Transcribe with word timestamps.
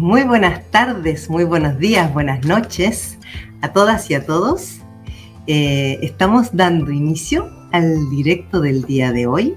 Muy 0.00 0.22
buenas 0.22 0.62
tardes, 0.70 1.28
muy 1.28 1.44
buenos 1.44 1.78
días, 1.78 2.10
buenas 2.14 2.46
noches 2.46 3.18
a 3.60 3.74
todas 3.74 4.08
y 4.08 4.14
a 4.14 4.24
todos. 4.24 4.78
Eh, 5.46 5.98
estamos 6.00 6.56
dando 6.56 6.90
inicio 6.90 7.50
al 7.70 8.08
directo 8.08 8.62
del 8.62 8.84
día 8.84 9.12
de 9.12 9.26
hoy. 9.26 9.56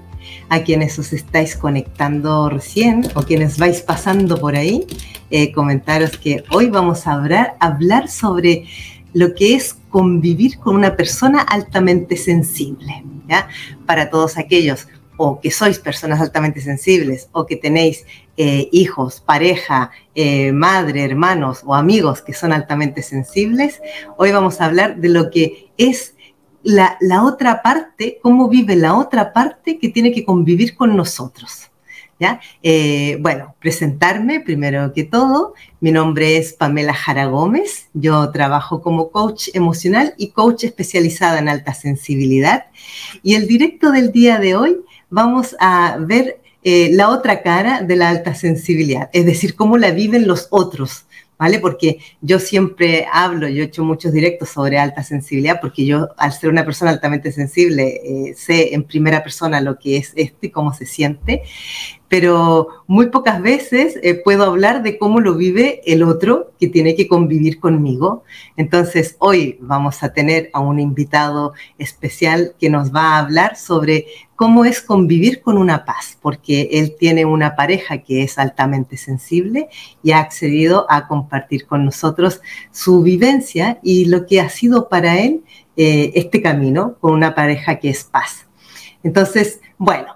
A 0.50 0.60
quienes 0.60 0.98
os 0.98 1.14
estáis 1.14 1.56
conectando 1.56 2.50
recién 2.50 3.06
o 3.14 3.22
quienes 3.22 3.56
vais 3.56 3.80
pasando 3.80 4.38
por 4.38 4.54
ahí, 4.54 4.86
eh, 5.30 5.50
comentaros 5.50 6.18
que 6.18 6.44
hoy 6.50 6.68
vamos 6.68 7.06
a 7.06 7.14
hablar, 7.14 8.10
sobre 8.10 8.66
lo 9.14 9.34
que 9.34 9.54
es 9.54 9.78
convivir 9.88 10.58
con 10.58 10.76
una 10.76 10.94
persona 10.94 11.40
altamente 11.40 12.18
sensible. 12.18 13.02
Para 13.86 14.10
todos 14.10 14.36
aquellos 14.36 14.88
o 15.16 15.40
que 15.40 15.50
sois 15.50 15.78
personas 15.78 16.20
altamente 16.20 16.60
sensibles 16.60 17.28
o 17.32 17.46
que 17.46 17.56
tenéis 17.56 18.04
eh, 18.36 18.68
hijos, 18.72 19.20
pareja, 19.20 19.90
eh, 20.14 20.52
madre, 20.52 21.04
hermanos 21.04 21.62
o 21.64 21.74
amigos 21.74 22.20
que 22.20 22.32
son 22.32 22.52
altamente 22.52 23.02
sensibles, 23.02 23.80
hoy 24.16 24.32
vamos 24.32 24.60
a 24.60 24.66
hablar 24.66 24.96
de 24.96 25.08
lo 25.08 25.30
que 25.30 25.70
es 25.76 26.14
la, 26.64 27.22
otra 27.22 27.62
parte, 27.62 28.18
cómo 28.22 28.48
vive 28.48 28.74
la 28.74 28.94
otra 28.96 29.32
parte 29.32 29.78
que 29.78 29.90
tiene 29.90 30.12
que 30.12 30.24
convivir 30.24 30.74
con 30.74 30.96
nosotros. 30.96 31.70
¿Ya? 32.20 32.40
Eh, 32.62 33.18
bueno, 33.20 33.56
presentarme 33.58 34.38
primero 34.38 34.92
que 34.92 35.02
todo. 35.02 35.54
Mi 35.80 35.90
nombre 35.90 36.36
es 36.36 36.52
Pamela 36.52 36.94
Jara 36.94 37.26
Gómez. 37.26 37.88
Yo 37.92 38.30
trabajo 38.30 38.80
como 38.82 39.10
coach 39.10 39.48
emocional 39.52 40.14
y 40.16 40.28
coach 40.28 40.62
especializada 40.62 41.40
en 41.40 41.48
alta 41.48 41.74
sensibilidad. 41.74 42.66
Y 43.24 43.34
el 43.34 43.48
directo 43.48 43.90
del 43.90 44.12
día 44.12 44.38
de 44.38 44.54
hoy 44.54 44.78
vamos 45.14 45.54
a 45.60 45.96
ver 46.00 46.40
eh, 46.64 46.90
la 46.92 47.08
otra 47.10 47.40
cara 47.40 47.82
de 47.82 47.94
la 47.94 48.08
alta 48.08 48.34
sensibilidad, 48.34 49.10
es 49.12 49.24
decir, 49.24 49.54
cómo 49.54 49.78
la 49.78 49.92
viven 49.92 50.26
los 50.26 50.48
otros, 50.50 51.04
¿vale? 51.38 51.60
Porque 51.60 51.98
yo 52.20 52.40
siempre 52.40 53.06
hablo, 53.12 53.46
yo 53.48 53.62
he 53.62 53.66
hecho 53.66 53.84
muchos 53.84 54.12
directos 54.12 54.48
sobre 54.48 54.76
alta 54.76 55.04
sensibilidad, 55.04 55.60
porque 55.60 55.86
yo, 55.86 56.08
al 56.16 56.32
ser 56.32 56.50
una 56.50 56.64
persona 56.64 56.90
altamente 56.90 57.30
sensible, 57.30 58.00
eh, 58.04 58.34
sé 58.34 58.74
en 58.74 58.82
primera 58.82 59.22
persona 59.22 59.60
lo 59.60 59.78
que 59.78 59.98
es 59.98 60.12
esto 60.16 60.46
y 60.46 60.50
cómo 60.50 60.74
se 60.74 60.84
siente, 60.84 61.42
pero 62.08 62.68
muy 62.86 63.06
pocas 63.06 63.40
veces 63.40 63.98
eh, 64.02 64.14
puedo 64.14 64.44
hablar 64.44 64.82
de 64.82 64.98
cómo 64.98 65.20
lo 65.20 65.34
vive 65.34 65.80
el 65.86 66.02
otro 66.02 66.52
que 66.60 66.68
tiene 66.68 66.94
que 66.94 67.08
convivir 67.08 67.58
conmigo. 67.58 68.24
Entonces, 68.56 69.16
hoy 69.18 69.58
vamos 69.60 70.02
a 70.02 70.12
tener 70.12 70.50
a 70.52 70.60
un 70.60 70.78
invitado 70.78 71.54
especial 71.78 72.54
que 72.60 72.70
nos 72.70 72.94
va 72.94 73.14
a 73.14 73.18
hablar 73.18 73.56
sobre 73.56 74.06
cómo 74.36 74.64
es 74.64 74.80
convivir 74.80 75.40
con 75.40 75.56
una 75.56 75.84
paz, 75.84 76.18
porque 76.20 76.68
él 76.72 76.96
tiene 76.98 77.24
una 77.24 77.56
pareja 77.56 77.98
que 77.98 78.22
es 78.22 78.38
altamente 78.38 78.96
sensible 78.96 79.68
y 80.02 80.12
ha 80.12 80.18
accedido 80.18 80.86
a 80.90 81.08
compartir 81.08 81.66
con 81.66 81.84
nosotros 81.84 82.40
su 82.70 83.02
vivencia 83.02 83.78
y 83.82 84.06
lo 84.06 84.26
que 84.26 84.40
ha 84.40 84.48
sido 84.48 84.88
para 84.88 85.18
él 85.20 85.42
eh, 85.76 86.12
este 86.14 86.42
camino 86.42 86.96
con 87.00 87.12
una 87.12 87.34
pareja 87.34 87.76
que 87.80 87.90
es 87.90 88.04
paz. 88.04 88.46
Entonces, 89.02 89.60
bueno, 89.78 90.13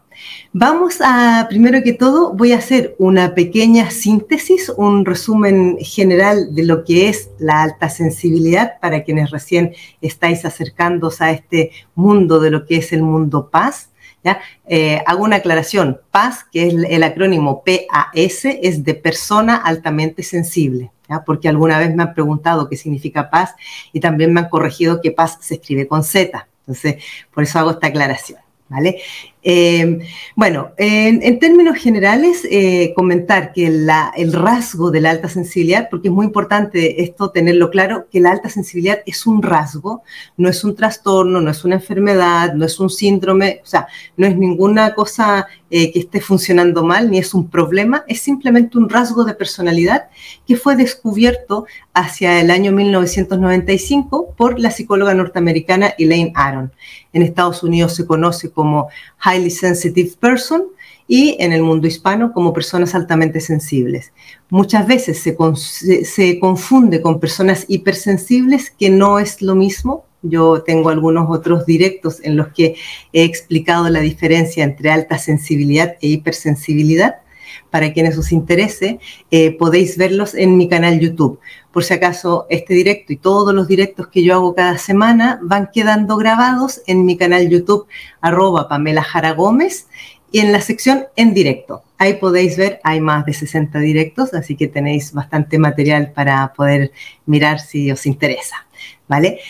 Vamos 0.61 0.97
a, 1.01 1.47
primero 1.49 1.85
que 1.85 1.93
todo, 1.93 2.35
voy 2.35 2.51
a 2.51 2.59
hacer 2.59 2.97
una 2.99 3.37
pequeña 3.37 3.93
síntesis, 3.93 4.73
un 4.77 5.05
resumen 5.05 5.79
general 5.79 6.53
de 6.53 6.65
lo 6.65 6.83
que 6.83 7.09
es 7.09 7.31
la 7.39 7.63
alta 7.63 7.89
sensibilidad 7.89 8.81
para 8.81 9.05
quienes 9.05 9.31
recién 9.31 9.77
estáis 10.01 10.45
acercándose 10.45 11.23
a 11.23 11.31
este 11.31 11.71
mundo 11.95 12.41
de 12.41 12.51
lo 12.51 12.67
que 12.67 12.79
es 12.79 12.93
el 12.93 13.03
mundo 13.03 13.51
paz. 13.51 13.91
Eh, 14.67 15.01
hago 15.07 15.23
una 15.23 15.37
aclaración, 15.37 16.01
PAS, 16.11 16.45
que 16.51 16.67
es 16.67 16.75
el 16.75 17.05
acrónimo 17.05 17.63
PAS, 17.63 18.45
es 18.45 18.83
de 18.83 18.95
persona 18.95 19.55
altamente 19.55 20.25
sensible. 20.25 20.91
Porque 21.25 21.49
alguna 21.49 21.79
vez 21.79 21.95
me 21.95 22.03
han 22.03 22.15
preguntado 22.15 22.69
qué 22.69 22.77
significa 22.77 23.31
paz 23.31 23.55
y 23.93 24.01
también 24.01 24.33
me 24.33 24.41
han 24.41 24.49
corregido 24.49 25.01
que 25.01 25.13
paz 25.13 25.39
se 25.41 25.55
escribe 25.55 25.87
con 25.87 26.03
Z. 26.03 26.49
Entonces, 26.63 26.97
por 27.33 27.45
eso 27.45 27.61
hago 27.61 27.71
esta 27.71 27.87
aclaración. 27.87 28.41
¿Vale? 28.69 29.01
Eh, 29.51 30.01
bueno, 30.37 30.73
en, 30.77 31.39
términos 31.39 31.79
generales, 31.79 32.47
eh, 32.51 32.93
comentar 32.95 33.55
que 33.55 33.67
el 33.67 34.33
rasgo 34.35 34.91
de 34.91 35.01
la 35.01 35.09
alta 35.09 35.31
sensibilidad, 35.31 35.89
porque 35.89 36.09
es 36.09 36.15
muy 36.15 36.27
importante 36.27 37.03
esto 37.03 37.31
tenerlo 37.31 37.71
claro, 37.71 38.09
que 38.13 38.21
la 38.21 38.31
alta 38.31 38.51
sensibilidad 38.51 38.99
es 39.07 39.27
un 39.27 39.43
rasgo, 39.43 40.03
no 40.37 40.51
es 40.51 40.65
un 40.65 40.77
trastorno, 40.77 41.41
no 41.41 41.51
es 41.51 41.65
una 41.65 41.77
enfermedad, 41.77 42.53
no 42.53 42.67
es 42.67 42.79
un 42.79 42.91
síndrome, 42.91 43.63
o 43.65 43.67
sea, 43.67 43.87
no 44.19 44.27
es 44.27 44.37
ninguna 44.37 44.95
cosa 44.95 45.47
eh, 45.71 45.93
que 45.93 45.99
esté 46.01 46.21
funcionando 46.21 46.85
mal, 46.85 47.11
ni 47.11 47.19
es 47.19 47.33
un 47.33 47.49
problema, 47.49 48.05
es 48.07 48.21
simplemente 48.21 48.77
un 48.77 48.91
rasgo 48.91 49.25
de 49.25 49.33
personalidad 49.35 50.09
que 50.47 50.57
fue 50.57 50.77
descubierto 50.77 51.65
hacia 51.95 52.41
el 52.41 52.51
año 52.51 52.73
1995 52.73 54.35
por 54.37 54.59
la 54.59 54.71
psicóloga 54.71 55.15
norteamericana 55.15 55.95
Elaine 55.99 56.33
Aron. 56.35 56.73
En 57.13 57.23
Estados 57.23 57.63
Unidos 57.63 57.97
se 57.97 58.07
conoce 58.07 58.51
como 58.51 58.89
sensitive 59.51 60.11
person 60.19 60.65
y 61.09 61.37
en 61.41 61.53
el 61.53 61.63
mundo 61.63 61.87
hispano 61.87 62.33
como 62.33 62.53
personas 62.53 62.95
altamente 62.95 63.41
sensibles. 63.41 64.13
Muchas 64.51 64.87
veces 64.87 65.19
se, 65.19 66.05
se, 66.05 66.39
confunde 66.39 67.01
con 67.01 67.19
personas 67.19 67.65
hipersensibles, 67.67 68.71
que 68.71 68.91
no 68.91 69.19
es 69.19 69.41
lo 69.41 69.55
mismo. 69.55 70.05
Yo 70.23 70.63
tengo 70.63 70.91
algunos 70.91 71.31
otros 71.31 71.65
directos 71.65 72.21
en 72.23 72.37
los 72.37 72.49
que 72.49 72.77
he 73.13 73.25
explicado 73.25 73.89
la 73.89 74.01
diferencia 74.01 74.65
entre 74.65 74.91
alta 74.91 75.17
sensibilidad 75.19 75.97
e 76.03 76.09
hipersensibilidad. 76.09 77.17
Para 77.71 77.93
quienes 77.93 78.17
os 78.19 78.33
interese, 78.33 79.01
eh, 79.31 79.53
podéis 79.53 79.97
verlos 79.97 80.35
en 80.35 80.57
mi 80.57 80.69
canal 80.69 80.99
YouTube. 81.01 81.41
Por 81.73 81.85
si 81.85 81.95
acaso, 81.95 82.47
este 82.51 82.75
directo 82.75 83.13
y 83.13 83.17
todos 83.17 83.55
los 83.55 83.69
directos 83.69 84.09
que 84.09 84.23
yo 84.23 84.35
hago 84.35 84.55
cada 84.55 84.79
semana 84.79 85.39
van 85.43 85.71
quedando 85.73 86.17
grabados 86.17 86.81
en 86.87 87.05
mi 87.05 87.17
canal 87.17 87.49
YouTube, 87.49 87.87
arroba 88.21 88.69
Pamela 88.69 89.03
Jara 89.03 89.33
Gómez, 89.33 89.87
y 90.31 90.41
en 90.41 90.53
la 90.53 90.61
sección 90.61 91.07
en 91.17 91.35
directo. 91.35 91.83
Ahí 91.97 92.15
podéis 92.15 92.57
ver, 92.57 92.81
hay 92.85 93.01
más 93.01 93.25
de 93.25 93.33
60 93.33 93.79
directos, 93.79 94.35
así 94.35 94.57
que 94.57 94.69
tenéis 94.69 95.13
bastante 95.13 95.59
material 95.59 96.13
para 96.13 96.53
poder 96.53 96.93
mirar 97.27 97.61
si 97.61 97.91
os 97.91 98.07
interesa. 98.07 98.67
¿Vale? 99.09 99.41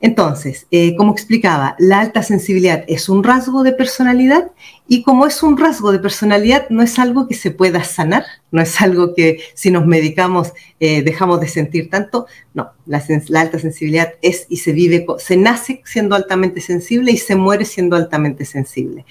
Entonces, 0.00 0.68
eh, 0.70 0.94
como 0.94 1.12
explicaba, 1.12 1.74
la 1.80 1.98
alta 1.98 2.22
sensibilidad 2.22 2.84
es 2.86 3.08
un 3.08 3.24
rasgo 3.24 3.64
de 3.64 3.72
personalidad 3.72 4.52
y 4.86 5.02
como 5.02 5.26
es 5.26 5.42
un 5.42 5.58
rasgo 5.58 5.90
de 5.90 5.98
personalidad, 5.98 6.68
no 6.70 6.82
es 6.82 7.00
algo 7.00 7.26
que 7.26 7.34
se 7.34 7.50
pueda 7.50 7.82
sanar, 7.82 8.24
no 8.52 8.62
es 8.62 8.80
algo 8.80 9.12
que 9.12 9.40
si 9.54 9.72
nos 9.72 9.86
medicamos 9.86 10.52
eh, 10.78 11.02
dejamos 11.02 11.40
de 11.40 11.48
sentir 11.48 11.90
tanto. 11.90 12.26
No, 12.54 12.70
la, 12.86 13.02
alta 13.34 13.58
sensibilidad 13.58 14.14
es 14.22 14.46
y 14.48 14.58
se 14.58 14.70
vive, 14.70 15.04
se 15.18 15.36
nace 15.36 15.82
siendo 15.84 16.14
altamente 16.14 16.60
sensible 16.60 17.10
y 17.10 17.16
se 17.16 17.34
muere 17.34 17.64
siendo 17.64 17.96
altamente 17.96 18.44
sensible. 18.44 19.04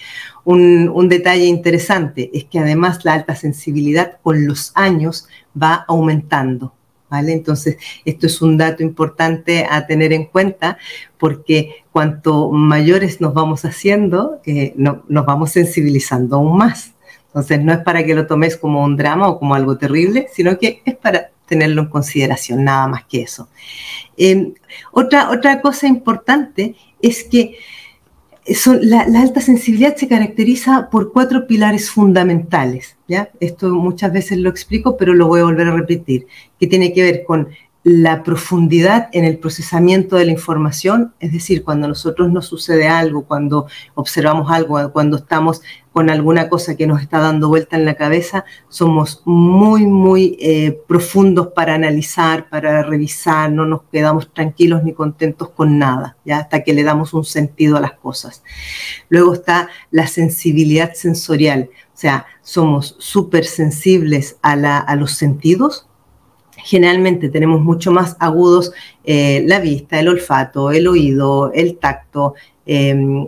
Un, 0.46 0.88
un 0.88 1.09
detalle 1.09 1.46
interesante 1.46 2.31
es 2.34 2.46
que 2.46 2.59
además 2.59 3.04
la 3.04 3.14
alta 3.14 3.36
sensibilidad 3.36 4.19
con 4.24 4.48
los 4.48 4.72
años 4.74 5.28
va 5.62 5.84
aumentando 5.90 6.77
entonces, 7.12 7.78
esto 8.06 8.28
es 8.28 8.41
un 8.41 8.57
dato 8.57 8.84
importante 8.84 9.66
a 9.69 9.88
tener 9.88 10.13
en 10.13 10.25
cuenta 10.25 10.78
porque 11.18 11.85
cuanto 11.91 12.51
mayores 12.51 13.22
nos 13.22 13.34
vamos 13.34 13.66
haciendo, 13.66 14.41
eh, 14.45 14.73
nos 14.75 15.25
vamos 15.25 15.51
sensibilizando 15.51 16.38
aún 16.38 16.57
más. 16.57 16.94
Entonces, 17.28 17.62
no 17.62 17.73
es 17.73 17.79
para 17.79 18.03
que 18.03 18.16
lo 18.16 18.28
tomes 18.28 18.57
como 18.57 18.84
un 18.84 18.97
drama 18.97 19.28
o 19.28 19.40
como 19.40 19.56
algo 19.56 19.78
terrible, 19.78 20.28
sino 20.34 20.57
que 20.57 20.81
es 20.85 20.95
para 20.95 21.31
tenerlo 21.45 21.84
en 21.84 21.88
consideración, 21.88 22.63
nada 22.63 22.88
más 22.88 23.06
que 23.06 23.22
eso. 23.22 23.47
Em, 24.18 24.53
otra, 24.91 25.29
otra 25.31 25.62
cosa 25.62 25.88
importante 25.88 26.75
es 27.01 27.24
que 27.24 27.57
la, 28.81 29.02
alta 29.22 29.41
sensibilidad 29.41 29.96
se 29.96 30.08
caracteriza 30.08 30.90
por 30.90 31.12
cuatro 31.12 31.47
pilares 31.47 31.90
fundamentales. 31.90 32.97
¿ya? 33.08 33.30
Esto 33.40 33.69
muchas 33.69 34.13
veces 34.13 34.38
lo 34.38 34.50
explico, 34.50 34.98
pero 34.98 35.13
lo 35.13 35.27
voy 35.27 35.42
a 35.42 35.45
volver 35.45 35.68
a 35.68 35.75
repetir, 35.75 36.27
que 36.60 36.68
tiene 36.68 36.94
que 36.94 37.04
ver 37.04 37.24
con 37.25 37.50
la 37.83 38.24
profundidad 38.24 39.07
en 39.13 39.24
el 39.24 39.38
procesamiento 39.38 40.18
de 40.18 40.25
la 40.25 40.33
información, 40.33 41.13
es 41.22 41.31
decir, 41.31 41.63
cuando 41.63 41.88
nosotros 41.88 42.30
nos 42.30 42.45
sucede 42.45 42.89
algo, 42.89 43.24
cuando 43.24 43.68
observamos 43.95 44.51
algo, 44.51 44.92
cuando 44.92 45.18
estamos 45.18 45.62
con 45.98 46.12
alguna 46.12 46.48
cosa 46.48 46.78
que 46.78 46.86
nos 46.86 47.02
está 47.02 47.18
dando 47.18 47.50
vuelta 47.50 47.76
en 47.76 47.84
la 47.84 47.96
cabeza, 47.96 48.46
somos 48.70 49.24
muy, 49.26 49.88
muy 49.88 50.38
eh, 50.40 50.80
profundos 50.88 51.48
para 51.56 51.74
analizar, 51.74 52.50
para 52.50 52.84
revisar, 52.84 53.52
no 53.52 53.66
nos 53.66 53.82
quedamos 53.92 54.32
tranquilos 54.32 54.84
ni 54.84 54.94
contentos 54.94 55.50
con 55.50 55.80
nada, 55.80 56.16
¿ya? 56.24 56.38
hasta 56.38 56.64
que 56.64 56.76
le 56.76 56.84
damos 56.84 57.16
un 57.16 57.26
sentido 57.26 57.78
a 57.78 57.82
las 57.82 57.94
cosas. 57.94 58.44
Luego 59.10 59.34
está 59.34 59.70
la 59.90 60.06
sensibilidad 60.06 60.94
sensorial, 60.94 61.72
o 61.72 61.98
sea, 61.98 62.28
somos 62.44 62.96
súper 63.00 63.46
sensibles 63.46 64.38
a, 64.44 64.52
a 64.52 64.96
los 64.96 65.14
sentidos, 65.14 65.88
generalmente 66.58 67.30
tenemos 67.30 67.62
mucho 67.62 67.92
más 67.92 68.16
agudos 68.20 68.72
eh, 69.04 69.44
la 69.48 69.60
vista, 69.60 70.00
el 70.00 70.10
olfato, 70.10 70.70
el 70.70 70.88
oído, 70.88 71.52
el 71.54 71.80
tacto, 71.80 72.36
em, 72.68 73.25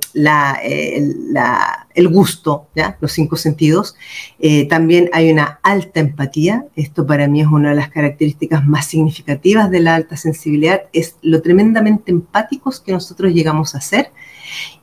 el 1.95 2.07
gusto, 2.09 2.67
¿ya? 2.75 2.97
los 3.01 3.11
cinco 3.11 3.35
sentidos. 3.35 3.95
Eh, 4.39 4.67
también 4.67 5.09
hay 5.13 5.31
una 5.31 5.59
alta 5.63 5.99
empatía. 5.99 6.65
Esto 6.75 7.05
para 7.05 7.27
mí 7.27 7.41
es 7.41 7.47
una 7.47 7.69
de 7.69 7.75
las 7.75 7.89
características 7.89 8.65
más 8.65 8.87
significativas 8.87 9.71
de 9.71 9.79
la 9.79 9.95
alta 9.95 10.17
sensibilidad, 10.17 10.83
es 10.93 11.15
lo 11.21 11.41
tremendamente 11.41 12.11
empáticos 12.11 12.79
que 12.79 12.91
nosotros 12.91 13.33
llegamos 13.33 13.75
a 13.75 13.81
ser. 13.81 14.11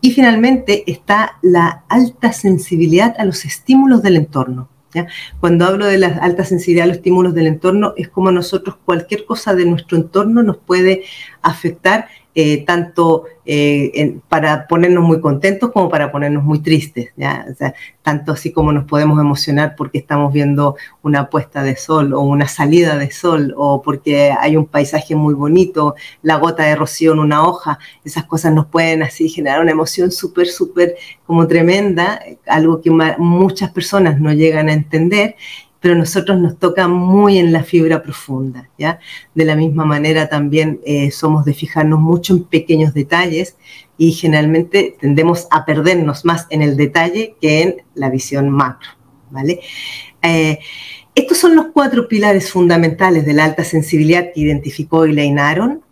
Y 0.01 0.13
finalmente 0.13 0.85
está 0.91 1.39
la 1.43 1.85
alta 1.89 2.33
sensibilidad 2.33 3.15
a 3.19 3.25
los 3.25 3.45
estímulos 3.45 4.03
del 4.03 4.17
entorno. 4.17 4.69
Cuando 5.41 5.67
hablo 5.67 5.87
de 5.87 5.99
la 5.99 6.09
alta 6.09 6.45
sensibilidad 6.45 6.85
a 6.85 6.89
los 6.89 6.97
estímulos 6.99 7.35
del 7.35 7.47
entorno, 7.47 7.93
es 7.97 8.09
como 8.09 8.31
nosotros 8.31 8.77
cualquier 8.85 9.25
cosa 9.25 9.55
de 9.55 9.67
nuestro 9.67 9.97
entorno 9.99 10.43
nos 10.43 10.57
puede 10.59 11.03
afectar 11.47 12.09
eh, 12.39 12.67
tanto 12.67 13.25
eh, 13.47 14.19
para 14.29 14.69
ponernos 14.69 15.03
muy 15.03 15.23
contentos 15.23 15.73
como 15.73 15.89
para 15.89 16.13
ponernos 16.13 16.45
muy 16.45 16.59
tristes, 16.59 17.09
¿ya? 17.17 17.47
tanto 18.03 18.33
así 18.33 18.53
como 18.53 18.73
nos 18.73 18.85
podemos 18.85 19.19
emocionar 19.19 19.75
porque 19.75 19.97
estamos 19.97 20.35
viendo 20.35 20.77
una 21.01 21.31
puesta 21.31 21.63
de 21.63 21.77
sol 21.77 22.13
o 22.13 22.21
una 22.21 22.47
salida 22.47 22.99
de 22.99 23.11
sol 23.11 23.55
o 23.57 23.81
porque 23.81 24.35
hay 24.39 24.59
un 24.59 24.67
paisaje 24.67 25.15
muy 25.15 25.33
bonito, 25.33 25.95
la 26.21 26.37
gota 26.37 26.65
de 26.65 26.77
rocío 26.77 27.15
en 27.15 27.21
una 27.21 27.43
hoja, 27.43 27.79
esas 28.05 28.25
cosas 28.25 28.53
nos 28.53 28.67
pueden 28.67 29.03
así 29.03 29.31
generar 29.31 29.63
una 29.63 29.71
emoción 29.71 30.13
súper, 30.13 30.47
súper 30.49 30.97
como 31.25 31.47
tremenda, 31.47 32.21
algo 32.47 32.83
que 32.83 32.91
muchas 32.91 33.71
personas 33.71 34.21
no 34.21 34.31
llegan 34.35 34.69
a 34.69 34.75
entender 34.75 35.37
pero 35.87 35.95
a 35.95 35.99
nosotros 35.99 36.41
nos 36.41 36.59
toca 36.59 36.89
muy 36.89 37.39
en 37.39 37.53
la 37.53 37.63
fibra 37.63 38.03
profunda, 38.03 38.69
¿ya? 38.77 38.99
De 39.37 39.45
la 39.45 39.55
misma 39.55 39.85
manera 39.85 40.29
también 40.29 40.81
eh, 40.85 41.13
somos 41.13 41.45
de 41.45 41.55
fijarnos 41.55 42.01
mucho 42.01 42.35
en 42.35 42.43
pequeños 42.43 42.93
detalles 42.93 43.57
y 43.97 44.11
generalmente 44.11 44.97
tendemos 45.01 45.47
a 45.53 45.65
perdernos 45.65 46.25
más 46.25 46.49
en 46.51 46.63
el 46.63 46.77
detalle 46.77 47.37
que 47.41 47.63
en 47.63 47.77
la 47.95 48.11
visión 48.11 48.51
macro, 48.51 48.91
¿vale? 49.31 49.61
Eh, 50.23 50.59
estos 51.15 51.39
son 51.39 51.55
los 51.55 51.67
cuatro 51.73 52.09
pilares 52.09 52.51
fundamentales 52.51 53.25
de 53.25 53.35
la 53.35 53.45
alta 53.45 53.63
sensibilidad 53.63 54.33
que 54.35 54.41
identificó 54.41 55.05
Elaine 55.05 55.39
Aron 55.39 55.83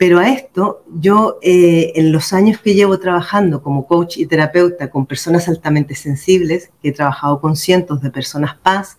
pero 0.00 0.18
a 0.18 0.30
esto, 0.30 0.82
yo 0.98 1.36
eh, 1.42 1.92
en 1.94 2.10
los 2.10 2.32
años 2.32 2.58
que 2.58 2.72
llevo 2.72 2.98
trabajando 2.98 3.62
como 3.62 3.86
coach 3.86 4.16
y 4.16 4.24
terapeuta 4.24 4.88
con 4.88 5.04
personas 5.04 5.46
altamente 5.46 5.94
sensibles, 5.94 6.70
que 6.80 6.88
he 6.88 6.92
trabajado 6.92 7.38
con 7.42 7.54
cientos 7.54 8.00
de 8.00 8.10
personas 8.10 8.56
paz, 8.56 8.96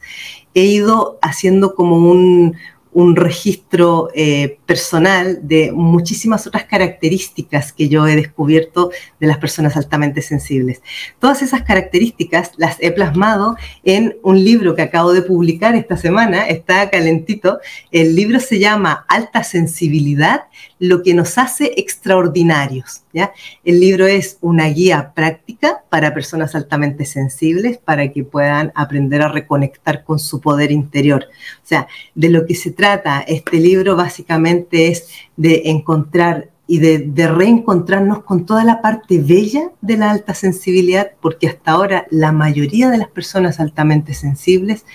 he 0.53 0.65
ido 0.65 1.17
haciendo 1.23 1.73
como 1.73 1.95
un, 1.95 2.55
un 2.93 3.15
registro 3.15 4.09
eh, 4.13 4.57
personal 4.65 5.39
de 5.43 5.71
muchísimas 5.71 6.45
otras 6.45 6.65
características 6.65 7.71
que 7.71 7.87
yo 7.87 8.05
he 8.05 8.15
descubierto 8.15 8.91
de 9.19 9.27
las 9.27 9.37
personas 9.37 9.77
altamente 9.77 10.21
sensibles. 10.21 10.81
Todas 11.19 11.41
esas 11.41 11.63
características 11.63 12.51
las 12.57 12.77
he 12.79 12.91
plasmado 12.91 13.55
en 13.83 14.17
un 14.23 14.43
libro 14.43 14.75
que 14.75 14.81
acabo 14.81 15.13
de 15.13 15.21
publicar 15.21 15.75
esta 15.75 15.95
semana, 15.95 16.47
está 16.47 16.89
calentito. 16.89 17.59
El 17.91 18.15
libro 18.15 18.39
se 18.39 18.59
llama 18.59 19.05
Alta 19.07 19.43
Sensibilidad, 19.43 20.43
lo 20.79 21.01
que 21.01 21.13
nos 21.13 21.37
hace 21.37 21.73
extraordinarios. 21.77 23.03
¿ya? 23.13 23.31
El 23.63 23.79
libro 23.79 24.07
es 24.07 24.37
una 24.41 24.67
guía 24.67 25.13
práctica 25.15 25.83
para 25.89 26.13
personas 26.13 26.55
altamente 26.55 27.05
sensibles 27.05 27.77
para 27.77 28.11
que 28.11 28.23
puedan 28.23 28.71
aprender 28.75 29.21
a 29.21 29.29
reconectar 29.29 30.03
con 30.03 30.19
su 30.19 30.41
poder 30.41 30.71
interior. 30.71 31.27
O 31.63 31.67
sea, 31.67 31.87
de 32.15 32.29
lo 32.29 32.45
que 32.45 32.55
se 32.55 32.71
trata 32.71 32.80
este 33.27 33.57
libro 33.57 33.95
básicamente 33.95 34.87
es 34.87 35.07
de 35.37 35.63
encontrar 35.65 36.49
y 36.67 36.79
de, 36.79 37.27
reencontrarnos 37.27 38.23
con 38.23 38.45
toda 38.45 38.63
la 38.63 38.81
parte 38.81 39.19
bella 39.21 39.71
de 39.81 39.97
la 39.97 40.09
alta 40.09 40.33
sensibilidad, 40.33 41.11
porque 41.19 41.49
hasta 41.49 41.71
ahora 41.71 42.07
la 42.11 42.31
mayoría 42.31 42.89
de 42.89 42.97
las 42.97 43.09
personas 43.09 43.59
altamente 43.59 44.13
sensibles 44.13 44.85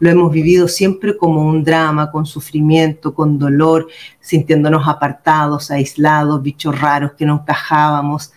lo 0.00 0.10
hemos 0.10 0.32
vivido 0.32 0.66
siempre 0.66 1.16
como 1.16 1.48
un 1.48 1.62
drama, 1.62 2.10
con 2.10 2.26
sufrimiento, 2.26 3.14
con 3.14 3.38
dolor, 3.38 3.86
sintiéndonos 4.20 4.88
apartados, 4.88 5.70
aislados, 5.70 6.42
bichos 6.42 6.80
raros 6.80 7.12
que 7.12 7.26
no 7.26 7.42
encajábamos. 7.42 8.32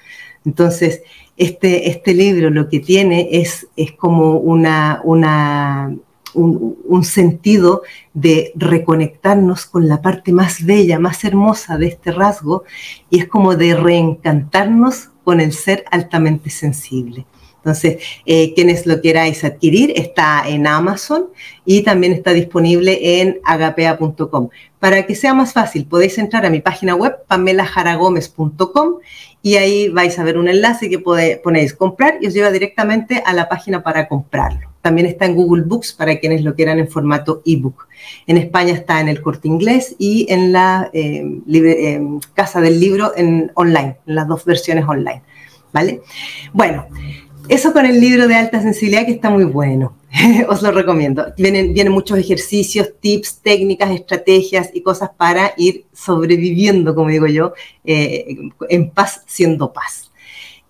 Entonces, 0.45 1.01
este, 1.35 1.89
este 1.89 2.13
libro 2.13 2.51
lo 2.51 2.69
que 2.69 2.79
tiene 2.79 3.27
es, 3.31 3.67
es 3.75 3.93
como 3.93 4.37
una, 4.37 5.01
una 5.03 5.95
un, 6.33 7.03
sentido 7.03 7.83
de 8.13 8.51
reconectarnos 8.55 9.65
con 9.65 9.87
la 9.87 10.01
parte 10.01 10.31
más 10.31 10.65
bella, 10.65 10.99
más 10.99 11.23
hermosa 11.23 11.77
de 11.77 11.87
este 11.87 12.11
rasgo, 12.11 12.63
y 13.09 13.19
es 13.19 13.27
como 13.27 13.55
de 13.55 13.75
reencantarnos 13.75 15.09
con 15.23 15.39
el 15.39 15.53
ser 15.53 15.85
altamente 15.91 16.49
sensible. 16.49 17.25
Entonces, 17.57 18.03
eh, 18.25 18.53
quienes 18.53 18.85
lo 18.85 18.99
queráis 19.01 19.45
adquirir, 19.45 19.93
está 19.95 20.43
en 20.45 20.67
Amazon 20.67 21.29
y 21.63 21.83
también 21.83 22.11
está 22.11 22.33
disponible 22.33 23.21
en 23.21 23.39
agapea.com. 23.45 24.49
Para 24.79 25.05
que 25.05 25.15
sea 25.15 25.33
más 25.33 25.53
fácil, 25.53 25.85
podéis 25.85 26.17
entrar 26.17 26.45
a 26.45 26.49
mi 26.49 26.59
página 26.59 26.93
web, 26.93 27.15
pamelajaragomez.com, 27.25 28.95
y 29.41 29.55
ahí 29.55 29.87
vais 29.87 30.19
a 30.19 30.23
ver 30.25 30.37
un 30.37 30.49
enlace 30.49 30.89
que 30.89 30.99
ponéis 30.99 31.73
comprar 31.73 32.17
y 32.19 32.27
os 32.27 32.33
lleva 32.33 32.51
directamente 32.51 33.23
a 33.25 33.31
la 33.31 33.47
página 33.47 33.81
para 33.81 34.09
comprarlo. 34.09 34.72
También 34.83 35.07
está 35.07 35.25
en 35.25 35.35
Google 35.35 35.63
Books 35.63 35.93
para 35.93 36.19
quienes 36.19 36.43
lo 36.43 36.55
quieran 36.55 36.77
en 36.77 36.89
formato 36.89 37.41
ebook. 37.45 37.87
En 38.27 38.35
España 38.35 38.73
está 38.73 38.99
en 38.99 39.07
el 39.07 39.21
corte 39.21 39.47
inglés 39.47 39.95
y 39.97 40.27
en 40.29 40.51
la 40.51 40.89
eh, 40.91 41.23
eh, 41.53 42.01
Casa 42.33 42.59
del 42.59 42.81
Libro 42.81 43.13
en 43.15 43.49
online, 43.55 43.95
en 44.05 44.15
las 44.15 44.27
dos 44.27 44.43
versiones 44.43 44.83
online. 44.85 45.23
¿Vale? 45.71 46.01
Bueno, 46.51 46.87
eso 47.47 47.71
con 47.71 47.85
el 47.85 48.01
libro 48.01 48.27
de 48.27 48.35
alta 48.35 48.61
sensibilidad 48.61 49.05
que 49.05 49.13
está 49.13 49.29
muy 49.29 49.45
bueno. 49.45 49.95
Os 50.49 50.61
lo 50.61 50.71
recomiendo. 50.71 51.33
Vienen, 51.37 51.73
vienen 51.73 51.93
muchos 51.93 52.17
ejercicios, 52.17 52.91
tips, 52.99 53.39
técnicas, 53.41 53.89
estrategias 53.91 54.69
y 54.73 54.81
cosas 54.81 55.11
para 55.15 55.53
ir 55.55 55.85
sobreviviendo, 55.93 56.93
como 56.93 57.07
digo 57.07 57.27
yo, 57.27 57.53
eh, 57.85 58.35
en 58.69 58.89
paz 58.91 59.23
siendo 59.27 59.71
paz. 59.71 60.11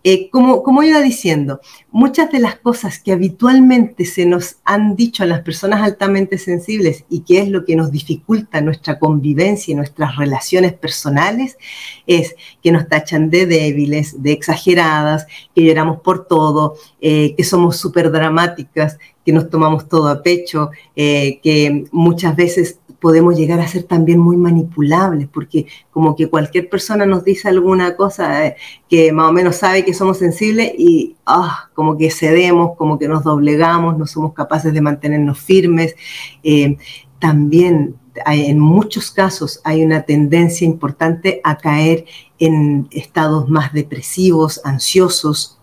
Eh, 0.06 0.30
como, 0.30 0.64
como 0.64 0.84
iba 0.84 1.00
diciendo, 1.00 1.62
muchas 1.90 2.30
de 2.30 2.40
las 2.40 2.58
cosas 2.58 3.00
que 3.00 3.14
habitualmente 3.14 4.04
se 4.06 4.26
nos 4.26 4.58
han 4.66 4.98
dicho 4.98 5.24
a 5.24 5.26
las 5.26 5.42
personas 5.42 5.82
altamente 5.82 6.38
sensibles 6.38 7.06
y 7.10 7.22
que 7.22 7.40
es 7.40 7.48
lo 7.48 7.64
que 7.64 7.78
nos 7.78 7.90
dificulta 7.90 8.60
nuestra 8.60 9.00
convivencia 9.00 9.72
y 9.72 9.76
nuestras 9.76 10.18
relaciones 10.18 10.74
personales, 10.74 11.58
es 12.06 12.36
que 12.62 12.74
nos 12.74 12.90
tachan 12.90 13.30
de 13.30 13.46
débiles, 13.46 14.22
de 14.22 14.34
exageradas, 14.34 15.26
que 15.56 15.64
lloramos 15.64 16.02
por 16.02 16.28
todo, 16.28 16.76
eh, 17.00 17.34
que 17.38 17.44
somos 17.46 17.78
súper 17.78 18.12
dramáticas, 18.12 18.98
que 19.26 19.32
nos 19.32 19.50
tomamos 19.50 19.88
todo 19.88 20.10
a 20.10 20.22
pecho, 20.22 20.72
eh, 20.96 21.40
que 21.42 21.86
muchas 21.92 22.36
veces 22.36 22.80
podemos 23.04 23.36
llegar 23.36 23.60
a 23.60 23.68
ser 23.68 23.83
también 23.83 24.18
muy 24.18 24.38
manipulables, 24.38 25.28
porque 25.28 25.68
como 25.92 26.16
que 26.16 26.30
cualquier 26.30 26.69
persona 26.69 27.06
nos 27.06 27.26
dice 27.26 27.50
alguna 27.50 27.98
cosa 27.98 28.48
eh, 28.48 28.56
que 28.88 29.12
más 29.12 29.30
o 29.30 29.33
menos 29.33 29.57
sabe 29.57 29.83
que 29.83 29.94
somos 29.94 30.19
sensibles 30.19 30.72
y 30.78 31.18
ah, 31.26 31.69
como 31.74 31.98
que 31.98 32.10
cedemos, 32.10 32.78
como 32.78 32.98
que 32.98 33.10
nos 33.10 33.26
doblegamos, 33.26 33.98
no 33.98 34.07
somos 34.07 34.31
capaces 34.33 34.74
de 34.74 34.80
mantenernos 34.80 35.38
firmes. 35.38 35.98
Eh, 36.44 36.78
también 37.19 37.98
en 38.26 38.60
muchos 38.60 39.12
casos 39.12 39.60
hay 39.66 39.83
una 39.83 40.04
tendencia 40.04 40.64
importante 40.64 41.42
a 41.44 41.57
caer 41.57 42.06
en 42.40 42.88
estados 42.92 43.50
más 43.50 43.74
depresivos, 43.74 44.62
ansiosos, 44.64 45.60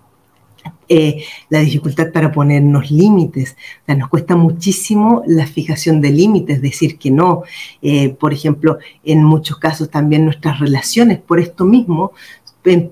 eh, 0.93 1.23
la 1.51 1.61
dificultad 1.61 2.11
para 2.11 2.33
ponernos 2.33 2.91
límites. 2.91 3.57
O 3.83 3.87
sea, 3.87 3.95
nos 3.95 4.09
cuesta 4.09 4.35
muchísimo 4.35 5.23
la 5.25 5.47
fijación 5.47 6.01
de 6.01 6.11
límites, 6.11 6.61
decir 6.61 6.99
que 6.99 7.13
no. 7.13 7.45
Eh, 7.81 8.09
por 8.09 8.33
ejemplo, 8.33 8.79
en 9.05 9.23
muchos 9.23 9.57
casos 9.59 9.89
también 9.89 10.25
nuestras 10.25 10.59
relaciones, 10.59 11.21
por 11.21 11.39
esto 11.39 11.65
mismo, 11.65 12.11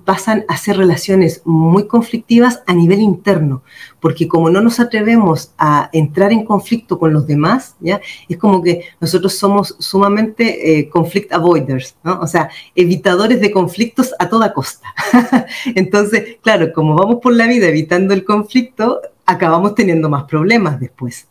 pasan 0.05 0.45
a 0.49 0.57
ser 0.57 0.77
relaciones 0.79 1.43
muy 1.45 1.87
conflictivas 1.87 2.63
a 2.67 2.73
nivel 2.75 3.01
interno, 3.01 3.63
porque 4.01 4.27
como 4.27 4.49
no 4.49 4.61
nos 4.61 4.81
atrevemos 4.81 5.53
a 5.59 5.91
entrar 5.93 6.33
en 6.33 6.45
conflicto 6.45 6.99
con 6.99 7.13
los 7.13 7.27
demás, 7.27 7.77
¿ya? 7.81 8.01
es 8.29 8.39
como 8.39 8.63
que 8.63 8.85
nosotros 9.01 9.35
somos 9.35 9.77
sumamente 9.79 10.79
eh, 10.79 10.89
conflict 10.89 11.33
avoiders, 11.33 11.97
o 12.03 12.27
sea, 12.27 12.49
evitadores 12.75 13.41
de 13.41 13.51
conflictos 13.51 14.15
a 14.19 14.29
toda 14.29 14.55
costa. 14.55 14.89
Entonces, 15.75 16.39
claro, 16.43 16.73
como 16.73 16.95
vamos 16.95 17.17
por 17.23 17.35
la 17.35 17.47
vida 17.47 17.67
evitando 17.67 18.15
el 18.15 18.25
conflicto, 18.25 19.01
acabamos 19.27 19.75
teniendo 19.75 20.09
más 20.09 20.25
problemas 20.25 20.81
después. 20.81 21.27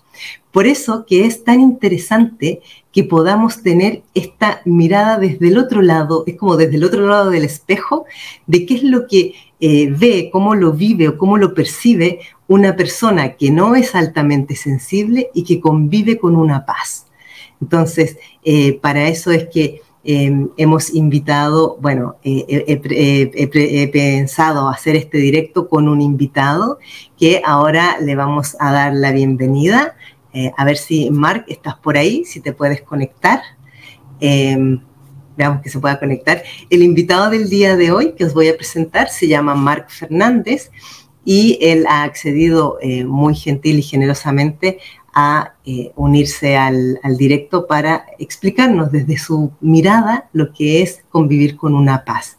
Por 0.52 0.66
eso 0.68 1.06
que 1.06 1.26
es 1.26 1.44
tan 1.44 1.62
interesante 1.62 2.62
que 2.92 3.04
podamos 3.04 3.62
tener 3.62 4.02
esta 4.14 4.62
mirada 4.66 5.20
desde 5.20 5.50
el 5.50 5.58
otro 5.58 5.82
lado, 5.82 6.24
es 6.26 6.36
como 6.36 6.58
desde 6.58 6.78
el 6.78 6.84
otro 6.84 7.08
lado 7.08 7.30
del 7.30 7.44
espejo, 7.44 8.06
de 8.48 8.66
qué 8.66 8.76
es 8.76 8.84
lo 8.84 9.08
que 9.08 9.34
eh, 9.60 9.92
ve, 9.92 10.30
cómo 10.32 10.56
lo 10.56 10.74
vive 10.74 11.08
o 11.08 11.18
cómo 11.18 11.38
lo 11.38 11.54
percibe 11.54 12.20
una 12.48 12.76
persona 12.76 13.34
que 13.34 13.52
no 13.52 13.76
es 13.76 13.94
altamente 13.96 14.56
sensible 14.56 15.30
y 15.34 15.44
que 15.44 15.60
convive 15.60 16.18
con 16.18 16.36
una 16.36 16.66
paz. 16.66 17.08
Entonces, 17.62 18.18
eh, 18.44 18.74
para 18.74 19.08
eso 19.08 19.32
es 19.32 19.48
que 19.50 19.82
em, 20.08 20.50
hemos 20.58 20.94
invitado, 20.94 21.78
bueno, 21.82 22.16
he 22.24 23.90
pensado 23.92 24.70
hacer 24.70 24.96
este 24.96 25.18
directo 25.18 25.68
con 25.68 25.88
un 25.88 26.02
invitado 26.02 26.80
que 27.20 27.42
ahora 27.46 27.98
le 28.00 28.16
vamos 28.16 28.56
a 28.60 28.72
dar 28.72 28.94
la 28.94 29.12
bienvenida. 29.12 29.96
a 30.56 30.66
ver 30.66 30.78
si, 30.78 31.10
Mark, 31.10 31.46
estás 31.48 31.76
por 31.76 31.98
ahí, 31.98 32.24
si 32.26 32.40
te 32.40 32.54
puedes 32.54 32.82
conectar. 32.82 33.42
Em, 34.20 34.80
veamos 35.38 35.62
que 35.62 35.70
se 35.70 35.80
pueda 35.80 36.00
conectar. 36.00 36.44
El 36.70 36.84
invitado 36.84 37.30
del 37.30 37.50
día 37.50 37.76
de 37.78 37.92
hoy 37.92 38.14
que 38.14 38.26
os 38.26 38.34
voy 38.34 38.50
a 38.50 38.58
presentar 38.58 39.10
se 39.10 39.28
llama 39.28 39.56
Mark 39.56 39.86
Fernández 39.90 40.72
y 41.24 41.60
él 41.62 41.86
ha 41.88 42.04
accedido 42.04 42.78
eh, 42.82 43.06
muy 43.06 43.36
gentil 43.36 43.80
y 43.80 43.84
generosamente 43.84 44.80
a 45.20 45.56
eh, 45.66 45.92
unirse 45.96 46.58
al, 46.58 47.00
directo 47.18 47.66
para 47.66 48.06
explicarnos 48.20 48.92
desde 48.92 49.18
su 49.18 49.52
mirada 49.62 50.30
lo 50.32 50.54
que 50.54 50.84
es 50.84 51.04
convivir 51.10 51.58
con 51.58 51.74
una 51.74 52.06
paz. 52.06 52.38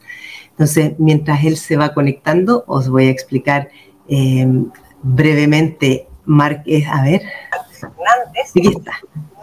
Entonces, 0.51 0.93
mientras 0.99 1.43
él 1.43 1.57
se 1.57 1.77
va 1.77 1.93
conectando, 1.93 2.63
os 2.69 2.89
voy 2.89 3.09
a 3.09 3.11
explicar 3.11 3.69
em, 4.07 4.71
brevemente, 5.03 6.07
Mark, 6.25 6.63
es, 6.67 6.87
a 6.87 7.03
ver, 7.03 7.23
Fernández. 7.73 8.53
Aquí 8.57 8.69
está. 8.69 8.93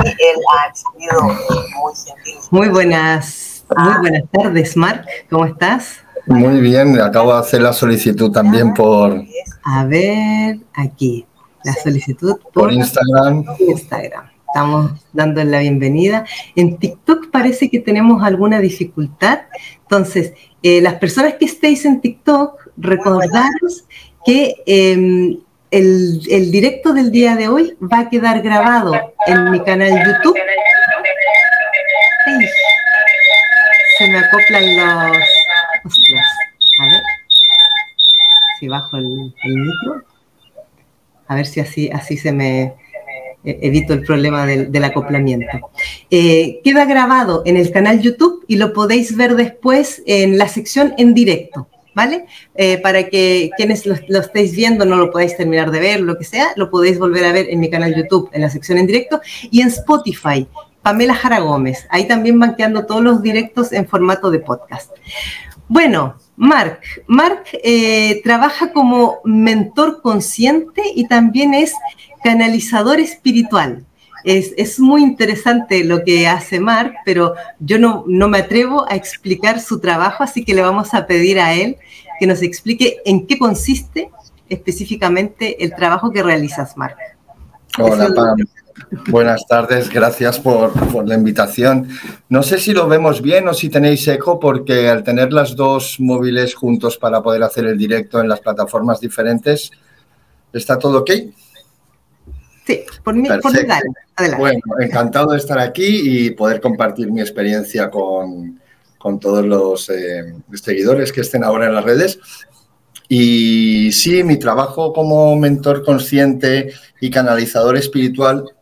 Y 0.06 0.08
él 0.08 0.40
ha 0.56 0.70
accedido 0.70 1.22
muy 1.24 1.94
gentil. 1.94 2.36
Muy 2.52 2.70
buenas, 2.70 3.66
muy 3.78 3.98
buenas 4.00 4.24
tardes, 4.32 4.78
Mark. 4.78 5.06
¿Cómo 5.30 5.44
estás? 5.44 6.00
Muy 6.26 6.62
bien, 6.62 7.02
acabo 7.02 7.34
de 7.34 7.40
hacer 7.40 7.62
la 7.62 7.74
solicitud 7.74 8.32
también 8.32 8.74
por... 8.74 9.22
A 9.64 9.84
ver, 9.84 10.60
aquí, 10.74 11.26
la 11.66 11.74
solicitud 11.74 12.38
por, 12.54 12.72
Instagram. 12.72 13.44
Instagram. 13.60 14.30
Estamos 14.48 14.92
dando 15.12 15.44
la 15.44 15.60
bienvenida. 15.60 16.26
En 16.56 16.78
TikTok 16.78 17.30
parece 17.30 17.70
que 17.70 17.80
tenemos 17.80 18.24
alguna 18.24 18.62
dificultad. 18.62 19.42
Entonces, 19.82 20.34
eh, 20.64 20.80
las 20.82 20.96
personas 20.96 21.34
que 21.34 21.46
estéis 21.46 21.84
en 21.86 22.00
TikTok, 22.00 22.70
recordaros 22.78 23.86
que 24.26 24.56
em, 24.66 25.40
el, 25.72 26.22
el, 26.30 26.52
directo 26.52 26.94
del 26.94 27.12
día 27.12 27.36
de 27.36 27.50
hoy 27.50 27.76
va 27.82 28.00
a 28.00 28.10
quedar 28.10 28.42
grabado 28.42 28.94
en 29.28 29.52
mi 29.52 29.60
canal 29.62 29.90
YouTube. 29.90 30.38
se 33.98 34.08
me 34.08 34.20
acoplan 34.20 34.78
los 34.78 35.28
Ostras, 35.86 36.26
a 36.80 36.86
ver 36.86 37.02
si 38.60 38.68
bajo 38.68 38.98
el, 38.98 39.34
micro. 39.44 40.04
A 41.28 41.36
ver 41.36 41.46
si 41.46 41.60
así, 41.60 41.90
así 41.92 42.18
se 42.18 42.32
me 42.32 42.74
e, 43.44 43.60
evito 43.62 43.94
el 43.94 44.02
problema 44.02 44.46
del, 44.46 44.84
acoplamiento. 44.84 45.72
Eh, 46.10 46.62
queda 46.64 46.86
grabado 46.86 47.44
en 47.46 47.58
el 47.58 47.72
canal 47.72 48.02
YouTube 48.02 48.44
y 48.48 48.58
lo 48.58 48.74
podéis 48.74 49.16
ver 49.16 49.36
después 49.36 50.02
en 50.06 50.38
la 50.38 50.48
sección 50.48 50.94
en 50.98 51.14
directo, 51.14 51.68
¿vale? 51.94 52.26
Eh, 52.56 52.80
para 52.80 53.08
que 53.08 53.52
quienes 53.56 53.86
lo, 53.86 53.96
lo, 54.08 54.20
estéis 54.20 54.56
viendo 54.56 54.84
no 54.86 54.96
lo 54.98 55.12
podáis 55.12 55.38
terminar 55.38 55.70
de 55.72 55.80
ver, 55.80 56.02
lo 56.02 56.18
que 56.18 56.24
sea, 56.24 56.54
lo 56.56 56.70
podéis 56.72 56.98
volver 56.98 57.26
a 57.26 57.32
ver 57.32 57.48
en 57.50 57.60
mi 57.60 57.70
canal 57.70 57.96
YouTube, 57.96 58.30
en 58.34 58.42
la 58.42 58.50
sección 58.50 58.78
en 58.80 58.88
directo 58.88 59.22
y 59.52 59.62
en 59.62 59.68
Spotify. 59.68 60.48
Pamela 60.82 61.16
Jara 61.16 61.40
Gómez. 61.40 61.88
Ahí 61.90 62.08
también 62.08 62.38
van 62.38 62.56
quedando 62.56 62.86
todos 62.86 63.02
los 63.02 63.24
directos 63.24 63.74
en 63.74 63.88
formato 63.88 64.30
de 64.30 64.38
podcast. 64.38 64.92
Bueno, 65.68 66.16
Mark. 66.38 66.82
Mark 67.08 67.46
eh, 67.64 68.22
trabaja 68.24 68.72
como 68.72 69.20
mentor 69.24 70.02
consciente 70.02 70.82
y 70.94 71.08
también 71.08 71.54
es 71.54 71.74
canalizador 72.24 73.00
espiritual. 73.00 73.86
Es, 74.24 74.80
muy 74.80 75.04
interesante 75.04 75.84
lo 75.84 76.04
que 76.04 76.28
hace 76.28 76.60
Mark, 76.60 76.96
pero 77.06 77.36
yo 77.60 77.78
no, 77.78 78.04
no, 78.08 78.28
me 78.28 78.40
atrevo 78.40 78.90
a 78.90 78.96
explicar 78.96 79.60
su 79.60 79.80
trabajo, 79.80 80.24
así 80.24 80.44
que 80.44 80.56
le 80.56 80.64
vamos 80.64 80.96
a 80.96 81.06
pedir 81.06 81.40
a 81.40 81.54
él 81.54 81.78
que 82.20 82.26
nos 82.26 82.42
explique 82.42 82.98
en 83.06 83.28
qué 83.28 83.38
consiste 83.38 84.10
específicamente 84.50 85.64
el 85.64 85.76
trabajo 85.76 86.12
que 86.12 86.24
realizas, 86.24 86.76
Mark. 86.76 86.98
Hola, 87.78 88.10
Pam. 88.16 88.38
Buenas 89.08 89.48
tardes, 89.48 89.90
gracias 89.90 90.40
por, 90.40 91.08
la 91.08 91.16
invitación. 91.16 91.88
No 92.28 92.44
sé 92.44 92.60
si 92.60 92.74
lo 92.74 92.88
vemos 92.88 93.22
bien 93.22 93.48
o 93.48 93.54
si 93.54 93.70
tenéis 93.70 94.08
eco, 94.08 94.40
porque 94.40 94.90
al 94.90 95.04
tener 95.04 95.32
las 95.32 95.56
dos 95.56 95.98
móviles 96.00 96.54
juntos 96.56 96.98
para 96.98 97.22
poder 97.22 97.44
hacer 97.44 97.66
el 97.66 97.78
directo 97.78 98.20
en 98.20 98.28
las 98.28 98.42
plataformas 98.42 99.00
diferentes, 99.00 99.72
¿está 100.52 100.78
todo 100.78 101.00
ok? 101.00 101.12
Sí, 102.66 102.82
por 103.04 103.16
mí, 103.16 103.28
por 103.42 103.56
adelante. 103.56 104.00
Bueno, 104.38 104.60
encantado 104.80 105.32
de 105.32 105.38
estar 105.38 105.60
aquí 105.60 106.26
y 106.26 106.32
poder 106.32 106.60
compartir 106.60 107.12
mi 107.12 107.22
experiencia 107.22 107.90
con, 107.90 108.60
todos 109.22 109.46
los 109.46 109.90
eh, 109.90 110.34
seguidores 110.54 111.12
que 111.12 111.22
estén 111.22 111.44
ahora 111.44 111.68
en 111.68 111.76
las 111.76 111.84
redes. 111.84 112.20
Y 113.08 113.92
sí, 113.92 114.24
mi 114.24 114.38
trabajo 114.38 114.92
como 114.92 115.36
mentor 115.36 115.86
consciente 115.86 116.74
y 117.00 117.12
canalizador 117.12 117.78
espiritual 117.78 118.55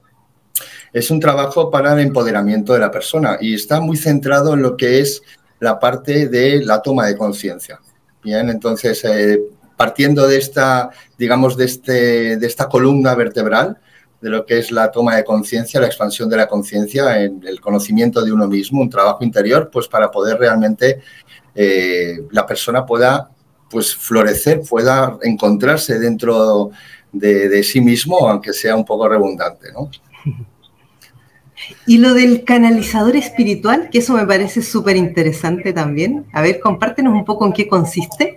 es 0.93 1.09
un 1.09 1.19
trabajo 1.19 1.71
para 1.71 1.93
el 1.93 1.99
empoderamiento 1.99 2.73
de 2.73 2.79
la 2.79 2.91
persona 2.91 3.37
y 3.41 3.55
está 3.55 3.81
muy 3.81 3.97
centrado 3.97 4.53
en 4.53 4.61
lo 4.61 4.77
que 4.77 4.99
es 4.99 5.21
la 5.59 5.79
parte 5.79 6.27
de 6.27 6.63
la 6.63 6.81
toma 6.81 7.07
de 7.07 7.17
conciencia. 7.17 7.79
Bien, 8.23 8.49
entonces, 8.49 9.03
eh, 9.03 9.41
partiendo 9.75 10.27
de 10.27 10.37
esta, 10.37 10.91
digamos, 11.17 11.57
de, 11.57 11.65
este, 11.65 12.37
de 12.37 12.47
esta 12.47 12.69
columna 12.69 13.15
vertebral, 13.15 13.79
de 14.21 14.29
lo 14.29 14.45
que 14.45 14.59
es 14.59 14.71
la 14.71 14.91
toma 14.91 15.17
de 15.17 15.25
conciencia, 15.25 15.81
la 15.81 15.87
expansión 15.87 16.29
de 16.29 16.37
la 16.37 16.47
conciencia, 16.47 17.21
el 17.21 17.59
conocimiento 17.59 18.23
de 18.23 18.31
uno 18.31 18.47
mismo, 18.47 18.81
un 18.81 18.89
trabajo 18.89 19.23
interior, 19.23 19.69
pues 19.69 19.89
para 19.89 20.09
poder 20.09 20.37
realmente 20.37 21.01
eh, 21.55 22.19
la 22.31 22.45
persona 22.45 22.85
pueda 22.85 23.29
pues 23.69 23.95
florecer, 23.95 24.61
pueda 24.61 25.17
encontrarse 25.23 25.99
dentro 25.99 26.71
de, 27.11 27.49
de, 27.49 27.63
sí 27.63 27.81
mismo, 27.81 28.29
aunque 28.29 28.53
sea 28.53 28.75
un 28.75 28.85
poco 28.85 29.09
redundante, 29.09 29.71
¿no? 29.73 29.89
Y 31.85 31.97
lo 31.97 32.13
del 32.13 32.43
canalizador 32.43 33.15
espiritual, 33.15 33.89
que 33.91 33.99
eso 33.99 34.13
me 34.13 34.25
parece 34.25 34.61
súper 34.61 34.95
interesante 34.95 35.73
también. 35.73 36.25
A 36.33 36.41
ver, 36.41 36.59
compártenos 36.59 37.13
un 37.13 37.25
poco 37.25 37.45
en 37.45 37.53
qué 37.53 37.67
consiste. 37.67 38.35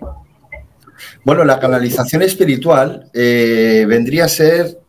Bueno, 1.23 1.43
la 1.43 1.59
canalización 1.59 2.21
espiritual 2.21 3.09
eh, 3.13 3.85
vendría 3.87 4.25
a 4.25 4.29
ser 4.29 4.79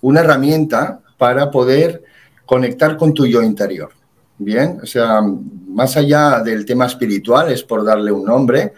una 0.00 0.20
herramienta 0.20 1.00
para 1.18 1.50
poder 1.50 2.04
conectar 2.44 2.96
con 2.96 3.12
tu 3.12 3.26
yo 3.26 3.42
interior. 3.42 3.90
Bien, 4.38 4.78
o 4.82 4.86
sea, 4.86 5.22
más 5.22 5.96
allá 5.96 6.40
del 6.40 6.64
tema 6.66 6.86
espiritual, 6.86 7.50
es 7.50 7.62
por 7.62 7.84
darle 7.84 8.12
un 8.12 8.24
nombre, 8.24 8.72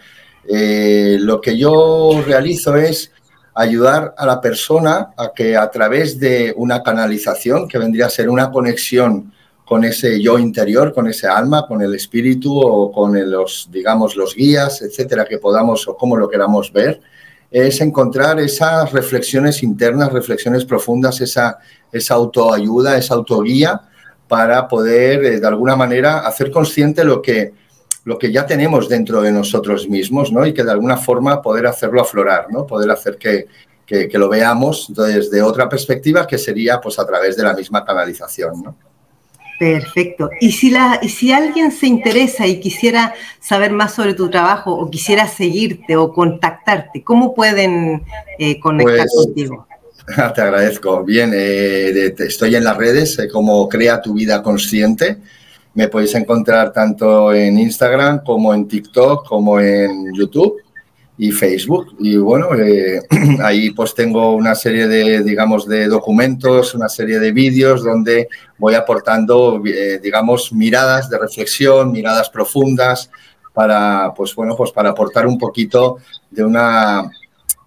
eh, 0.48 1.18
lo 1.20 1.40
que 1.40 1.58
yo 1.58 2.22
realizo 2.24 2.76
es 2.76 3.12
ayudar 3.58 4.14
a 4.16 4.24
la 4.24 4.40
persona 4.40 5.10
a 5.16 5.32
que 5.34 5.56
a 5.56 5.68
través 5.68 6.20
de 6.20 6.54
una 6.56 6.80
canalización, 6.80 7.66
que 7.66 7.76
vendría 7.76 8.06
a 8.06 8.10
ser 8.10 8.30
una 8.30 8.52
conexión 8.52 9.32
con 9.64 9.84
ese 9.84 10.22
yo 10.22 10.38
interior, 10.38 10.94
con 10.94 11.08
ese 11.08 11.26
alma, 11.26 11.66
con 11.66 11.82
el 11.82 11.92
espíritu 11.92 12.56
o 12.56 12.92
con 12.92 13.18
los, 13.28 13.68
digamos, 13.70 14.14
los 14.14 14.36
guías, 14.36 14.80
etcétera, 14.80 15.24
que 15.24 15.38
podamos 15.38 15.88
o 15.88 15.96
como 15.96 16.16
lo 16.16 16.28
queramos 16.28 16.72
ver, 16.72 17.00
es 17.50 17.80
encontrar 17.80 18.38
esas 18.38 18.92
reflexiones 18.92 19.64
internas, 19.64 20.12
reflexiones 20.12 20.64
profundas, 20.64 21.20
esa, 21.20 21.58
esa 21.90 22.14
autoayuda, 22.14 22.96
esa 22.96 23.14
autoguía 23.14 23.80
para 24.28 24.68
poder, 24.68 25.24
eh, 25.24 25.40
de 25.40 25.46
alguna 25.48 25.74
manera, 25.74 26.20
hacer 26.20 26.52
consciente 26.52 27.02
lo 27.02 27.20
que, 27.20 27.52
lo 28.04 28.18
que 28.18 28.32
ya 28.32 28.46
tenemos 28.46 28.88
dentro 28.88 29.20
de 29.20 29.32
nosotros 29.32 29.88
mismos, 29.88 30.32
¿no? 30.32 30.46
Y 30.46 30.54
que 30.54 30.64
de 30.64 30.70
alguna 30.70 30.96
forma 30.96 31.42
poder 31.42 31.66
hacerlo 31.66 32.00
aflorar, 32.00 32.46
¿no? 32.50 32.66
Poder 32.66 32.90
hacer 32.90 33.18
que, 33.18 33.46
lo 34.12 34.28
veamos 34.28 34.92
desde 34.94 35.42
otra 35.42 35.68
perspectiva 35.68 36.26
que 36.26 36.38
sería 36.38 36.80
pues 36.80 36.98
a 36.98 37.06
través 37.06 37.36
de 37.36 37.42
la 37.42 37.54
misma 37.54 37.84
canalización, 37.84 38.62
¿no? 38.62 38.76
Perfecto. 39.58 40.30
Y 40.40 40.52
si, 40.52 40.70
la, 40.70 41.00
si 41.02 41.32
alguien 41.32 41.72
se 41.72 41.88
interesa 41.88 42.46
y 42.46 42.60
quisiera 42.60 43.12
saber 43.40 43.72
más 43.72 43.92
sobre 43.92 44.14
tu 44.14 44.30
trabajo 44.30 44.72
o 44.72 44.88
quisiera 44.88 45.26
seguirte 45.26 45.96
o 45.96 46.12
contactarte, 46.12 47.02
¿cómo 47.02 47.34
pueden 47.34 48.04
eh, 48.38 48.60
conectar 48.60 49.06
pues, 49.12 49.26
contigo? 49.26 49.66
Te 50.34 50.40
agradezco. 50.40 51.04
Bien, 51.04 51.32
eh, 51.34 52.14
estoy 52.18 52.54
en 52.54 52.64
las 52.64 52.76
redes 52.76 53.18
eh, 53.18 53.28
como 53.28 53.68
Crea 53.68 54.00
tu 54.00 54.14
vida 54.14 54.42
consciente. 54.42 55.18
Me 55.78 55.86
podéis 55.86 56.12
encontrar 56.16 56.72
tanto 56.72 57.32
en 57.32 57.56
Instagram 57.56 58.24
como 58.24 58.52
en 58.52 58.66
TikTok 58.66 59.24
como 59.28 59.60
en 59.60 60.12
YouTube 60.12 60.56
y 61.16 61.30
Facebook. 61.30 61.94
Y 62.00 62.16
bueno, 62.16 62.52
eh, 62.56 63.00
ahí 63.44 63.70
pues 63.70 63.94
tengo 63.94 64.34
una 64.34 64.56
serie 64.56 64.88
de, 64.88 65.22
digamos, 65.22 65.68
de 65.68 65.86
documentos, 65.86 66.74
una 66.74 66.88
serie 66.88 67.20
de 67.20 67.30
vídeos 67.30 67.84
donde 67.84 68.26
voy 68.58 68.74
aportando, 68.74 69.62
eh, 69.64 70.00
digamos, 70.02 70.52
miradas 70.52 71.08
de 71.08 71.16
reflexión, 71.16 71.92
miradas 71.92 72.28
profundas 72.28 73.08
para, 73.54 74.12
pues 74.16 74.34
bueno, 74.34 74.56
pues 74.56 74.72
para 74.72 74.90
aportar 74.90 75.28
un 75.28 75.38
poquito 75.38 75.98
de 76.28 76.42
una 76.42 77.08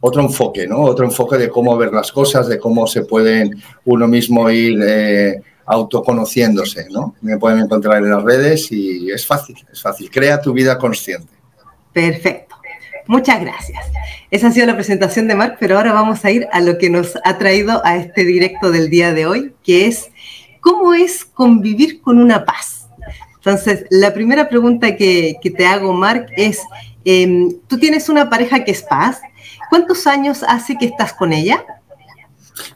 otro 0.01 0.21
enfoque, 0.21 0.67
¿no? 0.67 0.81
Otro 0.81 1.05
enfoque 1.05 1.37
de 1.37 1.47
cómo 1.47 1.77
ver 1.77 1.93
las 1.93 2.11
cosas, 2.11 2.49
de 2.49 2.59
cómo 2.59 2.87
se 2.87 3.03
pueden 3.03 3.55
uno 3.85 4.05
mismo 4.05 4.49
ir 4.49 4.77
eh, 4.83 5.41
autoconociéndose, 5.65 6.87
¿no? 6.89 7.15
Me 7.21 7.37
pueden 7.37 7.59
encontrar 7.59 7.97
en 7.97 8.11
las 8.11 8.23
redes 8.23 8.71
y 8.71 9.11
es 9.11 9.25
fácil, 9.25 9.55
es 9.71 9.81
fácil. 9.81 10.09
Crea 10.09 10.41
tu 10.41 10.53
vida 10.53 10.77
consciente. 10.77 11.31
Perfecto. 11.93 12.55
Muchas 13.07 13.41
gracias. 13.41 13.83
Esa 14.29 14.47
ha 14.47 14.51
sido 14.51 14.67
la 14.67 14.75
presentación 14.75 15.27
de 15.27 15.35
Marc, 15.35 15.57
pero 15.59 15.77
ahora 15.77 15.91
vamos 15.91 16.23
a 16.23 16.31
ir 16.31 16.47
a 16.51 16.61
lo 16.61 16.77
que 16.77 16.89
nos 16.89 17.17
ha 17.23 17.37
traído 17.37 17.81
a 17.85 17.97
este 17.97 18.23
directo 18.23 18.71
del 18.71 18.89
día 18.89 19.13
de 19.13 19.25
hoy, 19.25 19.53
que 19.63 19.87
es 19.87 20.09
cómo 20.61 20.93
es 20.93 21.25
convivir 21.25 22.01
con 22.01 22.19
una 22.19 22.45
paz. 22.45 22.87
Entonces, 23.35 23.85
la 23.89 24.13
primera 24.13 24.47
pregunta 24.47 24.95
que, 24.95 25.35
te 25.57 25.65
hago, 25.65 25.93
Marc, 25.93 26.29
es, 26.37 26.61
em, 27.03 27.51
tú 27.67 27.79
tienes 27.79 28.07
una 28.07 28.29
pareja 28.29 28.63
que 28.63 28.71
es 28.71 28.83
paz. 28.83 29.19
¿Cuántos 29.69 30.05
años 30.05 30.43
hace 30.47 30.77
que 30.77 30.85
estás 30.85 31.11
con 31.13 31.33
ella? 31.33 31.65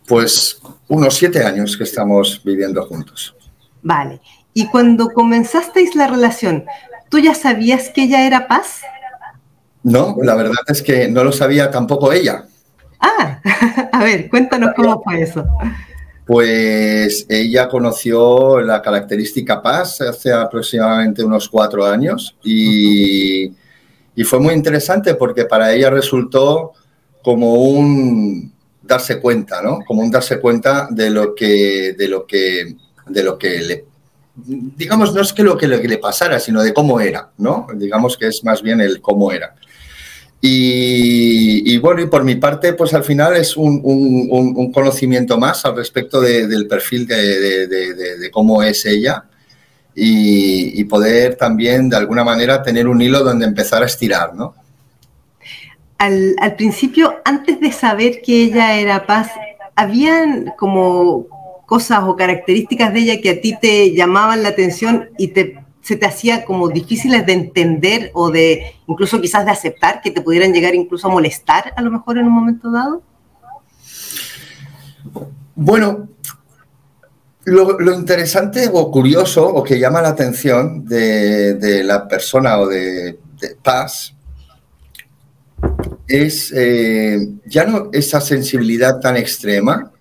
Pues 0.07 0.59
unos 0.87 1.15
siete 1.15 1.43
años 1.43 1.77
que 1.77 1.83
estamos 1.83 2.41
viviendo 2.43 2.85
juntos. 2.85 3.35
Vale. 3.81 4.21
Y 4.53 4.67
cuando 4.67 5.09
comenzasteis 5.09 5.95
la 5.95 6.07
relación, 6.07 6.65
¿tú 7.09 7.19
ya 7.19 7.35
sabías 7.35 7.89
que 7.89 8.03
ella 8.03 8.25
era 8.25 8.47
paz? 8.47 8.81
No, 9.83 10.15
la 10.23 10.35
verdad 10.35 10.63
es 10.67 10.81
que 10.81 11.07
no 11.07 11.23
lo 11.23 11.31
sabía 11.31 11.69
tampoco 11.69 12.11
ella. 12.11 12.45
Ah, 12.99 13.39
a 13.91 14.03
ver, 14.03 14.29
cuéntanos 14.29 14.71
cómo 14.75 15.01
fue 15.03 15.21
eso. 15.21 15.45
Pues 16.25 17.27
ella 17.29 17.67
conoció 17.67 18.59
la 18.61 18.81
característica 18.81 19.61
paz 19.61 20.01
hace 20.01 20.33
aproximadamente 20.33 21.23
unos 21.23 21.47
cuatro 21.47 21.85
años 21.85 22.35
y, 22.43 23.53
y 24.15 24.23
fue 24.23 24.39
muy 24.39 24.55
interesante 24.55 25.13
porque 25.13 25.45
para 25.45 25.71
ella 25.71 25.91
resultó 25.91 26.71
como 27.21 27.53
un 27.53 28.54
darse 28.85 29.19
cuenta, 29.19 29.61
¿no? 29.61 29.79
Como 29.85 30.01
un 30.01 30.11
darse 30.11 30.39
cuenta 30.39 30.87
de 30.89 31.09
lo 31.09 31.33
que, 31.35 31.95
de 31.97 32.07
lo 32.07 32.25
que, 32.25 32.75
de 33.07 33.23
lo 33.23 33.37
que 33.37 33.59
le, 33.61 33.85
digamos, 34.35 35.13
no 35.13 35.21
es 35.21 35.33
que 35.33 35.43
lo 35.43 35.57
que 35.57 35.67
le, 35.67 35.97
pasara, 35.97 36.39
sino 36.39 36.61
de 36.61 36.73
cómo 36.73 36.99
era, 36.99 37.29
¿no? 37.37 37.67
Digamos 37.75 38.17
que 38.17 38.27
es 38.27 38.43
más 38.43 38.61
bien 38.61 38.81
el 38.81 39.01
cómo 39.01 39.31
era. 39.31 39.55
Y, 40.47 41.77
bueno, 41.79 42.03
y 42.03 42.05
por 42.05 42.23
mi 42.23 42.35
parte, 42.35 42.73
pues 42.73 42.93
al 42.93 43.03
final 43.03 43.35
es 43.35 43.57
un, 43.57 44.71
conocimiento 44.71 45.39
más 45.39 45.65
al 45.65 45.75
respecto 45.75 46.21
del 46.21 46.67
perfil 46.67 47.07
de, 47.07 48.29
cómo 48.31 48.61
es 48.61 48.85
ella 48.85 49.23
y, 49.95 50.83
poder 50.83 51.35
también 51.35 51.89
de 51.89 51.97
alguna 51.97 52.23
manera 52.23 52.61
tener 52.61 52.87
un 52.87 53.01
hilo 53.01 53.23
donde 53.23 53.45
empezar 53.45 53.81
a 53.81 53.87
estirar, 53.87 54.35
¿no? 54.35 54.55
Al, 55.97 56.55
principio, 56.57 57.15
antes 57.25 57.59
de 57.59 57.71
saber 57.71 58.21
que 58.21 58.43
ella 58.43 58.73
era 58.75 59.05
paz, 59.05 59.31
¿habían 59.75 60.53
como 60.57 61.27
cosas 61.65 62.03
o 62.03 62.15
características 62.15 62.93
de 62.93 62.99
ella 62.99 63.21
que 63.21 63.29
a 63.31 63.41
ti 63.41 63.57
te 63.59 63.93
llamaban 63.93 64.43
la 64.43 64.49
atención 64.49 65.09
y 65.17 65.29
te 65.29 65.65
se 65.85 65.95
te 65.95 66.07
hacía 66.07 66.45
como 66.45 66.69
difíciles 66.69 67.27
de 67.27 67.33
entender 67.33 68.09
o 68.15 68.31
de 68.31 68.73
incluso 68.87 69.21
quizás 69.21 69.45
de 69.45 69.51
aceptar 69.51 70.01
que 70.01 70.09
te 70.09 70.19
pudieran 70.19 70.51
llegar 70.51 70.73
incluso 70.73 71.07
a 71.07 71.11
molestar 71.11 71.73
a 71.75 71.81
lo 71.83 71.91
mejor 71.91 72.17
en 72.17 72.25
un 72.25 72.33
momento 72.33 72.71
dado? 72.71 73.03
Bueno, 75.53 76.09
lo, 77.43 77.93
interesante 77.93 78.67
o 78.73 78.89
curioso 78.89 79.47
o 79.47 79.61
que 79.61 79.77
llama 79.77 80.01
la 80.01 80.09
atención 80.09 80.85
de, 80.85 81.83
la 81.83 82.07
persona 82.07 82.57
o 82.57 82.67
de, 82.67 83.19
Paz 83.61 84.14
es 86.07 86.53
eh, 86.55 87.27
ya 87.45 87.65
no 87.65 87.89
esa 87.91 88.21
sensibilidad 88.21 88.99
tan 88.99 89.17
extrema, 89.17 89.91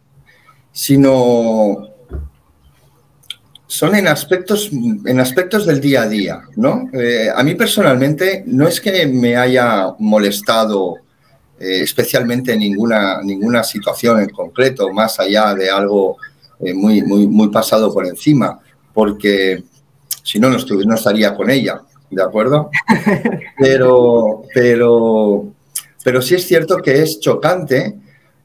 sino 0.72 1.88
son 3.66 3.94
en 3.94 4.06
aspectos, 4.08 4.70
en 4.72 5.20
aspectos 5.20 5.66
del 5.66 5.80
día 5.80 6.02
a 6.02 6.08
día, 6.08 6.42
¿no? 6.56 6.88
Eh, 6.92 7.28
a 7.34 7.42
mí 7.42 7.54
personalmente 7.54 8.44
no 8.46 8.68
es 8.68 8.80
que 8.80 9.06
me 9.06 9.36
haya 9.36 9.88
molestado 9.98 10.96
eh, 11.58 11.80
especialmente 11.80 12.56
ninguna, 12.56 13.20
ninguna 13.22 13.64
situación 13.64 14.20
en 14.20 14.28
concreto, 14.28 14.92
más 14.92 15.18
allá 15.18 15.54
de 15.54 15.70
algo 15.70 16.18
muy, 16.74 17.02
muy, 17.02 17.26
muy 17.26 17.48
pasado 17.48 17.92
por 17.92 18.06
encima, 18.06 18.58
porque 18.94 19.64
si 20.24 20.40
no, 20.40 20.48
no, 20.48 20.94
estaría 20.94 21.34
con 21.34 21.50
ella, 21.50 21.82
¿de 22.10 22.22
acuerdo? 22.22 22.70
Pero, 23.58 24.42
pero, 24.54 25.52
pero 26.04 26.22
sí 26.22 26.36
es 26.36 26.46
cierto 26.46 26.76
que 26.76 27.02
es 27.02 27.18
chocante 27.18 27.98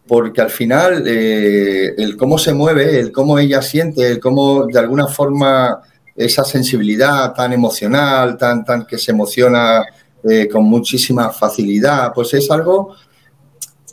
porque 0.07 0.41
al 0.41 0.49
final 0.49 1.03
eh, 1.05 1.93
el 1.95 2.17
cómo 2.17 2.39
se 2.39 2.53
mueve, 2.53 2.99
el 2.99 3.11
cómo 3.11 3.37
ella 3.37 3.61
siente, 3.61 4.07
el 4.07 4.19
cómo 4.19 4.65
de 4.65 4.79
alguna 4.79 5.07
forma 5.07 5.81
esa 6.15 6.43
sensibilidad 6.43 7.31
tan 7.33 7.53
emocional, 7.53 8.35
tan, 8.37 8.65
tan 8.65 8.85
que 8.85 8.97
se 8.97 9.11
emociona 9.11 9.83
eh, 10.23 10.47
con 10.49 10.63
muchísima 10.63 11.29
facilidad, 11.29 12.11
pues 12.15 12.33
es 12.33 12.49
algo 12.49 12.95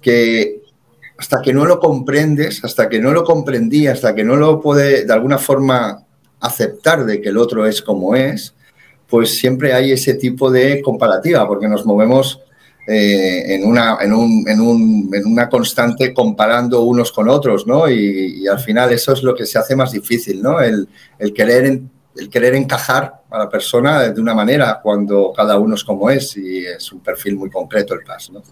que 0.00 0.62
hasta 1.18 1.42
que 1.42 1.52
no 1.52 1.66
lo 1.66 1.80
comprendes, 1.80 2.64
hasta 2.64 2.88
que 2.88 3.00
no 3.00 3.12
lo 3.12 3.24
comprendí, 3.24 3.86
hasta 3.86 4.14
que 4.14 4.24
no 4.24 4.36
lo 4.36 4.60
puede 4.60 5.04
de 5.04 5.12
alguna 5.12 5.38
forma 5.38 6.04
aceptar 6.40 7.04
de 7.04 7.20
que 7.20 7.30
el 7.30 7.36
otro 7.36 7.66
es 7.66 7.82
como 7.82 8.14
es, 8.14 8.54
pues 9.08 9.38
siempre 9.38 9.72
hay 9.72 9.92
ese 9.92 10.14
tipo 10.14 10.50
de 10.50 10.80
comparativa, 10.82 11.46
porque 11.46 11.68
nos 11.68 11.84
movemos 11.84 12.40
eh, 12.88 13.54
en, 13.54 13.64
una, 13.64 13.98
en, 14.00 14.12
un, 14.12 14.44
en, 14.46 14.60
un, 14.60 15.10
en, 15.12 15.26
una 15.26 15.48
constante 15.48 16.14
comparando 16.14 16.82
unos 16.82 17.10
con 17.10 17.28
otros, 17.28 17.66
¿no? 17.66 17.88
Y, 17.90 18.46
al 18.46 18.60
final 18.60 18.92
eso 18.92 19.12
es 19.12 19.24
lo 19.24 19.34
que 19.34 19.44
se 19.44 19.58
hace 19.58 19.74
más 19.74 19.90
difícil, 19.90 20.40
¿no? 20.40 20.60
El, 20.60 20.88
el, 21.18 21.32
querer, 21.32 21.80
el 22.16 22.30
querer 22.30 22.54
encajar 22.54 23.22
a 23.28 23.38
la 23.38 23.48
persona 23.48 24.02
de 24.08 24.20
una 24.20 24.34
manera 24.34 24.78
cuando 24.80 25.32
cada 25.34 25.58
uno 25.58 25.74
es 25.74 25.82
como 25.82 26.08
es 26.10 26.36
y 26.36 26.64
es 26.64 26.92
un 26.92 27.00
perfil 27.00 27.36
muy 27.36 27.50
concreto 27.50 27.94
el 27.94 28.04
PAS, 28.04 28.30
¿no? 28.30 28.42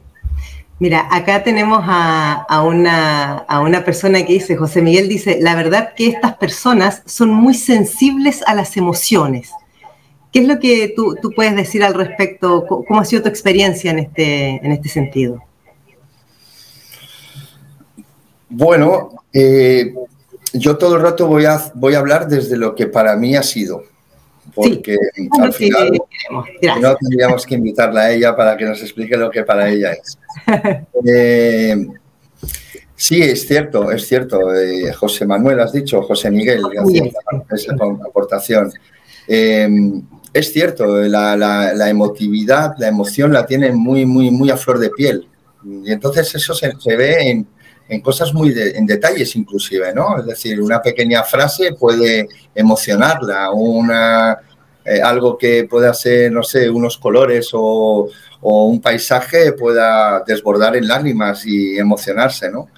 Mira, 0.80 1.06
acá 1.12 1.44
tenemos 1.44 1.80
a, 1.84 2.44
a, 2.48 2.64
una, 2.64 3.36
a 3.36 3.60
una 3.60 3.84
persona 3.84 4.24
que 4.24 4.32
dice, 4.32 4.56
José 4.56 4.82
Miguel 4.82 5.08
dice, 5.08 5.38
la 5.40 5.54
verdad 5.54 5.92
que 5.94 6.08
estas 6.08 6.34
personas 6.34 7.02
son 7.06 7.30
muy 7.30 7.54
sensibles 7.54 8.42
a 8.48 8.54
las 8.56 8.76
emociones 8.76 9.52
¿Qué 10.34 10.40
es 10.40 10.48
lo 10.48 10.58
que 10.58 10.92
tú, 10.96 11.16
puedes 11.36 11.54
decir 11.54 11.84
al 11.84 11.94
respecto? 11.94 12.66
¿Cómo 12.66 12.98
ha 12.98 13.04
sido 13.04 13.22
tu 13.22 13.28
experiencia 13.28 13.92
en 13.92 14.00
este, 14.00 14.56
en 14.56 14.72
este 14.72 14.88
sentido? 14.88 15.40
Bueno, 18.48 19.10
eh, 19.32 19.94
yo 20.52 20.76
todo 20.76 20.96
el 20.96 21.02
rato 21.02 21.28
voy 21.28 21.44
a, 21.44 21.60
voy 21.74 21.94
a 21.94 22.00
hablar 22.00 22.26
desde 22.26 22.56
lo 22.56 22.74
que 22.74 22.88
para 22.88 23.14
mí 23.14 23.36
ha 23.36 23.44
sido, 23.44 23.84
porque 24.56 24.96
al 25.40 25.52
final 25.52 26.02
no 26.80 26.96
tendríamos 26.96 27.46
que 27.46 27.54
invitarla 27.54 28.00
a 28.00 28.10
ella 28.10 28.34
para 28.34 28.56
que 28.56 28.64
nos 28.64 28.82
explique 28.82 29.16
lo 29.16 29.30
que 29.30 29.44
para 29.44 29.68
ella 29.68 29.92
es. 29.92 30.18
Eh, 31.06 31.86
sí, 32.96 33.22
es 33.22 33.46
cierto, 33.46 33.92
es 33.92 34.04
cierto. 34.08 34.52
Eh, 34.52 34.92
José 34.94 35.26
Manuel, 35.26 35.60
has 35.60 35.72
dicho, 35.72 36.02
José 36.02 36.28
Miguel, 36.28 36.60
gracias 36.72 37.14
por 37.22 37.56
esa 37.56 37.74
aportación 38.04 38.72
es 40.34 40.52
cierto, 40.52 40.84
la, 41.02 41.88
emotividad, 41.88 42.74
la 42.78 42.88
emoción 42.88 43.32
la 43.32 43.46
tienen 43.46 43.76
muy, 43.76 44.04
muy, 44.04 44.32
muy 44.32 44.50
a 44.50 44.56
flor 44.56 44.80
de 44.80 44.90
piel. 44.90 45.28
Y 45.64 45.92
entonces 45.92 46.34
eso 46.34 46.52
se, 46.52 46.74
ve 46.96 47.46
en, 47.88 48.00
cosas 48.00 48.34
muy 48.34 48.52
en 48.56 48.84
detalles 48.84 49.36
inclusive, 49.36 49.94
¿no? 49.94 50.18
Es 50.18 50.26
decir, 50.26 50.60
una 50.60 50.82
pequeña 50.82 51.22
frase 51.22 51.74
puede 51.78 52.28
emocionarla, 52.52 53.52
una, 53.52 54.36
eh, 54.84 55.00
algo 55.00 55.38
que 55.38 55.68
pueda 55.70 55.94
ser, 55.94 56.32
no 56.32 56.42
sé, 56.42 56.68
unos 56.68 56.98
colores 56.98 57.50
o, 57.52 58.10
un 58.40 58.80
paisaje 58.82 59.52
pueda 59.52 60.22
desbordar 60.26 60.76
en 60.76 60.86
lágrimas 60.86 61.46
y 61.46 61.78
emocionarse, 61.78 62.50
¿no? 62.50 62.68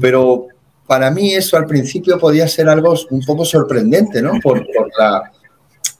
Pero 0.00 0.46
para 0.86 1.10
mí 1.10 1.34
eso 1.34 1.58
al 1.58 1.66
principio 1.66 2.18
podía 2.18 2.48
ser 2.48 2.68
algo 2.68 2.94
un 3.10 3.20
poco 3.26 3.44
sorprendente, 3.44 4.22
¿no? 4.22 4.40
Por, 4.40 4.64
la, 4.98 5.30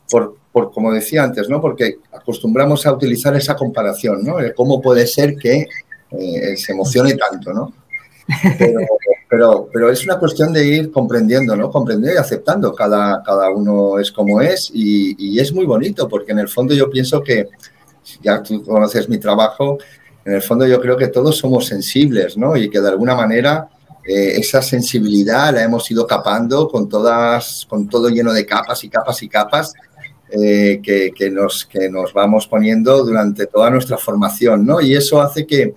por, 0.08 0.36
como 0.72 0.92
decía 0.92 1.22
antes, 1.22 1.48
¿no? 1.48 1.60
Porque 1.60 1.98
acostumbramos 2.12 2.86
a 2.86 2.92
utilizar 2.92 3.36
esa 3.36 3.54
comparación, 3.54 4.24
¿no? 4.24 4.36
¿Cómo 4.54 4.80
puede 4.80 5.06
ser 5.06 5.36
que 5.36 5.66
eh, 6.10 6.56
se 6.56 6.72
emocione 6.72 7.14
tanto, 7.14 7.52
¿no? 7.52 7.72
Pero, 9.28 9.68
pero, 9.72 9.90
es 9.90 10.04
una 10.04 10.20
cuestión 10.20 10.52
de 10.52 10.64
ir 10.64 10.92
comprendiendo, 10.92 11.56
¿no? 11.56 11.68
Comprendiendo 11.68 12.14
y 12.14 12.22
aceptando. 12.22 12.72
Cada, 12.72 13.24
cada 13.24 13.50
uno 13.50 13.98
es 13.98 14.12
como 14.12 14.40
es 14.40 14.70
y, 14.72 15.40
es 15.40 15.52
muy 15.52 15.66
bonito 15.66 16.08
porque 16.08 16.30
en 16.30 16.38
el 16.38 16.48
fondo 16.48 16.74
yo 16.74 16.88
pienso 16.88 17.20
que, 17.22 17.48
ya 18.22 18.40
tú 18.40 18.62
conoces 18.62 19.08
mi 19.08 19.18
trabajo, 19.18 19.78
en 20.24 20.34
el 20.34 20.42
fondo 20.42 20.64
yo 20.64 20.80
creo 20.80 20.96
que 20.96 21.08
todos 21.08 21.36
somos 21.38 21.66
sensibles, 21.66 22.36
¿no? 22.36 22.56
Y 22.56 22.70
que 22.70 22.80
de 22.80 22.88
alguna 22.88 23.16
manera 23.16 23.68
eh, 24.06 24.38
esa 24.38 24.62
sensibilidad 24.62 25.52
la 25.52 25.64
hemos 25.64 25.90
ido 25.90 26.06
capando 26.06 26.68
con 26.68 26.88
todas, 26.88 27.66
con 27.68 27.88
todo 27.88 28.08
lleno 28.08 28.32
de 28.32 28.46
capas 28.46 28.84
y 28.84 28.88
capas 28.88 29.24
y 29.24 29.28
capas 29.28 29.72
eh, 30.30 30.80
que, 30.82 31.30
nos, 31.30 31.64
que 31.64 31.88
nos 31.88 32.12
vamos 32.12 32.48
poniendo 32.48 33.04
durante 33.04 33.46
toda 33.46 33.70
nuestra 33.70 33.96
formación, 33.96 34.66
¿no? 34.66 34.80
Y 34.80 34.94
eso 34.94 35.20
hace 35.20 35.46
que, 35.46 35.74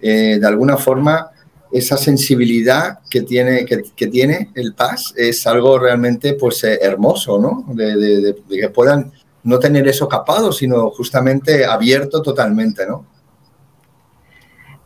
eh, 0.00 0.38
de 0.40 0.46
alguna 0.46 0.76
forma, 0.76 1.30
esa 1.72 1.96
sensibilidad 1.96 3.00
que 3.10 3.22
tiene, 3.22 3.64
que, 3.64 4.06
tiene 4.06 4.50
el 4.54 4.74
PAS 4.74 5.14
es 5.16 5.46
algo 5.46 5.78
realmente 5.78 6.34
pues, 6.34 6.62
eh, 6.64 6.78
hermoso, 6.80 7.38
¿no? 7.38 7.64
De, 7.74 8.36
que 8.48 8.68
puedan 8.68 9.12
no 9.42 9.58
tener 9.58 9.88
eso 9.88 10.08
capado, 10.08 10.52
sino 10.52 10.90
justamente 10.90 11.64
abierto 11.64 12.22
totalmente, 12.22 12.86
¿no? 12.86 13.06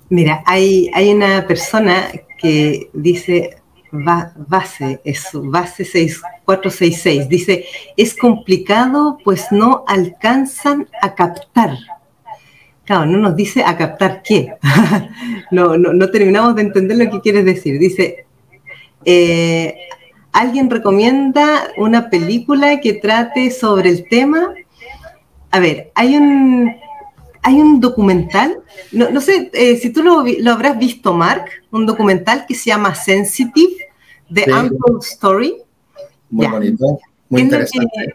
Mira, 0.08 0.42
hay, 0.46 0.90
hay 0.94 1.12
una 1.12 1.46
persona 1.46 2.08
que 2.38 2.88
dice, 2.92 3.56
base, 3.94 5.00
es 5.04 5.28
base 5.32 5.84
6466, 5.84 7.28
dice, 7.28 7.66
es 7.96 8.16
complicado 8.16 9.18
pues 9.24 9.46
no 9.50 9.84
alcanzan 9.86 10.88
a 11.00 11.14
captar 11.14 11.76
Claro, 12.84 13.06
no 13.06 13.18
nos 13.18 13.34
dice 13.34 13.64
a 13.64 13.76
captar 13.76 14.22
qué. 14.22 14.54
no, 15.50 15.76
no, 15.78 16.10
terminamos 16.10 16.54
de 16.54 16.62
entender 16.62 16.98
lo 16.98 17.10
que 17.10 17.20
quieres 17.20 17.44
decir. 17.44 17.78
Dice, 17.78 18.26
eh, 19.06 19.74
¿alguien 20.32 20.68
recomienda 20.68 21.68
una 21.78 22.10
película 22.10 22.80
que 22.80 22.94
trate 22.94 23.50
sobre 23.50 23.88
el 23.88 24.06
tema? 24.08 24.52
A 25.50 25.60
ver, 25.60 25.92
hay 25.94 26.16
un, 26.16 26.76
hay 27.44 27.60
un 27.60 27.78
documental, 27.80 28.58
no, 28.90 29.20
sé 29.20 29.50
eh, 29.52 29.76
si 29.76 29.90
tú 29.90 30.02
lo, 30.02 30.24
habrás 30.50 30.78
visto, 30.78 31.12
Mark, 31.12 31.44
un 31.70 31.86
documental 31.86 32.46
que 32.46 32.54
se 32.54 32.70
llama 32.70 32.94
Sensitive, 32.94 33.76
The 34.32 34.52
Untold 34.52 35.02
Story. 35.02 35.56
Muy 36.30 36.46
bonito, 36.46 36.98
muy 37.28 37.42
interesante 37.42 38.14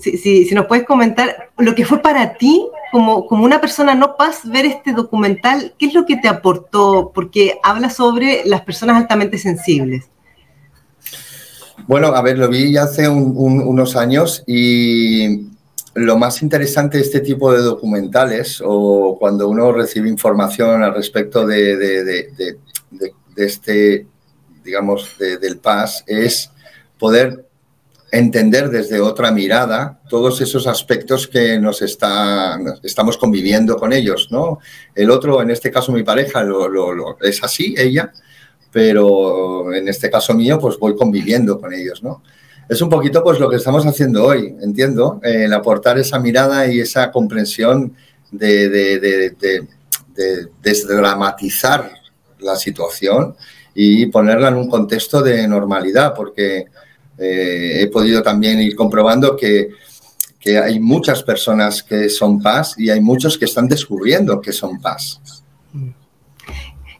si, 0.00 0.48
nos 0.54 0.66
puedes 0.66 0.86
comentar 0.86 1.50
lo 1.58 1.74
que 1.74 1.84
fue 1.84 2.00
para 2.00 2.34
ti 2.34 2.66
como, 2.92 3.26
como 3.26 3.44
una 3.44 3.60
persona 3.60 3.94
no 3.94 4.16
paz 4.16 4.40
ver 4.44 4.66
este 4.66 4.92
documental, 4.92 5.74
¿qué 5.78 5.86
es 5.86 5.94
lo 5.94 6.06
que 6.06 6.16
te 6.16 6.28
aportó? 6.28 7.12
Porque 7.14 7.58
habla 7.62 7.90
sobre 7.90 8.42
las 8.44 8.62
personas 8.62 8.96
altamente 8.96 9.38
sensibles. 9.38 10.08
Bueno, 11.86 12.08
a 12.08 12.22
ver, 12.22 12.38
lo 12.38 12.48
vi 12.48 12.72
ya 12.72 12.84
hace 12.84 13.08
unos 13.08 13.96
años 13.96 14.44
y 14.46 15.49
lo 15.94 16.16
más 16.16 16.42
interesante 16.42 16.98
de 16.98 17.04
este 17.04 17.20
tipo 17.20 17.52
de 17.52 17.60
documentales 17.60 18.62
o 18.64 19.16
cuando 19.18 19.48
uno 19.48 19.72
recibe 19.72 20.08
información 20.08 20.82
al 20.82 20.94
respecto 20.94 21.46
de, 21.46 22.28
este, 23.36 24.06
digamos, 24.62 25.16
del 25.18 25.58
paz 25.58 26.04
es 26.06 26.50
poder 26.98 27.46
entender 28.12 28.70
desde 28.70 29.00
otra 29.00 29.30
mirada 29.30 30.00
todos 30.08 30.40
esos 30.40 30.66
aspectos 30.66 31.28
que 31.28 31.58
nos 31.58 31.80
está, 31.82 32.58
estamos 32.82 33.16
conviviendo 33.16 33.76
con 33.76 33.92
ellos, 33.92 34.28
¿no? 34.30 34.58
El 34.94 35.10
otro, 35.10 35.40
en 35.42 35.50
este 35.50 35.70
caso 35.70 35.92
mi 35.92 36.02
pareja, 36.02 36.44
es 37.22 37.42
así, 37.42 37.74
ella, 37.78 38.12
pero 38.72 39.72
en 39.72 39.88
este 39.88 40.10
caso 40.10 40.34
mío, 40.34 40.58
pues 40.58 40.76
voy 40.78 40.96
conviviendo 40.96 41.60
con 41.60 41.72
ellos, 41.72 42.02
¿no? 42.02 42.22
Es 42.70 42.80
un 42.80 42.88
poquito 42.88 43.22
pues 43.24 43.40
lo 43.40 43.50
que 43.50 43.56
estamos 43.56 43.84
haciendo 43.84 44.24
hoy, 44.24 44.54
entiendo, 44.62 45.18
el 45.24 45.52
aportar 45.52 45.98
esa 45.98 46.20
mirada 46.20 46.66
y 46.72 46.78
esa 46.78 47.10
comprensión 47.10 47.96
de, 48.30 48.68
de 48.68 49.66
desdramatizar 50.62 51.90
la 52.38 52.54
situación 52.54 53.34
y 53.74 54.06
ponerla 54.06 54.48
en 54.48 54.54
un 54.54 54.68
contexto 54.68 55.20
de 55.20 55.48
normalidad, 55.48 56.14
porque 56.14 56.66
eh, 57.18 57.82
he 57.82 57.86
podido 57.88 58.22
también 58.22 58.60
ir 58.60 58.74
comprobando 58.74 59.36
que, 59.36 59.70
hay 60.64 60.80
muchas 60.80 61.22
personas 61.22 61.82
que 61.82 62.08
son 62.08 62.40
paz 62.40 62.74
y 62.78 62.88
hay 62.88 63.00
muchos 63.02 63.36
que 63.36 63.44
están 63.44 63.68
descubriendo 63.68 64.40
que 64.40 64.52
son 64.52 64.80
paz. 64.80 65.20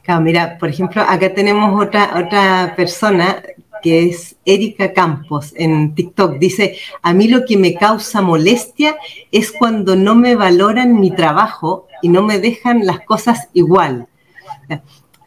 Claro, 0.03 0.21
mira, 0.21 0.57
por 0.59 0.69
ejemplo, 0.69 1.01
acá 1.01 1.33
tenemos 1.33 1.83
otra, 1.83 2.19
otra 2.23 2.75
persona 2.75 3.41
que 3.81 4.09
es 4.09 4.35
Erika 4.45 4.93
Campos 4.93 5.53
en 5.55 5.95
TikTok. 5.95 6.37
Dice, 6.37 6.77
a 7.01 7.13
mí 7.13 7.27
lo 7.27 7.45
que 7.45 7.57
me 7.57 7.73
causa 7.73 8.21
molestia 8.21 8.95
es 9.31 9.51
cuando 9.51 9.95
no 9.95 10.15
me 10.15 10.35
valoran 10.35 10.99
mi 10.99 11.11
trabajo 11.11 11.87
y 12.01 12.09
no 12.09 12.23
me 12.23 12.39
dejan 12.39 12.85
las 12.85 13.01
cosas 13.01 13.49
igual. 13.53 14.07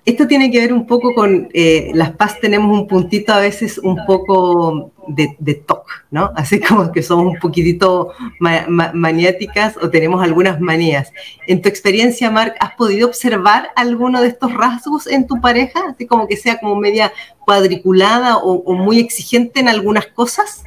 Esto 0.04 0.26
tiene 0.26 0.50
que 0.50 0.60
ver 0.60 0.72
un 0.72 0.86
poco 0.86 1.14
con 1.14 1.48
eh, 1.54 1.90
las 1.94 2.10
paz, 2.12 2.38
tenemos 2.38 2.78
un 2.78 2.86
puntito 2.86 3.32
a 3.32 3.40
veces 3.40 3.78
un 3.78 4.04
poco 4.04 4.92
de, 5.08 5.34
de 5.38 5.64
¿no? 6.10 6.30
Así 6.36 6.60
como 6.60 6.92
que 6.92 7.02
somos 7.02 7.32
un 7.32 7.38
poquitito 7.38 8.12
maniáticas 8.38 9.76
o 9.80 9.88
tenemos 9.88 10.22
algunas 10.22 10.60
manías. 10.60 11.10
En 11.46 11.62
tu 11.62 11.68
experiencia, 11.68 12.30
Marc, 12.30 12.54
¿has 12.60 12.74
podido 12.74 13.08
observar 13.08 13.70
alguno 13.76 14.20
de 14.20 14.28
estos 14.28 14.52
rasgos 14.52 15.06
en 15.06 15.26
tu 15.26 15.40
pareja? 15.40 15.80
Así 15.88 16.06
como 16.06 16.28
que 16.28 16.36
sea 16.36 16.58
como 16.58 16.76
media 16.76 17.12
cuadriculada 17.44 18.36
o, 18.36 18.74
muy 18.74 19.00
exigente 19.00 19.60
en 19.60 19.68
algunas 19.68 20.06
cosas. 20.08 20.64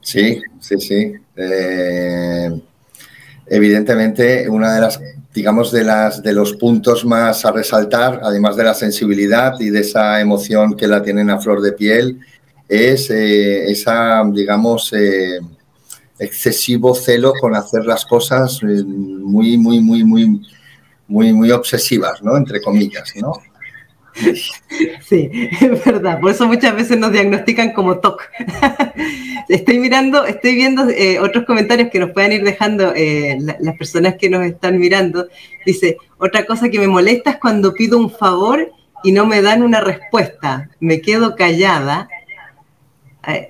Sí, 0.00 0.40
sí, 0.60 0.80
sí. 0.80 1.12
Eh, 1.36 2.60
evidentemente, 3.46 4.48
una 4.48 4.74
de 4.74 4.80
las 4.80 5.00
digamos, 5.34 5.72
de, 5.72 5.82
las, 5.82 6.22
de 6.22 6.32
los 6.32 6.54
puntos 6.54 7.04
más 7.04 7.44
a 7.44 7.50
resaltar, 7.50 8.20
además 8.22 8.54
de 8.54 8.62
la 8.62 8.72
sensibilidad 8.72 9.58
y 9.58 9.68
de 9.68 9.80
esa 9.80 10.20
emoción 10.20 10.76
que 10.76 10.86
la 10.86 11.02
tienen 11.02 11.28
a 11.28 11.40
flor 11.40 11.60
de 11.60 11.72
piel, 11.72 12.20
es 12.68 13.10
eh, 13.10 13.68
esa, 13.68 14.22
digamos, 14.32 14.92
eh, 14.92 15.40
excesivo 16.20 16.94
celo 16.94 17.32
con 17.40 17.56
hacer 17.56 17.84
las 17.84 18.04
cosas 18.06 18.60
eh, 18.62 18.84
muy, 18.84 19.58
muy, 19.58 19.80
muy, 19.80 20.04
muy, 20.04 20.40
muy, 21.08 21.32
muy 21.32 21.50
obsesivas, 21.50 22.22
¿no? 22.22 22.36
Entre 22.36 22.62
comillas, 22.62 23.12
¿no? 23.16 23.32
Sí, 24.14 25.30
es 25.60 25.84
verdad. 25.84 26.20
Por 26.20 26.30
eso 26.30 26.46
muchas 26.46 26.74
veces 26.74 26.98
nos 26.98 27.12
diagnostican 27.12 27.72
como 27.72 27.98
TOC. 27.98 28.22
Estoy 29.48 29.78
mirando, 29.78 30.24
estoy 30.24 30.54
viendo 30.54 30.88
eh, 30.88 31.18
otros 31.20 31.44
comentarios 31.44 31.90
que 31.90 31.98
nos 31.98 32.12
puedan 32.12 32.32
ir 32.32 32.42
dejando 32.42 32.94
eh, 32.94 33.36
las 33.60 33.76
personas 33.76 34.14
que 34.14 34.30
nos 34.30 34.44
están 34.46 34.78
mirando. 34.78 35.26
Dice, 35.66 35.98
otra 36.16 36.46
cosa 36.46 36.70
que 36.70 36.78
me 36.78 36.88
molesta 36.88 37.32
es 37.32 37.36
cuando 37.36 37.74
pido 37.74 37.98
un 37.98 38.10
favor 38.10 38.72
y 39.02 39.12
no 39.12 39.26
me 39.26 39.42
dan 39.42 39.62
una 39.62 39.80
respuesta. 39.80 40.70
Me 40.80 41.02
quedo 41.02 41.36
callada. 41.36 42.08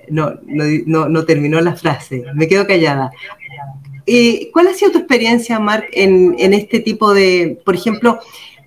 no, 0.09 0.33
no, 0.43 1.07
no, 1.07 1.25
terminó 1.25 1.61
la 1.61 1.75
frase. 1.75 2.25
Me 2.33 2.47
quedo 2.47 2.67
callada. 2.67 3.11
Eh, 4.05 4.49
¿Cuál 4.51 4.67
ha 4.67 4.73
sido 4.73 4.91
tu 4.91 4.97
experiencia, 4.99 5.59
Mark, 5.59 5.85
en, 5.93 6.35
en 6.37 6.53
este 6.53 6.81
tipo 6.81 7.13
de, 7.13 7.61
por 7.63 7.75
ejemplo, 7.75 8.19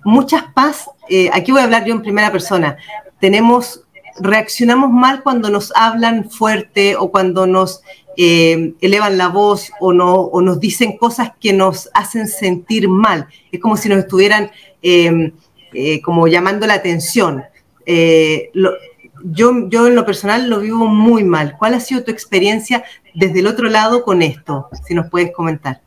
muchas 0.03 0.43
paz, 0.53 0.89
eh, 1.09 1.29
aquí 1.33 1.51
voy 1.51 1.61
a 1.61 1.65
hablar 1.65 1.85
yo 1.85 1.93
en 1.93 2.01
primera 2.01 2.31
persona, 2.31 2.77
tenemos, 3.19 3.83
reaccionamos 4.19 4.91
mal 4.91 5.23
cuando 5.23 5.49
nos 5.49 5.73
hablan 5.75 6.29
fuerte 6.29 6.95
o 6.95 7.11
cuando 7.11 7.47
nos 7.47 7.81
eh, 8.17 8.73
elevan 8.81 9.17
la 9.17 9.27
voz 9.27 9.71
o, 9.79 9.93
no, 9.93 10.15
o 10.15 10.41
nos 10.41 10.59
dicen 10.59 10.97
cosas 10.97 11.31
que 11.39 11.53
nos 11.53 11.89
hacen 11.93 12.27
sentir 12.27 12.87
mal. 12.87 13.27
Es 13.51 13.59
como 13.59 13.77
si 13.77 13.89
nos 13.89 13.99
estuvieran 13.99 14.51
em, 14.81 15.31
eh, 15.73 16.01
como 16.01 16.27
llamando 16.27 16.67
la 16.67 16.75
atención. 16.75 17.43
yo, 17.85 19.69
yo 19.69 19.87
en 19.87 19.95
lo 19.95 20.05
personal 20.05 20.49
lo 20.49 20.59
vivo 20.59 20.85
muy 20.87 21.23
mal. 21.23 21.55
¿Cuál 21.57 21.73
ha 21.73 21.79
sido 21.79 22.03
tu 22.03 22.11
experiencia 22.11 22.83
desde 23.13 23.39
el 23.39 23.47
otro 23.47 23.69
lado 23.69 24.03
con 24.03 24.21
esto? 24.21 24.69
Si 24.87 24.93
nos 24.93 25.09
puedes 25.09 25.31
comentar. 25.33 25.81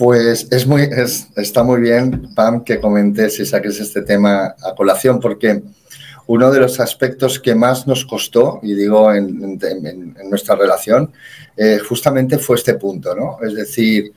Pues 0.00 0.48
es 0.50 0.66
muy, 0.66 0.88
está 1.36 1.62
muy 1.62 1.78
bien, 1.78 2.32
Pam, 2.34 2.64
que 2.64 2.80
comentes 2.80 3.38
y 3.38 3.44
saques 3.44 3.78
este 3.80 4.00
tema 4.00 4.54
a 4.64 4.74
colación, 4.74 5.20
porque 5.20 5.62
uno 6.26 6.50
de 6.50 6.58
los 6.58 6.80
aspectos 6.80 7.38
que 7.38 7.54
más 7.54 7.86
nos 7.86 8.06
costó, 8.06 8.60
y 8.62 8.72
digo 8.72 9.12
en, 9.12 9.58
nuestra 10.30 10.56
relación, 10.56 11.12
eh, 11.54 11.80
justamente 11.86 12.38
fue 12.38 12.56
este 12.56 12.76
punto, 12.76 13.14
¿no? 13.14 13.46
Es 13.46 13.54
decir, 13.54 14.14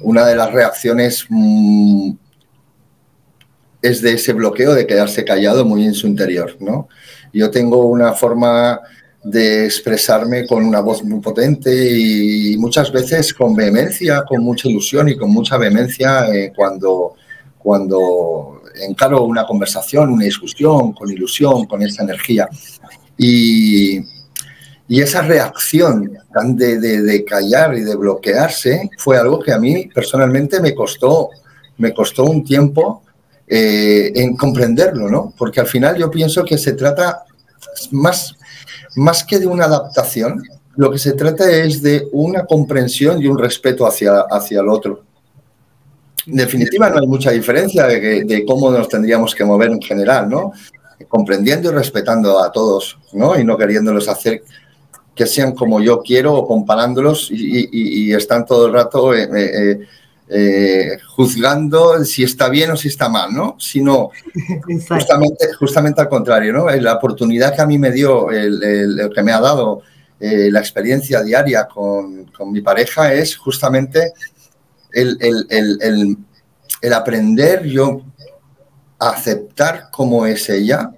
una 0.00 0.26
de 0.26 0.34
las 0.34 0.52
reacciones 0.52 1.24
mm, 1.28 2.10
es 3.82 4.02
de 4.02 4.14
ese 4.14 4.32
bloqueo 4.32 4.74
de 4.74 4.88
quedarse 4.88 5.24
callado 5.24 5.64
muy 5.64 5.84
en 5.84 5.94
su 5.94 6.08
interior, 6.08 6.56
¿no? 6.58 6.88
Yo 7.32 7.52
tengo 7.52 7.86
una 7.86 8.14
forma 8.14 8.80
de 9.22 9.66
expresarme 9.66 10.46
con 10.46 10.64
una 10.64 10.80
voz 10.80 11.04
muy 11.04 11.20
potente 11.20 11.70
y 11.70 12.56
muchas 12.56 12.90
veces 12.90 13.34
con 13.34 13.54
vehemencia, 13.54 14.22
con 14.26 14.42
mucha 14.42 14.68
ilusión 14.68 15.08
y 15.08 15.16
con 15.16 15.30
mucha 15.30 15.58
vehemencia 15.58 16.28
eh, 16.34 16.52
cuando, 16.56 17.14
cuando 17.58 18.62
encaro 18.82 19.24
una 19.24 19.46
conversación, 19.46 20.10
una 20.10 20.24
discusión, 20.24 20.92
con 20.92 21.10
ilusión, 21.10 21.66
con 21.66 21.82
esa 21.82 22.02
energía. 22.02 22.48
Y, 23.18 23.98
y 24.88 25.00
esa 25.00 25.20
reacción 25.22 26.18
de, 26.54 26.78
de, 26.78 27.24
callar 27.24 27.76
y 27.76 27.82
de 27.82 27.94
bloquearse 27.96 28.90
fue 28.96 29.18
algo 29.18 29.40
que 29.40 29.52
a 29.52 29.58
mí 29.58 29.88
personalmente 29.94 30.60
me 30.60 30.74
costó, 30.74 31.28
me 31.76 31.92
costó 31.92 32.24
un 32.24 32.42
tiempo 32.42 33.02
eh, 33.46 34.10
en 34.14 34.36
comprenderlo, 34.36 35.10
¿no? 35.10 35.34
Porque 35.36 35.60
al 35.60 35.66
final 35.66 35.96
yo 35.96 36.10
pienso 36.10 36.44
que 36.44 36.56
se 36.56 36.72
trata 36.72 37.24
más 37.90 38.34
más 38.96 39.24
que 39.24 39.38
de 39.38 39.46
una 39.46 39.64
adaptación, 39.64 40.42
lo 40.76 40.90
que 40.90 40.98
se 40.98 41.12
trata 41.12 41.50
es 41.50 41.82
de 41.82 42.08
una 42.12 42.44
comprensión 42.44 43.20
y 43.20 43.26
un 43.26 43.38
respeto 43.38 43.86
hacia, 43.86 44.20
hacia 44.30 44.60
el 44.60 44.68
otro. 44.68 45.02
En 46.26 46.36
definitiva, 46.36 46.90
no 46.90 47.00
hay 47.00 47.06
mucha 47.06 47.30
diferencia 47.30 47.86
de, 47.86 48.24
de, 48.24 48.44
cómo 48.44 48.70
nos 48.70 48.88
tendríamos 48.88 49.34
que 49.34 49.44
mover 49.44 49.70
en 49.70 49.80
general, 49.80 50.28
¿no? 50.28 50.52
Comprendiendo 51.08 51.70
y 51.70 51.74
respetando 51.74 52.42
a 52.42 52.52
todos, 52.52 52.98
¿no? 53.12 53.38
Y 53.38 53.44
no 53.44 53.56
queriéndolos 53.56 54.08
hacer 54.08 54.42
que 55.14 55.26
sean 55.26 55.52
como 55.52 55.80
yo 55.80 56.00
quiero 56.00 56.34
o 56.34 56.46
comparándolos 56.46 57.28
y, 57.30 58.12
están 58.14 58.46
todo 58.46 58.68
el 58.68 58.72
rato 58.72 59.14
eh, 59.14 59.28
eh, 59.32 59.80
eh, 60.32 60.98
juzgando 61.08 62.04
si 62.04 62.22
está 62.22 62.48
bien 62.48 62.70
o 62.70 62.76
si 62.76 62.88
está 62.88 63.08
mal, 63.08 63.32
¿no? 63.34 63.56
Sino 63.58 64.10
justamente, 64.88 65.52
justamente 65.54 66.00
al 66.00 66.08
contrario, 66.08 66.52
¿no? 66.52 66.70
La 66.70 66.94
oportunidad 66.94 67.54
que 67.54 67.62
a 67.62 67.66
mí 67.66 67.78
me 67.78 67.90
dio, 67.90 68.30
el, 68.30 69.10
que 69.14 69.22
me 69.22 69.32
ha 69.32 69.40
dado 69.40 69.82
la 70.20 70.60
experiencia 70.60 71.22
diaria 71.22 71.66
con, 71.66 72.26
con, 72.26 72.52
mi 72.52 72.60
pareja 72.60 73.14
es 73.14 73.38
justamente 73.38 74.12
el, 74.92 75.16
el 76.80 76.92
aprender 76.92 77.64
yo 77.64 78.02
a 78.98 79.10
aceptar 79.10 79.88
cómo 79.90 80.26
es 80.26 80.48
ella, 80.50 80.92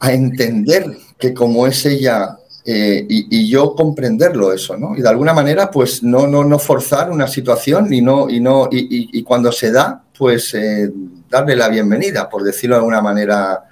a 0.00 0.12
entender 0.12 0.96
que 1.18 1.32
como 1.32 1.66
es 1.66 1.86
ella 1.86 2.36
eh, 2.66 3.04
y, 3.10 3.46
yo 3.46 3.74
comprenderlo 3.74 4.50
eso, 4.50 4.78
¿no? 4.78 4.96
Y 4.96 5.02
de 5.02 5.08
alguna 5.08 5.34
manera, 5.34 5.70
pues 5.70 6.02
no, 6.02 6.26
no, 6.26 6.44
no 6.44 6.58
forzar 6.58 7.10
una 7.10 7.28
situación 7.28 7.92
y, 7.92 8.00
no, 8.00 8.30
y, 8.30 8.40
no, 8.40 8.68
y, 8.70 9.22
cuando 9.22 9.52
se 9.52 9.70
da, 9.70 10.02
pues 10.16 10.54
eh, 10.54 10.90
darle 11.28 11.56
la 11.56 11.68
bienvenida, 11.68 12.26
por 12.26 12.42
decirlo 12.42 12.76
de 12.76 12.78
alguna 12.78 13.02
manera 13.02 13.64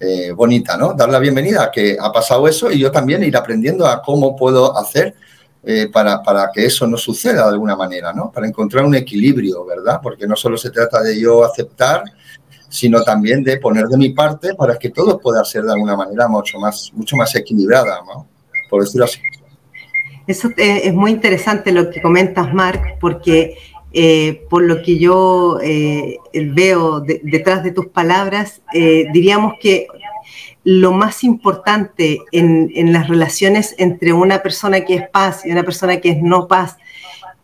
eh, 0.00 0.32
bonita, 0.32 0.76
¿no? 0.76 0.94
Dar 0.94 1.10
la 1.10 1.20
bienvenida 1.20 1.62
a 1.64 1.70
que 1.70 1.96
ha 2.00 2.10
pasado 2.10 2.48
eso 2.48 2.72
y 2.72 2.80
yo 2.80 2.90
también 2.90 3.22
ir 3.22 3.36
aprendiendo 3.36 3.86
a 3.86 4.02
cómo 4.02 4.34
puedo 4.34 4.76
hacer 4.76 5.14
para, 5.92 6.22
para, 6.22 6.50
que 6.54 6.64
eso 6.64 6.86
no 6.86 6.96
suceda 6.96 7.42
de 7.42 7.50
alguna 7.50 7.76
manera, 7.76 8.14
¿no? 8.14 8.32
Para 8.32 8.48
encontrar 8.48 8.82
un 8.84 8.94
equilibrio, 8.94 9.64
¿verdad? 9.66 10.00
Porque 10.02 10.26
no 10.26 10.34
solo 10.34 10.56
se 10.56 10.70
trata 10.70 11.02
de 11.02 11.20
yo 11.20 11.44
aceptar, 11.44 12.02
sino 12.70 13.02
también 13.02 13.44
de 13.44 13.58
poner 13.58 13.86
de 13.86 13.98
mi 13.98 14.08
parte 14.10 14.54
para 14.54 14.78
que 14.78 14.88
todo 14.88 15.18
pueda 15.18 15.44
ser 15.44 15.64
de 15.64 15.72
alguna 15.72 15.96
manera 15.96 16.28
mucho 16.28 16.58
más, 16.58 16.90
mucho 16.94 17.14
más 17.14 17.34
equilibrada, 17.36 18.00
¿no? 18.06 18.29
Por 18.70 18.82
así. 18.82 18.98
Eso 20.26 20.48
eh, 20.56 20.82
es 20.84 20.94
muy 20.94 21.10
interesante 21.10 21.72
lo 21.72 21.90
que 21.90 22.00
comentas, 22.00 22.54
Marc, 22.54 22.98
porque 23.00 23.56
eh, 23.92 24.46
por 24.48 24.62
lo 24.62 24.80
que 24.82 24.98
yo 24.98 25.58
eh, 25.60 26.18
veo 26.32 27.00
detrás 27.00 27.64
de 27.64 27.72
tus 27.72 27.88
palabras, 27.88 28.62
diríamos 28.72 29.54
que 29.60 29.88
lo 30.62 30.92
más 30.92 31.24
importante 31.24 32.20
en, 32.30 32.70
en, 32.74 32.92
las 32.92 33.08
relaciones 33.08 33.74
entre 33.78 34.12
una 34.12 34.40
persona 34.40 34.82
que 34.82 34.94
es 34.94 35.08
paz 35.08 35.44
y 35.44 35.50
una 35.50 35.64
persona 35.64 36.00
que 36.00 36.10
es 36.10 36.22
no 36.22 36.46
paz 36.46 36.76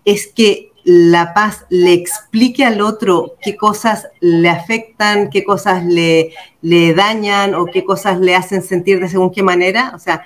es 0.04 0.26
que 0.28 0.70
la 0.84 1.34
paz 1.34 1.66
le 1.68 1.92
explique 1.92 2.64
al 2.64 2.80
otro 2.80 3.34
qué 3.42 3.56
cosas 3.56 4.06
le 4.20 4.48
afectan, 4.48 5.30
qué 5.30 5.42
cosas 5.42 5.84
le, 5.84 6.30
le 6.62 6.94
dañan 6.94 7.56
o 7.56 7.66
qué 7.66 7.84
cosas 7.84 8.20
le 8.20 8.36
hacen 8.36 8.62
sentir 8.62 9.00
de 9.00 9.08
según 9.08 9.32
qué 9.32 9.42
manera. 9.42 9.90
O 9.96 9.98
sea, 9.98 10.22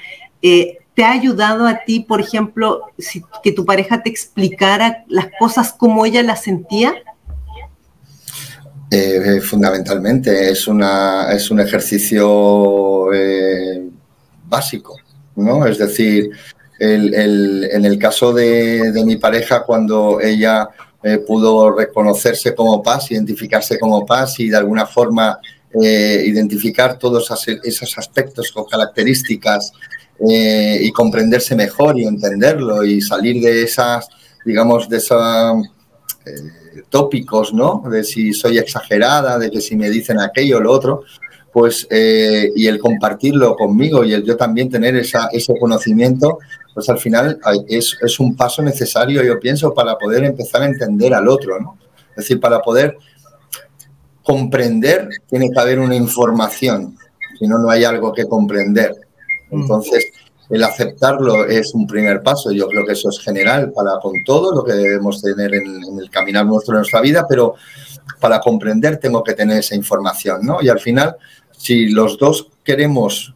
¿Te 0.94 1.04
ha 1.04 1.12
ayudado 1.12 1.66
a 1.66 1.84
ti, 1.84 2.00
por 2.00 2.20
ejemplo, 2.20 2.82
que 3.42 3.52
tu 3.52 3.64
pareja 3.64 4.02
te 4.02 4.10
explicara 4.10 5.04
las 5.08 5.28
cosas 5.38 5.72
como 5.72 6.04
ella 6.04 6.22
las 6.22 6.42
sentía? 6.42 6.94
Eh, 8.92 9.40
fundamentalmente, 9.40 10.50
es, 10.50 10.66
una, 10.66 11.30
es 11.32 11.48
un 11.52 11.60
ejercicio 11.60 13.12
eh, 13.12 13.88
básico, 14.48 14.96
¿no? 15.36 15.64
Es 15.64 15.78
decir, 15.78 16.30
en 16.80 17.84
el 17.84 17.98
caso 17.98 18.32
de, 18.32 18.90
mi 19.04 19.16
pareja, 19.16 19.62
cuando 19.62 20.20
ella 20.20 20.68
eh, 21.04 21.18
pudo 21.18 21.70
reconocerse 21.70 22.52
como 22.52 22.82
paz, 22.82 23.12
identificarse 23.12 23.78
como 23.78 24.04
paz 24.04 24.40
y 24.40 24.48
de 24.48 24.56
alguna 24.56 24.86
forma 24.86 25.38
identificar 25.72 26.98
todos 26.98 27.30
esos 27.62 27.96
aspectos 27.96 28.50
o 28.56 28.66
características 28.66 29.72
eh, 30.28 30.78
y 30.82 30.92
comprenderse 30.92 31.54
mejor 31.54 31.98
y 31.98 32.04
entenderlo 32.04 32.84
y 32.84 33.00
salir 33.00 33.42
de 33.42 33.62
esas, 33.62 34.06
digamos, 34.44 34.88
de 34.88 34.98
esos 34.98 35.66
eh, 36.26 36.82
tópicos, 36.90 37.54
¿no? 37.54 37.82
De 37.90 38.04
si 38.04 38.34
soy 38.34 38.58
exagerada, 38.58 39.38
de 39.38 39.50
que 39.50 39.62
si 39.62 39.76
me 39.76 39.88
dicen 39.88 40.20
aquello 40.20 40.58
o 40.58 40.60
lo 40.60 40.72
otro, 40.72 41.04
pues, 41.52 41.86
eh, 41.90 42.52
y 42.54 42.66
el 42.66 42.78
compartirlo 42.78 43.56
conmigo 43.56 44.04
y 44.04 44.12
el 44.12 44.22
yo 44.22 44.36
también 44.36 44.68
tener 44.68 44.94
esa, 44.96 45.28
ese 45.32 45.58
conocimiento, 45.58 46.38
pues 46.74 46.88
al 46.90 46.98
final 46.98 47.40
es, 47.66 47.96
es, 48.00 48.20
un 48.20 48.36
paso 48.36 48.62
necesario, 48.62 49.24
yo 49.24 49.40
pienso, 49.40 49.72
para 49.72 49.96
poder 49.96 50.24
empezar 50.24 50.62
a 50.62 50.66
entender 50.66 51.14
al 51.14 51.28
otro, 51.28 51.58
¿no? 51.58 51.78
Es 52.10 52.16
decir, 52.16 52.38
para 52.38 52.60
poder 52.60 52.98
comprender 54.22 55.08
tiene 55.28 55.50
que 55.50 55.58
haber 55.58 55.78
una 55.78 55.96
información, 55.96 56.96
si 57.38 57.46
no, 57.46 57.58
no 57.58 57.70
hay 57.70 57.84
algo 57.84 58.12
que 58.12 58.28
comprender. 58.28 58.94
Entonces, 59.50 60.06
el 60.50 60.64
aceptarlo 60.64 61.46
es 61.46 61.74
un 61.74 61.86
primer 61.86 62.22
paso. 62.22 62.50
Yo 62.50 62.68
creo 62.68 62.84
que 62.84 62.92
eso 62.92 63.08
es 63.08 63.20
general 63.20 63.72
para 63.72 63.98
con 64.02 64.12
todo 64.24 64.52
lo 64.54 64.64
que 64.64 64.72
debemos 64.72 65.22
tener 65.22 65.54
en, 65.54 65.98
el 65.98 66.10
caminar 66.10 66.44
nuestro 66.44 66.74
en 66.74 66.78
nuestra 66.78 67.00
vida, 67.00 67.26
pero 67.28 67.54
para 68.18 68.40
comprender 68.40 68.98
tengo 68.98 69.22
que 69.22 69.34
tener 69.34 69.58
esa 69.58 69.76
información, 69.76 70.44
¿no? 70.44 70.58
Y 70.60 70.68
al 70.68 70.80
final, 70.80 71.16
si 71.56 71.90
los 71.90 72.18
dos 72.18 72.48
queremos 72.64 73.34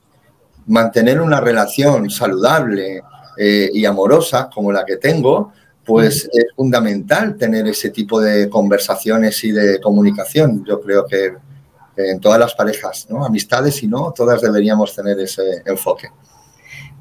mantener 0.66 1.20
una 1.20 1.40
relación 1.40 2.10
saludable 2.10 3.02
eh, 3.36 3.70
y 3.72 3.84
amorosa 3.84 4.50
como 4.52 4.72
la 4.72 4.84
que 4.84 4.96
tengo, 4.96 5.52
pues 5.84 6.28
es 6.32 6.46
fundamental 6.56 7.36
tener 7.36 7.66
ese 7.68 7.90
tipo 7.90 8.20
de 8.20 8.48
conversaciones 8.48 9.44
y 9.44 9.52
de 9.52 9.80
comunicación. 9.80 10.64
Yo 10.64 10.80
creo 10.80 11.06
que 11.06 11.34
en 11.96 12.20
todas 12.20 12.38
las 12.38 12.54
parejas, 12.54 13.06
¿no? 13.08 13.24
amistades 13.24 13.82
y 13.82 13.86
no, 13.86 14.12
todas 14.12 14.40
deberíamos 14.40 14.94
tener 14.94 15.18
ese 15.20 15.62
enfoque. 15.66 16.08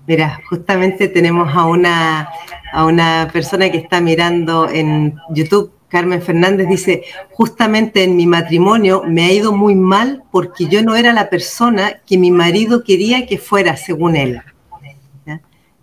Mira, 0.06 0.42
justamente 0.50 1.08
tenemos 1.08 1.56
a 1.56 1.66
una, 1.66 2.30
a 2.74 2.86
una 2.86 3.30
persona 3.32 3.72
que 3.72 3.78
está 3.78 4.02
mirando 4.02 4.70
en 4.70 5.16
YouTube, 5.30 5.72
Carmen 5.88 6.22
Fernández, 6.22 6.68
dice, 6.68 7.04
justamente 7.32 8.04
en 8.04 8.16
mi 8.16 8.26
matrimonio 8.26 9.04
me 9.06 9.26
ha 9.26 9.32
ido 9.32 9.52
muy 9.54 9.76
mal 9.76 10.24
porque 10.32 10.66
yo 10.66 10.82
no 10.82 10.96
era 10.96 11.14
la 11.14 11.30
persona 11.30 12.02
que 12.06 12.18
mi 12.18 12.32
marido 12.32 12.84
quería 12.84 13.28
que 13.28 13.38
fuera, 13.38 13.78
según 13.78 14.16
él. 14.16 14.42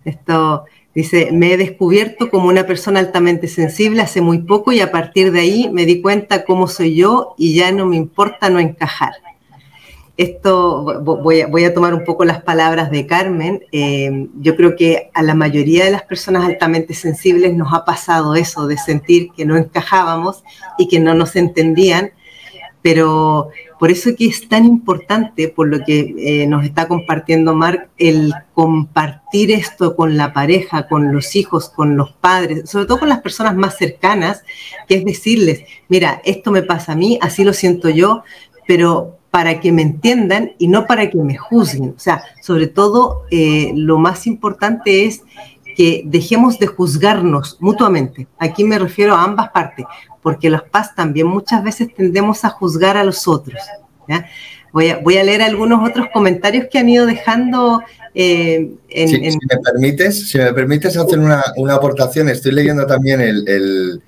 Esto 0.03 0.65
Dice, 0.93 1.29
me 1.31 1.53
he 1.53 1.57
descubierto 1.57 2.29
como 2.29 2.49
una 2.49 2.65
persona 2.65 2.99
altamente 2.99 3.47
sensible 3.47 4.01
hace 4.01 4.19
muy 4.19 4.39
poco 4.39 4.73
y 4.73 4.81
a 4.81 4.91
partir 4.91 5.31
de 5.31 5.39
ahí 5.39 5.69
me 5.71 5.85
di 5.85 6.01
cuenta 6.01 6.43
cómo 6.43 6.67
soy 6.67 6.95
yo 6.95 7.33
y 7.37 7.55
ya 7.55 7.71
no 7.71 7.85
me 7.85 7.95
importa 7.95 8.49
no 8.49 8.59
encajar. 8.59 9.13
Esto 10.17 11.01
voy 11.01 11.63
a, 11.63 11.73
tomar 11.73 11.93
un 11.93 12.03
poco 12.03 12.25
las 12.25 12.43
palabras 12.43 12.91
de 12.91 13.07
Carmen. 13.07 13.63
Eh, 13.71 14.27
yo 14.39 14.55
creo 14.57 14.75
que 14.75 15.09
a 15.13 15.23
la 15.23 15.33
mayoría 15.33 15.85
de 15.85 15.91
las 15.91 16.03
personas 16.03 16.43
altamente 16.45 16.93
sensibles 16.93 17.55
nos 17.55 17.73
ha 17.73 17.85
pasado 17.85 18.35
eso 18.35 18.67
de 18.67 18.77
sentir 18.77 19.29
que 19.35 19.45
no 19.45 19.55
encajábamos 19.55 20.43
y 20.77 20.89
que 20.89 20.99
no 20.99 21.13
nos 21.13 21.37
entendían 21.37 22.11
pero 22.81 23.49
por 23.79 23.91
eso 23.91 24.11
que 24.17 24.25
es 24.25 24.47
tan 24.47 24.65
importante, 24.65 25.47
por 25.47 25.67
lo 25.67 25.83
que 25.83 26.15
eh, 26.17 26.47
nos 26.47 26.63
está 26.65 26.87
compartiendo 26.87 27.53
Mark, 27.53 27.89
el 27.97 28.33
compartir 28.53 29.51
esto 29.51 29.95
con 29.95 30.17
la 30.17 30.33
pareja, 30.33 30.87
con 30.87 31.13
los 31.13 31.35
hijos, 31.35 31.69
con 31.69 31.97
los 31.97 32.11
padres, 32.11 32.69
sobre 32.69 32.85
todo 32.85 32.99
con 32.99 33.09
las 33.09 33.21
personas 33.21 33.55
más 33.55 33.77
cercanas, 33.77 34.43
que 34.87 34.95
es 34.95 35.05
decirles, 35.05 35.63
mira, 35.89 36.21
esto 36.25 36.51
me 36.51 36.63
pasa 36.63 36.93
a 36.93 36.95
mí, 36.95 37.19
así 37.21 37.43
lo 37.43 37.53
siento 37.53 37.89
yo, 37.89 38.23
pero 38.67 39.17
para 39.31 39.61
que 39.61 39.71
me 39.71 39.81
entiendan 39.81 40.51
y 40.57 40.67
no 40.67 40.85
para 40.85 41.09
que 41.09 41.17
me 41.17 41.37
juzguen. 41.37 41.93
O 41.95 41.99
sea, 41.99 42.23
sobre 42.41 42.67
todo 42.67 43.23
eh, 43.31 43.71
lo 43.75 43.97
más 43.97 44.27
importante 44.27 45.05
es 45.05 45.23
que 45.81 46.03
dejemos 46.05 46.59
de 46.59 46.67
juzgarnos 46.67 47.57
mutuamente. 47.59 48.27
Aquí 48.37 48.63
me 48.63 48.77
refiero 48.77 49.15
a 49.15 49.23
ambas 49.23 49.49
partes, 49.49 49.87
porque 50.21 50.47
los 50.47 50.61
paz 50.61 50.93
también 50.93 51.25
muchas 51.25 51.63
veces 51.63 51.87
tendemos 51.95 52.45
a 52.45 52.49
juzgar 52.49 52.97
a 52.97 53.03
los 53.03 53.27
otros. 53.27 53.59
Voy, 54.71 54.89
a, 54.89 54.99
voy 54.99 55.17
a 55.17 55.23
leer 55.23 55.41
algunos 55.41 55.89
otros 55.89 56.05
comentarios 56.13 56.67
que 56.71 56.77
han 56.77 56.87
ido 56.87 57.07
dejando. 57.07 57.81
Eh, 58.13 58.69
si, 58.93 59.19
me 59.19 59.57
permites, 59.71 60.29
si 60.29 60.37
me 60.37 60.53
permites 60.53 60.95
hacer 60.95 61.17
una, 61.17 61.43
aportación, 61.73 62.29
estoy 62.29 62.51
leyendo 62.51 62.85
también 62.85 63.19
el, 63.19 64.03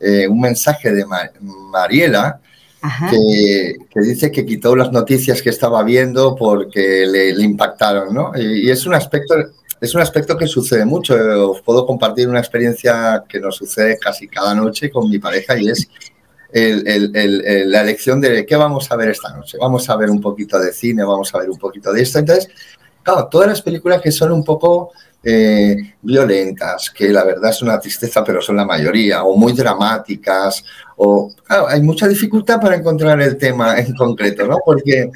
eh, 0.00 0.28
un 0.28 0.42
mensaje 0.42 0.92
de 0.92 1.06
Mariela. 1.40 2.38
Que, 3.10 3.76
dice 4.02 4.30
que 4.30 4.44
quitó 4.44 4.76
las 4.76 4.92
noticias 4.92 5.40
que 5.40 5.48
estaba 5.48 5.82
viendo 5.84 6.36
porque 6.36 7.06
le, 7.06 7.30
impactaron, 7.42 8.12
¿no? 8.12 8.32
y, 8.36 8.70
es 8.70 8.84
un 8.84 8.92
aspecto 8.92 9.34
es 9.80 9.94
un 9.94 10.00
aspecto 10.00 10.36
que 10.36 10.46
sucede 10.46 10.84
mucho. 10.84 11.14
Os 11.50 11.60
puedo 11.62 11.86
compartir 11.86 12.28
una 12.28 12.40
experiencia 12.40 13.24
que 13.28 13.40
nos 13.40 13.56
sucede 13.56 13.98
casi 13.98 14.28
cada 14.28 14.54
noche 14.54 14.90
con 14.90 15.08
mi 15.08 15.18
pareja 15.18 15.58
y 15.58 15.68
es 15.68 15.88
la 16.52 17.80
elección 17.82 18.20
de 18.20 18.44
qué 18.46 18.56
vamos 18.56 18.90
a 18.90 18.96
ver 18.96 19.10
esta 19.10 19.34
noche. 19.34 19.58
Vamos 19.60 19.88
a 19.88 19.96
ver 19.96 20.10
un 20.10 20.20
poquito 20.20 20.58
de 20.58 20.72
cine, 20.72 21.04
vamos 21.04 21.34
a 21.34 21.38
ver 21.38 21.50
un 21.50 21.58
poquito 21.58 21.92
de 21.92 22.02
esto. 22.02 22.18
Entonces, 22.18 22.48
claro, 23.02 23.28
todas 23.28 23.48
las 23.48 23.62
películas 23.62 24.00
que 24.02 24.10
son 24.10 24.32
un 24.32 24.44
poco 24.44 24.92
eh, 25.22 25.76
violentas, 26.02 26.90
que 26.90 27.08
la 27.08 27.24
verdad 27.24 27.50
es 27.50 27.60
una 27.62 27.78
tristeza, 27.78 28.22
pero 28.24 28.40
son 28.40 28.56
la 28.56 28.64
mayoría, 28.64 29.24
o 29.24 29.36
muy 29.36 29.52
dramáticas, 29.52 30.64
o 30.96 31.30
hay 31.48 31.82
mucha 31.82 32.06
dificultad 32.06 32.60
para 32.60 32.76
encontrar 32.76 33.20
el 33.20 33.36
tema 33.36 33.78
en 33.78 33.94
concreto, 33.94 34.46
¿no? 34.46 34.58
Porque, 34.64 35.10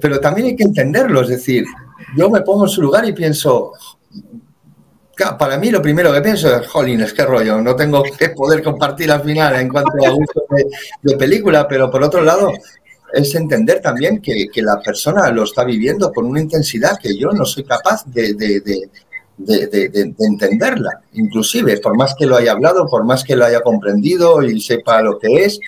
pero 0.00 0.18
también 0.20 0.48
hay 0.48 0.56
que 0.56 0.64
entenderlo, 0.64 1.22
es 1.22 1.28
decir, 1.28 1.64
yo 2.16 2.30
me 2.30 2.40
pongo 2.42 2.64
en 2.64 2.70
su 2.70 2.82
lugar 2.82 3.04
y 3.06 3.12
pienso, 3.12 3.72
para 5.38 5.58
mí 5.58 5.70
lo 5.70 5.82
primero 5.82 6.12
que 6.12 6.20
pienso 6.20 6.54
es, 6.54 6.66
jolines, 6.66 7.12
qué 7.12 7.24
rollo, 7.24 7.60
no 7.60 7.76
tengo 7.76 8.02
que 8.18 8.30
poder 8.30 8.62
compartir 8.62 9.10
al 9.10 9.22
final 9.22 9.54
en 9.56 9.68
cuanto 9.68 9.92
a 10.04 10.10
gusto 10.10 10.42
de, 11.02 11.16
película, 11.16 11.68
pero 11.68 11.90
por 11.90 12.02
otro 12.02 12.22
lado 12.22 12.52
es 13.12 13.34
entender 13.34 13.80
también 13.80 14.20
que, 14.20 14.48
la 14.56 14.80
persona 14.80 15.30
lo 15.30 15.44
está 15.44 15.64
viviendo 15.64 16.12
con 16.12 16.26
una 16.26 16.40
intensidad 16.40 16.98
que 16.98 17.16
yo 17.16 17.30
no 17.32 17.44
soy 17.44 17.64
capaz 17.64 18.04
de, 18.06 18.34
de, 18.34 18.88
entenderla. 20.18 21.00
Inclusive, 21.14 21.78
por 21.78 21.96
más 21.96 22.14
que 22.14 22.26
lo 22.26 22.36
haya 22.36 22.52
hablado, 22.52 22.86
por 22.86 23.04
más 23.04 23.24
que 23.24 23.34
lo 23.34 23.44
haya 23.44 23.62
comprendido 23.62 24.42
y 24.42 24.60
sepa 24.60 25.02
lo 25.02 25.18
que 25.18 25.44
es, 25.44 25.58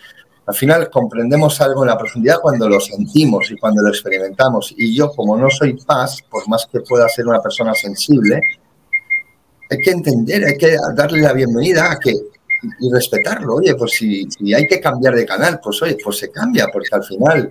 al 0.47 0.55
final 0.55 0.91
comprendemos 0.91 1.61
algo 1.61 1.83
en 1.83 1.89
la 1.89 1.99
profundidad 1.99 2.41
cuando 2.41 2.69
lo 2.69 2.81
sentimos 2.81 3.51
y 3.51 3.57
cuando 3.57 3.83
lo 3.83 3.89
experimentamos. 3.89 4.75
Y 4.77 4.95
yo, 4.95 5.11
como 5.13 5.37
no 5.37 5.49
soy 5.51 5.75
paz, 5.75 6.19
por 6.29 6.49
más 6.49 6.67
que 6.71 6.81
pueda 6.81 7.09
ser 7.09 7.27
una 7.27 7.41
persona 7.41 7.75
sensible, 7.75 8.41
hay 9.71 9.79
que 9.79 9.91
entender, 9.91 10.45
hay 10.45 10.59
que 10.59 10.77
darle 10.95 11.23
la 11.23 11.33
bienvenida 11.33 11.93
a 11.93 11.99
que 11.99 12.13
y 12.81 12.93
respetarlo. 12.93 13.57
Oye, 13.57 13.75
pues 13.75 13.93
si, 13.93 14.25
si, 14.31 14.55
hay 14.55 14.67
que 14.67 14.81
cambiar 14.81 15.15
de 15.15 15.27
canal, 15.27 15.59
pues 15.63 15.83
oye, 15.83 15.97
pues 16.03 16.19
se 16.19 16.31
cambia, 16.31 16.69
porque 16.73 16.89
al 16.93 17.03
final 17.03 17.51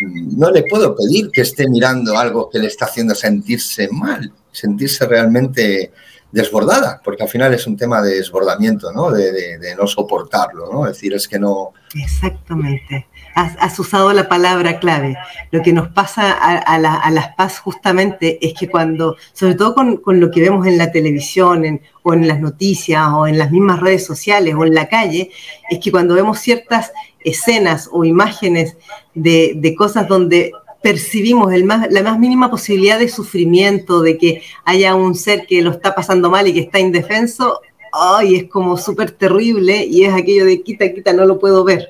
mm, 0.00 0.38
no 0.38 0.50
le 0.50 0.64
puedo 0.64 0.96
pedir 0.96 1.30
que 1.30 1.42
esté 1.42 1.68
mirando 1.68 2.18
algo 2.18 2.48
que 2.50 2.58
le 2.58 2.66
está 2.66 2.86
haciendo 2.86 3.14
sentirse 3.14 3.88
mal 3.92 4.32
sentirse 4.58 5.06
realmente 5.06 5.92
desbordada, 6.30 7.00
porque 7.02 7.22
al 7.22 7.28
final 7.28 7.54
es 7.54 7.66
un 7.66 7.76
tema 7.76 8.02
de 8.02 8.16
desbordamiento, 8.16 8.92
¿no? 8.92 9.10
De, 9.10 9.58
no 9.78 9.86
soportarlo, 9.86 10.70
¿no? 10.72 10.86
Es 10.86 10.94
decir, 10.94 11.14
es 11.14 11.26
que 11.26 11.38
no... 11.38 11.72
Exactamente. 11.94 13.06
Has, 13.34 13.78
usado 13.78 14.12
la 14.12 14.28
palabra 14.28 14.78
clave. 14.78 15.16
Lo 15.52 15.62
que 15.62 15.72
nos 15.72 15.88
pasa 15.88 16.32
a, 16.32 16.78
las 16.78 17.28
paz 17.36 17.60
justamente 17.60 18.44
es 18.46 18.52
que 18.58 18.68
cuando, 18.68 19.16
sobre 19.32 19.54
todo 19.54 19.74
con, 19.74 20.20
lo 20.20 20.30
que 20.30 20.40
vemos 20.40 20.66
en 20.66 20.76
la 20.76 20.90
televisión 20.90 21.80
o 22.02 22.14
en 22.14 22.28
las 22.28 22.40
noticias 22.40 23.08
o 23.12 23.26
en 23.26 23.38
las 23.38 23.50
mismas 23.50 23.80
redes 23.80 24.04
sociales 24.04 24.54
o 24.54 24.64
en 24.64 24.74
la 24.74 24.88
calle, 24.88 25.30
es 25.70 25.78
que 25.78 25.90
cuando 25.90 26.14
vemos 26.14 26.40
ciertas 26.40 26.92
escenas 27.20 27.88
o 27.90 28.04
imágenes 28.04 28.76
de 29.14 29.74
cosas 29.78 30.08
donde 30.08 30.52
percibimos 30.82 31.52
el 31.52 31.64
más, 31.64 31.90
la 31.90 32.02
más 32.02 32.18
mínima 32.18 32.50
posibilidad 32.50 32.98
de 32.98 33.08
sufrimiento, 33.08 34.00
de 34.00 34.16
que 34.16 34.42
haya 34.64 34.94
un 34.94 35.14
ser 35.14 35.46
que 35.46 35.62
lo 35.62 35.70
está 35.70 35.94
pasando 35.94 36.30
mal 36.30 36.46
y 36.46 36.54
que 36.54 36.60
está 36.60 36.78
indefenso, 36.78 37.60
¡ay! 37.92 38.36
es 38.36 38.44
como 38.44 38.76
súper 38.76 39.10
terrible 39.10 39.84
y 39.84 40.04
es 40.04 40.14
aquello 40.14 40.44
de 40.44 40.62
quita, 40.62 40.92
quita, 40.92 41.12
no 41.12 41.24
lo 41.24 41.38
puedo 41.38 41.64
ver. 41.64 41.88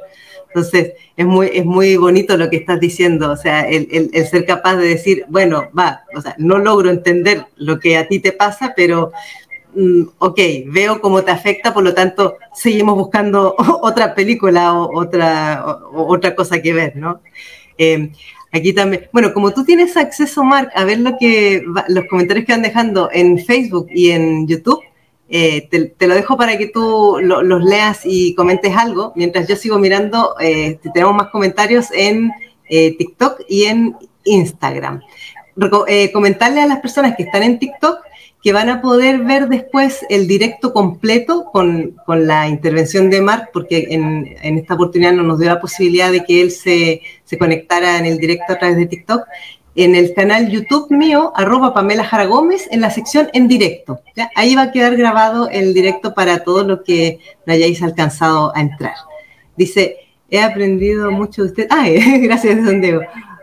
Entonces, 0.49 0.93
es 1.17 1.27
muy, 1.27 1.51
es 1.53 1.65
muy 1.65 1.97
bonito 1.97 2.37
lo 2.37 2.49
que 2.49 2.57
estás 2.57 2.81
diciendo, 2.81 3.31
o 3.31 3.37
sea, 3.37 3.69
el, 3.69 4.11
el, 4.13 4.27
ser 4.27 4.47
capaz 4.47 4.77
de 4.77 4.89
decir, 4.89 5.27
bueno, 5.29 5.69
va, 5.79 6.05
o 6.17 6.23
sea, 6.23 6.35
no 6.39 6.59
logro 6.59 6.91
entender 6.91 7.45
lo 7.57 7.79
que 7.79 7.99
a 7.99 8.09
ti 8.09 8.19
te 8.19 8.33
pasa, 8.33 8.73
pero 8.75 9.13
mm, 9.75 10.03
ok, 10.19 10.41
veo 10.69 11.03
cómo 11.03 11.23
te 11.23 11.33
afecta, 11.33 11.75
por 11.75 11.85
lo 11.85 11.93
tanto, 11.93 12.39
seguimos 12.55 12.97
buscando 12.97 13.55
otra 13.83 14.15
película 14.15 14.73
o 14.73 14.99
otra, 14.99 15.81
otra 15.93 16.35
cosa 16.35 16.63
que 16.63 16.73
ver, 16.73 16.97
¿no? 16.97 17.21
Eh, 17.77 18.11
Aquí 18.53 18.73
también, 18.73 19.09
bueno, 19.13 19.35
como 19.35 19.53
tú 19.53 19.65
tienes 19.65 19.97
acceso, 19.97 20.43
Mark, 20.43 20.71
a 20.75 20.85
ver 20.85 21.01
lo 21.01 21.19
que 21.19 21.63
los 21.89 22.05
comentarios 22.07 22.47
que 22.47 22.53
van 22.53 22.63
dejando 22.63 23.11
en 23.13 23.39
Facebook 23.39 23.89
y 23.91 24.11
en 24.11 24.47
YouTube, 24.47 24.83
eh, 25.29 25.69
te, 25.69 26.07
lo 26.07 26.15
dejo 26.15 26.39
para 26.39 26.57
que 26.57 26.69
tú 26.69 27.19
los 27.21 27.63
leas 27.63 28.01
y 28.05 28.35
comentes 28.35 28.75
algo, 28.75 29.13
mientras 29.15 29.47
yo 29.47 29.57
sigo 29.57 29.79
mirando, 29.79 30.35
eh, 30.41 30.79
tenemos 30.95 31.15
más 31.15 31.29
comentarios 31.29 31.91
en 31.93 32.31
eh, 32.71 32.97
TikTok 32.97 33.43
y 33.49 33.65
en 33.65 33.97
Instagram. 34.25 35.03
comentarle 36.13 36.63
a 36.63 36.67
las 36.67 36.81
personas 36.81 37.17
que 37.17 37.25
están 37.25 37.43
en 37.43 37.59
TikTok 37.59 38.08
que 38.43 38.53
van 38.53 38.69
a 38.69 38.81
poder 38.81 39.19
ver 39.25 39.49
después 39.49 40.07
el 40.09 40.29
directo 40.29 40.73
completo 40.73 41.47
con, 41.53 41.97
la 42.07 42.49
intervención 42.49 43.11
de 43.11 43.21
Marc, 43.21 43.51
porque 43.53 43.89
en, 43.91 44.59
esta 44.59 44.75
oportunidad 44.75 45.13
no 45.13 45.23
nos 45.23 45.39
dio 45.39 45.49
la 45.49 45.61
posibilidad 45.61 46.13
de 46.13 46.25
que 46.25 46.41
él 46.41 46.51
se, 46.53 47.03
conectara 47.39 47.99
en 47.99 48.07
el 48.07 48.19
directo 48.19 48.53
a 48.53 48.59
través 48.59 48.77
de 48.77 48.87
TikTok, 48.87 49.25
en 49.75 49.95
el 49.95 50.13
canal 50.15 50.51
YouTube 50.51 50.91
mío, 50.91 51.33
arroba 51.37 51.73
Pamela 51.73 52.05
Jara 52.05 52.27
Gómez, 52.27 52.69
en 52.71 52.81
la 52.81 52.91
sección 52.91 53.29
en 53.33 53.47
directo. 53.47 54.01
Ahí 54.35 54.55
va 54.55 54.63
a 54.63 54.73
quedar 54.73 54.97
grabado 54.97 55.49
el 55.51 55.73
directo 55.73 56.15
para 56.15 56.43
todos 56.43 56.67
los 56.67 56.83
que 56.83 57.21
no 57.47 57.53
hayáis 57.53 57.83
alcanzado 57.83 58.57
a 58.57 58.61
entrar. 58.61 58.95
Dice, 59.57 59.97
he 60.31 60.41
aprendido 60.41 61.11
mucho 61.13 61.43
de 61.43 61.49
usted. 61.49 61.67
Ah, 61.71 61.87
gracias, 62.21 62.65
don 62.65 62.81
Diego. 62.81 63.03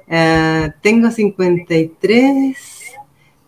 Ah, 0.09 0.73
tengo 0.81 1.09
53 1.09 2.74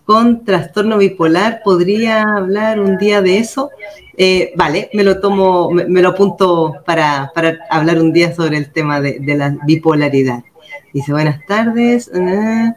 con 0.07 0.45
trastorno 0.45 0.97
bipolar. 0.97 1.61
¿Podría 1.65 2.23
hablar 2.23 2.79
un 2.79 2.97
día 2.97 3.21
de 3.21 3.39
eso? 3.39 3.71
Eh, 4.15 4.53
vale, 4.55 4.89
me 4.93 5.03
lo 5.03 5.19
tomo, 5.19 5.69
me, 5.69 6.01
lo 6.01 6.09
apunto 6.09 6.75
para, 6.85 7.29
hablar 7.69 7.99
un 7.99 8.13
día 8.13 8.33
sobre 8.33 8.55
el 8.55 8.71
tema 8.71 9.01
de, 9.01 9.19
la 9.35 9.57
bipolaridad. 9.65 10.45
Dice, 10.93 11.11
buenas 11.11 11.45
tardes. 11.45 12.09
Ah, 12.15 12.73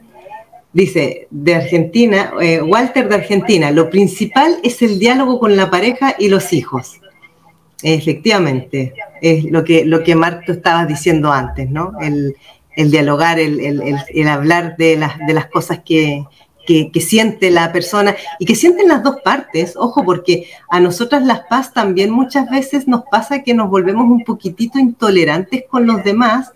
dice, 0.73 1.29
de 1.31 1.55
Argentina, 1.55 2.33
eh, 2.41 2.61
Walter 2.61 3.09
de 3.09 3.15
Argentina, 3.15 3.71
lo 3.71 3.91
principal 3.91 4.57
es 4.65 4.83
el 4.83 4.99
diálogo 4.99 5.39
con 5.39 5.57
la 5.57 5.71
pareja 5.71 6.17
y 6.19 6.29
los 6.29 6.53
hijos. 6.53 7.01
Efectivamente, 7.81 8.93
es 9.23 9.45
lo 9.45 9.63
que, 9.63 9.85
lo 9.85 10.03
que 10.03 10.17
diciendo 10.89 11.31
antes, 11.31 11.71
¿no? 11.71 11.93
El, 12.01 12.35
dialogar, 12.91 13.39
el, 13.39 13.61
el, 13.61 14.29
hablar 14.29 14.77
de 14.77 14.97
de 15.27 15.35
las 15.35 15.47
cosas 15.47 15.81
que, 15.85 16.25
que, 16.93 17.01
siente 17.01 17.51
la 17.51 17.73
persona 17.73 18.15
y 18.39 18.45
que 18.45 18.55
sienten 18.55 18.89
las 18.89 19.03
dos 19.03 19.17
partes, 19.23 19.75
ojo, 19.77 20.05
porque 20.05 20.49
a 20.69 20.79
nosotras 20.79 21.25
las 21.25 21.41
paz 21.41 21.73
también 21.73 22.11
muchas 22.11 22.49
veces 22.49 22.87
nos 22.87 23.03
pasa 23.11 23.43
que 23.43 23.55
nos 23.55 23.69
volvemos 23.71 24.05
un 24.05 24.25
poquitito 24.25 24.79
intolerantes 24.79 25.65
con 25.69 25.87
los 25.87 26.05
demás, 26.05 26.53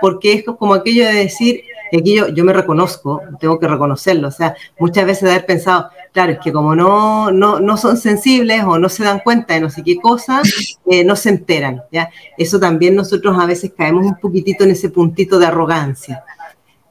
porque 0.00 0.34
es 0.34 0.44
como 0.44 0.74
aquello 0.74 1.04
de 1.06 1.14
decir, 1.14 1.62
aquí 1.96 2.14
yo, 2.14 2.28
yo 2.28 2.44
me 2.44 2.52
reconozco, 2.52 3.20
tengo 3.40 3.58
que 3.58 3.66
reconocerlo, 3.66 4.28
o 4.28 4.32
sea, 4.32 4.54
muchas 4.78 5.04
veces 5.04 5.24
de 5.24 5.30
haber 5.30 5.46
pensado, 5.46 5.90
claro, 6.12 6.32
es 6.32 6.38
que 6.38 6.52
como 6.52 6.76
no, 6.76 7.32
no, 7.32 7.58
no 7.58 7.76
son 7.76 7.96
sensibles 7.96 8.62
o 8.64 8.78
no 8.78 8.88
se 8.88 9.02
dan 9.02 9.20
cuenta 9.20 9.54
de 9.54 9.60
no 9.60 9.70
sé 9.70 9.82
qué 9.82 9.96
cosa, 9.96 10.42
eh, 10.86 11.02
no 11.02 11.16
se 11.16 11.30
enteran, 11.30 11.82
¿ya? 11.90 12.10
Eso 12.38 12.60
también 12.60 12.94
nosotros 12.94 13.36
a 13.38 13.46
veces 13.46 13.72
caemos 13.76 14.06
un 14.06 14.16
poquitito 14.16 14.62
en 14.62 14.70
ese 14.70 14.90
puntito 14.90 15.38
de 15.38 15.46
arrogancia. 15.46 16.22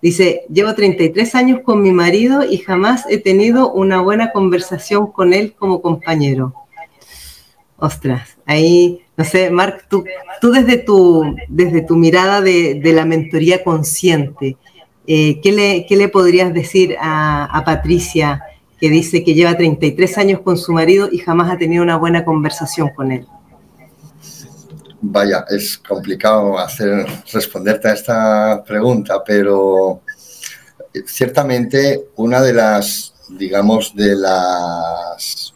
Dice, 0.01 0.43
llevo 0.51 0.73
33 0.73 1.36
años 1.36 1.60
con 1.63 1.81
mi 1.81 1.91
marido 1.91 2.43
y 2.43 2.58
jamás 2.58 3.05
he 3.10 3.17
tenido 3.17 3.71
una 3.71 4.01
buena 4.01 4.31
conversación 4.31 5.12
con 5.12 5.34
él 5.34 5.53
como 5.58 5.81
compañero. 5.81 6.53
Ostras, 7.77 8.38
ahí, 8.45 9.01
no 9.17 9.23
sé, 9.23 9.49
Marc, 9.49 9.88
tú, 9.89 10.05
tú 10.41 10.51
desde, 10.51 10.77
tu, 10.77 11.36
desde 11.47 11.81
tu 11.81 11.95
mirada 11.95 12.41
de, 12.41 12.79
la 12.84 13.05
mentoría 13.05 13.63
consciente, 13.63 14.58
eh, 15.08 15.39
¿qué, 15.41 15.51
le, 15.51 15.86
¿qué, 15.86 15.97
le, 15.97 16.08
podrías 16.08 16.53
decir 16.53 16.95
a, 16.99 17.45
a 17.45 17.63
Patricia 17.65 18.43
que 18.79 18.89
dice 18.89 19.23
que 19.23 19.34
lleva 19.34 19.58
33 19.58 20.17
años 20.17 20.39
con 20.41 20.58
su 20.58 20.71
marido 20.71 21.10
y 21.12 21.17
jamás 21.17 21.51
ha 21.51 21.58
tenido 21.58 21.84
una 21.84 21.97
buena 21.97 22.23
conversación 22.23 22.89
con 22.95 23.12
él? 23.12 23.25
Vaya, 25.07 25.45
es 25.49 25.77
complicado 25.77 26.57
hacer, 26.57 27.05
responderte 27.31 27.89
a 27.89 27.93
esta 27.93 28.63
pregunta, 28.63 29.23
pero 29.23 30.01
ciertamente 31.05 32.09
una 32.15 32.41
de 32.41 32.53
las, 32.53 33.13
digamos, 33.29 33.95
de 33.95 34.15
las 34.15 35.53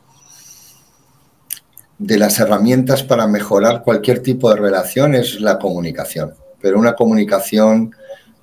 de 1.97 2.17
las 2.17 2.39
herramientas 2.39 3.03
para 3.03 3.27
mejorar 3.27 3.81
cualquier 3.83 4.21
tipo 4.21 4.49
de 4.51 4.55
relación 4.55 5.15
es 5.15 5.41
la 5.41 5.57
comunicación, 5.57 6.35
pero 6.61 6.79
una 6.79 6.93
comunicación 6.93 7.93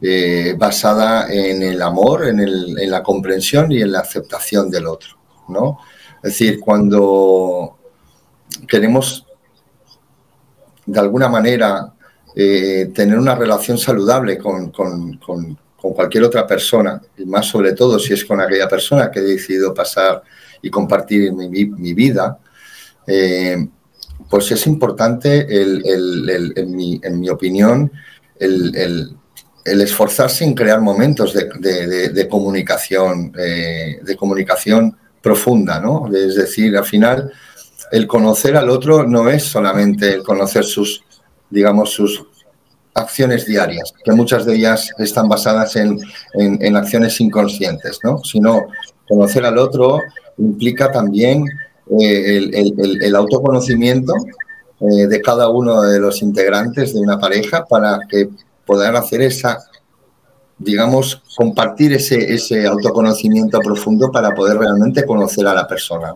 eh, 0.03 0.55
basada 0.59 1.33
en 1.33 1.63
el 1.63 1.81
amor, 1.83 2.27
en, 2.27 2.41
en, 2.41 2.91
la 2.91 3.03
comprensión 3.03 3.71
y 3.71 3.81
en 3.81 3.93
la 3.93 4.01
aceptación 4.01 4.71
del 4.71 4.87
otro, 4.87 5.17
¿no? 5.49 5.79
Es 6.17 6.33
decir, 6.33 6.61
cuando 6.61 7.79
queremos 8.69 9.26
de 10.87 11.01
alguna 11.01 11.29
manera 11.29 11.93
eh, 12.35 12.91
tener 12.95 13.19
una 13.19 13.35
relación 13.35 13.77
saludable 13.79 14.39
con, 14.39 14.71
cualquier 15.77 16.25
otra 16.25 16.47
persona, 16.47 17.01
y 17.17 17.25
más 17.25 17.47
sobre 17.47 17.73
todo 17.73 17.99
si 17.99 18.13
es 18.13 18.25
con 18.25 18.41
aquella 18.41 18.69
persona 18.69 19.09
que 19.11 19.21
he 19.21 19.23
decidido 19.23 19.73
pasar 19.73 20.21
y 20.61 20.69
compartir 20.69 21.33
mi, 21.33 21.49
mi 21.49 21.95
vida, 21.95 22.39
eh, 23.07 23.69
pues 24.29 24.51
es 24.51 24.67
importante, 24.67 25.47
en, 25.49 26.77
mi, 27.21 27.29
opinión, 27.29 27.93
el, 28.39 29.17
esforzarse 29.65 30.45
en 30.45 30.55
crear 30.55 30.81
momentos 30.81 31.33
de, 31.35 32.29
comunicación, 32.29 33.33
de 33.33 34.17
comunicación 34.19 34.87
eh, 34.87 34.93
profunda, 35.23 35.81
¿no? 35.81 36.09
Es 36.15 36.35
decir, 36.37 36.77
al 36.77 36.85
final, 36.85 37.33
el 37.93 38.07
conocer 38.07 38.57
al 38.57 38.71
otro 38.71 39.07
no 39.07 39.29
es 39.29 39.45
solamente 39.45 40.15
el 40.15 40.23
conocer 40.23 40.65
sus, 40.65 41.03
digamos, 41.51 41.91
sus 41.91 42.25
acciones 42.95 43.45
diarias, 43.45 43.93
que 44.05 44.13
muchas 44.13 44.47
de 44.47 44.57
ellas 44.57 44.91
están 44.99 45.29
basadas 45.29 45.77
en, 45.77 45.99
acciones 46.77 47.21
inconscientes, 47.21 48.01
¿no? 48.03 48.19
Sino 48.25 48.67
conocer 49.07 49.45
al 49.45 49.59
otro 49.59 50.01
implica 50.39 50.91
también 50.91 51.45
eh, 52.01 52.51
el, 52.53 53.15
autoconocimiento 53.15 54.15
eh, 54.81 55.07
de 55.07 55.21
cada 55.21 55.49
uno 55.49 55.83
de 55.83 56.01
los 56.01 56.23
integrantes 56.23 56.95
de 56.95 57.01
una 57.01 57.19
pareja 57.19 57.65
para 57.67 57.99
que 58.09 58.31
puedan 58.65 58.97
hacer 58.97 59.21
esa, 59.21 59.59
digamos, 60.59 61.23
compartir 61.37 61.93
ese, 61.93 62.33
ese 62.33 62.67
autoconocimiento 62.67 63.59
profundo 63.61 64.11
para 64.11 64.35
poder 64.35 64.59
realmente 64.59 65.05
conocer 65.05 65.47
a 65.47 65.55
la 65.55 65.67
persona. 65.67 66.15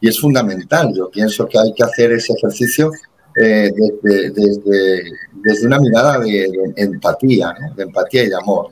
Y 0.00 0.08
es 0.08 0.20
fundamental, 0.20 0.92
yo 0.94 1.08
pienso 1.08 1.46
que 1.46 1.58
hay 1.58 1.72
que 1.72 1.84
hacer 1.84 2.12
ese 2.12 2.32
ejercicio 2.32 2.90
eh, 3.38 3.70
desde, 4.02 5.66
una 5.66 5.78
mirada 5.78 6.18
de, 6.20 6.48
empatía, 6.76 7.54
de 7.76 7.82
empatía 7.82 8.24
y 8.24 8.28
de 8.28 8.36
amor. 8.36 8.70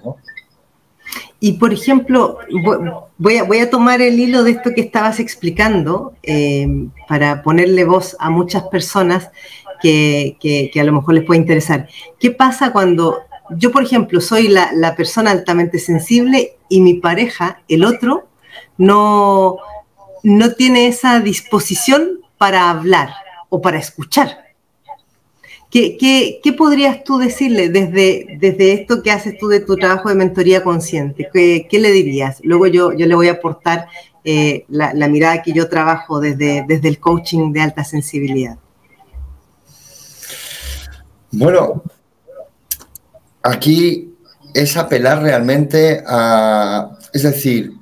Y 1.39 1.53
por 1.55 1.73
ejemplo, 1.73 2.39
voy 3.19 3.37
a, 3.37 3.45
voy 3.45 3.59
a, 3.59 3.69
tomar 3.69 4.01
el 4.01 4.19
hilo 4.19 4.43
de 4.43 4.53
esto 4.53 4.71
que 4.75 4.81
estabas 4.81 5.21
explicando 5.21 6.15
eh, 6.23 6.67
para 7.07 7.43
ponerle 7.43 7.85
voz 7.85 8.17
a 8.19 8.31
muchas 8.31 8.63
personas 8.65 9.31
que, 9.83 10.39
que, 10.41 10.81
a 10.81 10.85
lo 10.85 10.93
mejor 10.93 11.15
les 11.15 11.25
puede 11.25 11.41
interesar. 11.41 11.87
¿Qué 12.19 12.31
pasa 12.31 12.73
cuando 12.73 13.19
yo, 13.51 13.71
por 13.71 13.83
ejemplo, 13.83 14.21
soy 14.21 14.49
la, 14.49 14.73
la 14.73 14.97
persona 14.97 15.31
altamente 15.31 15.79
sensible 15.79 16.57
y 16.69 16.81
mi 16.81 16.95
pareja, 16.95 17.63
el 17.69 17.85
otro, 17.85 18.29
no, 18.79 19.59
no 20.23 20.53
tiene 20.55 20.87
esa 20.87 21.21
disposición 21.21 22.21
para 22.39 22.71
hablar 22.71 23.11
o 23.49 23.61
para 23.61 23.79
escuchar? 23.79 24.45
¿Qué, 25.71 26.55
podrías 26.57 27.03
tú 27.03 27.19
decirle 27.19 27.69
desde, 27.69 28.37
desde 28.39 28.75
esto 28.75 29.03
que 29.03 29.11
haces 29.11 29.37
tú 29.39 29.49
de 29.49 29.59
tu 29.59 29.77
trabajo 29.77 30.09
de 30.09 30.15
mentoría 30.15 30.63
consciente? 30.63 31.29
¿Qué, 31.33 31.79
le 31.81 31.91
dirías? 31.91 32.39
Luego 32.45 32.69
yo, 32.69 32.93
yo 32.93 33.07
le 33.07 33.15
voy 33.15 33.27
a 33.29 33.33
aportar 33.33 33.89
eh, 34.25 34.65
la, 34.69 35.09
mirada 35.09 35.43
que 35.43 35.53
yo 35.53 35.69
trabajo 35.69 36.21
desde, 36.21 36.65
desde 36.69 36.89
el 36.89 37.01
coaching 37.01 37.53
de 37.53 37.61
alta 37.61 37.83
sensibilidad. 37.83 38.57
Bueno, 41.33 41.83
aquí 43.45 44.13
es 44.55 44.77
apelar 44.77 45.23
realmente 45.23 46.03
a, 46.07 46.91
es 47.13 47.23
decir, 47.23 47.73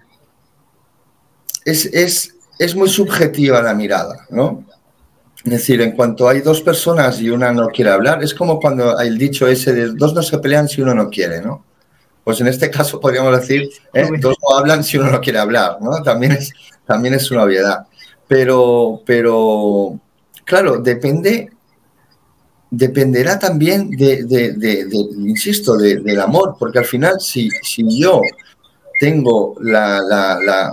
es, 1.64 1.86
es, 1.86 2.34
es 2.58 2.74
muy 2.74 2.88
subjetiva 2.88 3.62
la 3.62 3.72
mirada, 3.72 4.26
¿no? 4.28 4.64
Es 5.44 5.50
decir, 5.50 5.80
en 5.80 5.92
cuanto 5.92 6.28
hay 6.28 6.40
dos 6.40 6.60
personas 6.60 7.20
y 7.20 7.30
una 7.30 7.52
no 7.52 7.68
quiere 7.68 7.90
hablar, 7.90 8.22
es 8.22 8.34
como 8.34 8.60
cuando 8.60 8.98
hay 8.98 9.08
el 9.08 9.18
dicho 9.18 9.46
ese 9.46 9.72
de 9.72 9.92
dos 9.92 10.14
no 10.14 10.22
se 10.22 10.38
pelean 10.38 10.68
si 10.68 10.82
uno 10.82 10.94
no 10.94 11.08
quiere, 11.08 11.40
¿no? 11.40 11.64
Pues 12.24 12.40
en 12.40 12.48
este 12.48 12.70
caso 12.70 13.00
podríamos 13.00 13.38
decir, 13.38 13.68
¿eh? 13.92 14.08
dos 14.20 14.36
no 14.42 14.56
hablan 14.56 14.84
si 14.84 14.98
uno 14.98 15.10
no 15.10 15.20
quiere 15.20 15.38
hablar, 15.38 15.78
¿no? 15.80 16.02
También 16.02 16.32
es, 16.32 16.52
también 16.86 17.14
es 17.14 17.30
una 17.30 17.44
obviedad. 17.44 17.86
Pero, 18.28 19.02
pero, 19.04 19.98
claro, 20.44 20.78
depende, 20.78 21.50
dependerá 22.72 23.38
también 23.38 23.90
de, 23.90 24.24
de, 24.24 24.88
insisto, 25.18 25.76
del 25.76 26.20
amor, 26.20 26.56
porque 26.58 26.78
al 26.78 26.86
final 26.86 27.20
si, 27.20 27.50
si 27.62 28.00
yo 28.00 28.22
tengo 28.98 29.54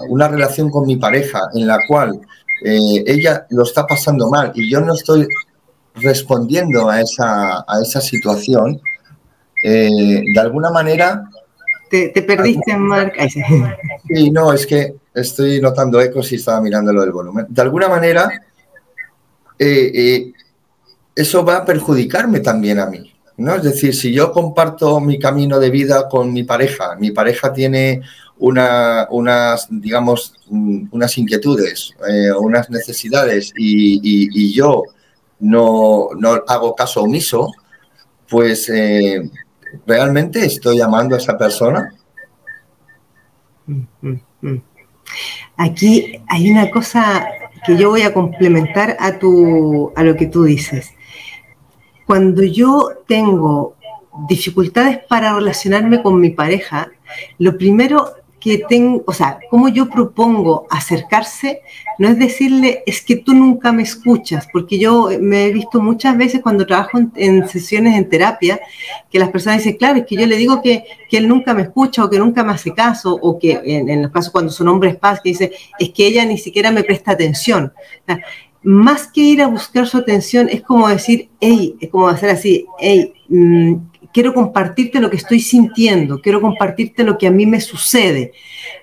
una 0.08 0.28
relación 0.30 0.72
con 0.72 0.88
mi 0.88 0.96
pareja 0.96 1.42
en 1.54 1.68
la 1.68 1.80
cual 1.88 2.22
eh, 2.64 3.04
ella 3.06 3.46
lo 3.50 3.64
está 3.64 3.86
pasando 3.86 4.30
mal 4.30 4.54
y 4.56 4.72
yo 4.72 4.80
no 4.80 4.94
estoy 4.94 5.28
respondiendo 5.96 6.90
a 6.90 7.02
esa, 7.02 7.66
a 7.68 7.82
esa 7.82 8.00
situación, 8.00 8.80
eh, 9.64 10.22
de 10.34 10.40
alguna 10.40 10.72
manera... 10.72 11.30
Te, 11.90 12.10
perdiste, 12.22 12.78
Marc. 12.78 13.16
Sí, 14.08 14.32
no, 14.32 14.54
es 14.54 14.66
que 14.66 14.96
estoy 15.14 15.60
notando 15.60 16.00
ecos 16.00 16.32
y 16.32 16.36
estaba 16.36 16.62
mirando 16.62 16.94
lo 16.94 17.02
del 17.02 17.12
volumen. 17.12 17.48
De 17.50 17.62
alguna 17.62 17.90
manera, 17.90 18.30
eh, 19.58 20.32
eso 21.16 21.44
va 21.44 21.58
a 21.58 21.66
perjudicarme 21.66 22.40
también 22.40 22.80
a 22.80 22.86
mí. 22.86 23.14
¿no? 23.40 23.56
Es 23.56 23.64
decir, 23.64 23.96
si 23.96 24.14
yo 24.14 24.32
comparto 24.32 25.00
mi 25.00 25.18
camino 25.18 25.60
de 25.60 25.70
vida 25.70 26.08
con 26.10 26.32
mi 26.34 26.44
pareja, 26.44 26.96
mi 27.00 27.12
pareja 27.12 27.54
tiene 27.54 28.02
una, 28.38 29.08
unas, 29.10 29.68
digamos, 29.70 30.34
mm, 30.50 30.88
unas 30.92 31.18
inquietudes, 31.18 31.96
eh, 32.08 32.32
unas 32.34 32.70
necesidades 32.70 33.54
y, 33.56 34.54
yo 34.54 34.84
no, 35.40 36.10
hago 36.48 36.76
caso 36.76 37.04
omiso, 37.04 37.52
pues 38.28 38.70
eh, 38.70 39.30
realmente 39.88 40.46
estoy 40.46 40.78
llamando 40.78 41.16
a 41.16 41.20
esa 41.20 41.38
persona. 41.38 41.94
Aquí 45.56 46.22
hay 46.28 46.52
una 46.52 46.70
cosa 46.72 47.26
que 47.66 47.78
yo 47.78 47.90
voy 47.90 48.02
a 48.02 48.14
complementar 48.14 48.98
a, 49.00 49.18
tu, 49.18 49.92
a 49.96 50.04
lo 50.04 50.16
que 50.16 50.28
tú 50.28 50.44
dices. 50.44 50.92
Cuando 52.10 52.42
yo 52.42 52.90
tengo 53.08 53.76
dificultades 54.28 54.98
para 55.08 55.36
relacionarme 55.36 56.02
con 56.02 56.20
mi 56.20 56.32
pareja, 56.32 56.90
lo 57.38 57.56
primero 57.56 58.16
que 58.40 58.66
tengo, 58.68 59.04
o 59.06 59.14
sea, 59.14 59.38
cómo 59.52 59.70
yo 59.70 59.92
propongo 59.92 60.66
acercarse, 60.72 61.62
no 62.00 62.08
es 62.08 62.18
decirle, 62.18 62.82
es 62.88 63.04
que 63.04 63.18
tú 63.18 63.36
nunca 63.36 63.72
me 63.72 63.84
escuchas, 63.84 64.48
porque 64.52 64.80
yo 64.80 65.10
me 65.22 65.46
he 65.46 65.54
visto 65.54 65.82
muchas 65.82 66.18
veces 66.18 66.42
cuando 66.42 66.66
trabajo 66.66 66.98
en, 67.14 67.48
sesiones 67.48 67.96
en 67.96 68.10
terapia, 68.10 68.60
que 69.12 69.20
las 69.20 69.30
personas 69.30 69.60
dicen, 69.60 69.78
claro, 69.78 70.00
es 70.00 70.08
que 70.08 70.16
yo 70.16 70.26
le 70.26 70.36
digo 70.36 70.64
que, 70.64 70.86
que 71.12 71.18
él 71.18 71.28
nunca 71.28 71.54
me 71.54 71.62
escucha 71.62 72.04
o 72.04 72.10
que 72.10 72.18
nunca 72.18 72.44
me 72.44 72.54
hace 72.54 72.74
caso, 72.74 73.20
o 73.22 73.38
que 73.38 73.62
en, 73.64 74.02
los 74.02 74.12
casos 74.12 74.32
cuando 74.32 74.52
son 74.52 74.68
hombres 74.70 74.96
paz, 74.96 75.22
que 75.22 75.30
dice, 75.30 75.52
es 75.78 75.92
que 75.92 76.08
ella 76.08 76.26
ni 76.26 76.40
siquiera 76.40 76.72
me 76.72 76.84
presta 76.84 77.12
atención. 77.12 77.72
Más 78.64 79.08
que 79.08 79.22
ir 79.22 79.42
a 79.42 79.48
buscar 79.48 79.88
su 79.88 79.98
atención, 79.98 80.50
es 80.50 80.62
como 80.62 80.88
decir, 80.88 81.30
hey, 81.40 81.76
es 81.80 81.90
como 81.90 82.08
hacer 82.08 82.30
así, 82.30 82.66
hey, 82.80 83.14
mm, 83.30 83.76
quiero 84.14 84.34
compartirte 84.34 85.00
lo 85.00 85.10
que 85.10 85.18
estoy 85.18 85.40
sintiendo, 85.40 86.22
quiero 86.22 86.42
compartirte 86.42 87.04
lo 87.04 87.18
que 87.18 87.28
a 87.28 87.32
mí 87.32 87.46
me 87.46 87.62
sucede. 87.62 88.34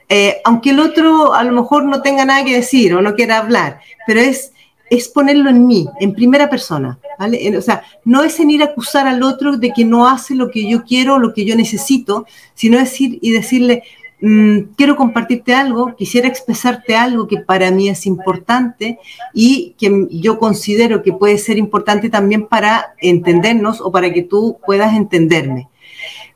Eh, 0.09 0.37
aunque 0.45 0.71
el 0.71 0.81
otro 0.81 1.35
a 1.35 1.43
lo 1.43 1.53
mejor 1.53 1.85
no 1.85 2.01
tenga 2.01 2.25
nada 2.25 2.45
que 2.45 2.55
decir 2.55 2.95
o 2.95 3.03
no 3.03 3.15
quiera 3.15 3.39
hablar, 3.39 3.81
pero 4.07 4.21
es, 4.21 4.53
es 4.89 5.09
ponerlo 5.09 5.51
en 5.51 5.67
mí, 5.67 5.87
en 6.01 6.13
primera 6.13 6.49
persona. 6.49 6.99
¿vale? 7.19 7.57
O 7.57 7.63
sea, 7.63 7.83
no 8.05 8.23
es 8.23 8.39
en 8.41 8.51
ir 8.51 8.63
a 8.63 8.67
acusar 8.67 9.07
al 9.07 9.23
otro 9.23 9.57
de 9.57 9.73
que 9.73 9.85
no 9.85 10.09
hace 10.09 10.35
lo 10.35 10.51
que 10.51 10.69
yo 10.69 10.85
quiero, 10.85 11.19
lo 11.19 11.35
que 11.35 11.45
yo 11.45 11.57
necesito, 11.57 12.27
sino 12.55 12.79
decir 12.79 13.19
y 13.21 13.33
decirle, 13.33 13.83
Mm, 14.21 14.75
quiero 14.77 14.97
compartirte 14.97 15.55
algo, 15.55 15.95
quisiera 15.95 16.27
expresarte 16.27 16.97
algo 16.97 17.27
que 17.29 17.39
para 17.39 17.71
mí 17.71 17.89
es 17.91 18.07
importante 18.07 18.99
y 19.35 19.75
que 19.79 20.07
yo 20.11 20.39
considero 20.39 21.03
que 21.03 21.13
puede 21.13 21.37
ser 21.37 21.59
importante 21.59 22.09
también 22.09 22.47
para 22.47 22.95
entendernos 22.99 23.81
o 23.81 23.93
para 23.93 24.13
que 24.13 24.23
tú 24.23 24.59
puedas 24.65 24.95
entenderme. 24.95 25.69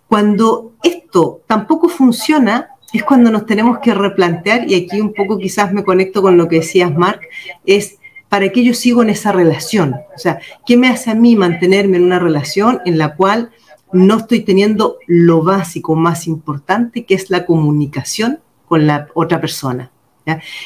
Cuando 0.09 0.73
esto 0.83 1.41
tampoco 1.47 1.89
funciona, 1.89 2.71
es 2.93 3.03
cuando 3.05 3.31
nos 3.31 3.47
tenemos 3.47 3.79
que 3.79 3.95
replantear, 3.95 4.69
y 4.69 4.75
aquí 4.75 5.01
un 5.01 5.15
poco 5.15 5.39
quizás 5.39 5.73
me 5.73 5.85
conecto 5.85 6.21
con 6.21 6.37
lo 6.37 6.49
que 6.49 6.57
decías, 6.57 6.95
Mark, 6.95 7.21
es 7.65 7.99
para 8.29 8.51
qué 8.51 8.63
yo 8.63 8.75
sigo 8.75 9.03
en 9.03 9.11
esa 9.11 9.33
relación. 9.33 9.95
O 10.15 10.19
sea, 10.19 10.41
¿qué 10.67 10.77
me 10.77 10.89
hace 10.89 11.11
a 11.11 11.15
mí 11.15 11.35
mantenerme 11.37 11.97
en 11.97 12.05
una 12.05 12.19
relación 12.19 12.81
en 12.85 12.99
la 12.99 13.15
cual 13.15 13.51
no 13.93 14.19
estoy 14.19 14.41
teniendo 14.41 14.99
lo 15.07 15.43
básico 15.43 15.95
más 15.95 16.27
importante, 16.27 17.05
que 17.05 17.15
es 17.15 17.31
la 17.31 17.47
comunicación 17.47 18.41
con 18.67 18.87
la 18.87 19.09
otra 19.15 19.41
persona. 19.41 19.91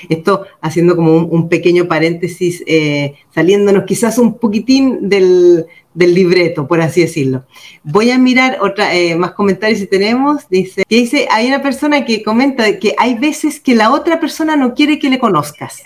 Esto 0.08 0.46
haciendo 0.60 0.96
como 0.96 1.16
un, 1.16 1.48
pequeño 1.48 1.86
paréntesis, 1.86 2.62
eh, 2.66 3.14
saliéndonos 3.34 3.84
quizás 3.84 4.18
un 4.18 4.38
poquitín 4.38 5.08
del, 5.08 5.66
libreto, 5.94 6.66
por 6.66 6.80
así 6.80 7.02
decirlo. 7.02 7.44
Voy 7.82 8.10
a 8.10 8.18
mirar 8.18 8.58
otra, 8.60 8.94
eh, 8.94 9.14
más 9.14 9.32
comentarios 9.32 9.78
si 9.78 9.86
tenemos. 9.86 10.48
Dice, 10.48 10.82
dice, 10.88 11.28
hay 11.30 11.46
una 11.46 11.62
persona 11.62 12.04
que 12.04 12.22
comenta 12.22 12.78
que 12.78 12.94
hay 12.98 13.14
veces 13.14 13.60
que 13.60 13.74
la 13.74 13.92
otra 13.92 14.18
persona 14.18 14.56
no 14.56 14.74
quiere 14.74 14.98
que 14.98 15.08
le 15.08 15.18
conozcas. 15.18 15.82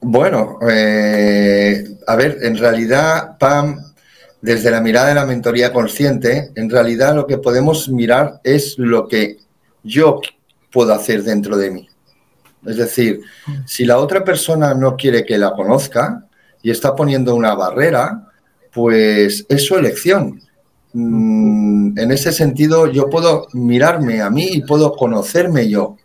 Bueno, 0.00 0.58
eh, 0.66 1.84
a 2.06 2.16
ver, 2.16 2.38
en 2.42 2.56
realidad, 2.56 3.36
Pam, 3.38 3.76
desde 4.42 4.70
la 4.70 4.80
mirada 4.80 5.08
de 5.08 5.14
la 5.14 5.26
mentoría 5.26 5.72
consciente, 5.72 6.50
en 6.54 6.70
realidad 6.70 7.14
lo 7.14 7.26
que 7.26 7.38
podemos 7.38 7.88
mirar 7.88 8.40
es 8.42 8.76
lo 8.78 9.06
que 9.06 9.38
yo 9.82 10.20
puedo 10.72 10.94
hacer 10.94 11.22
dentro 11.22 11.56
de 11.56 11.70
mí. 11.70 11.88
Es 12.66 12.76
decir, 12.76 13.20
si 13.66 13.84
la 13.84 13.98
otra 13.98 14.24
persona 14.24 14.74
no 14.74 14.96
quiere 14.96 15.24
que 15.24 15.38
la 15.38 15.52
conozca 15.52 16.26
y 16.62 16.70
está 16.70 16.94
poniendo 16.94 17.34
una 17.34 17.54
barrera, 17.54 18.28
pues 18.72 19.46
es 19.48 19.64
su 19.64 19.76
elección. 19.76 20.40
Mm, 20.92 21.98
en 21.98 22.10
ese 22.10 22.32
sentido, 22.32 22.86
yo 22.90 23.08
puedo 23.08 23.46
mirarme 23.52 24.20
a 24.20 24.30
mí 24.30 24.48
y 24.52 24.62
puedo 24.62 24.92
conocerme 24.92 25.68
yo. 25.68 25.96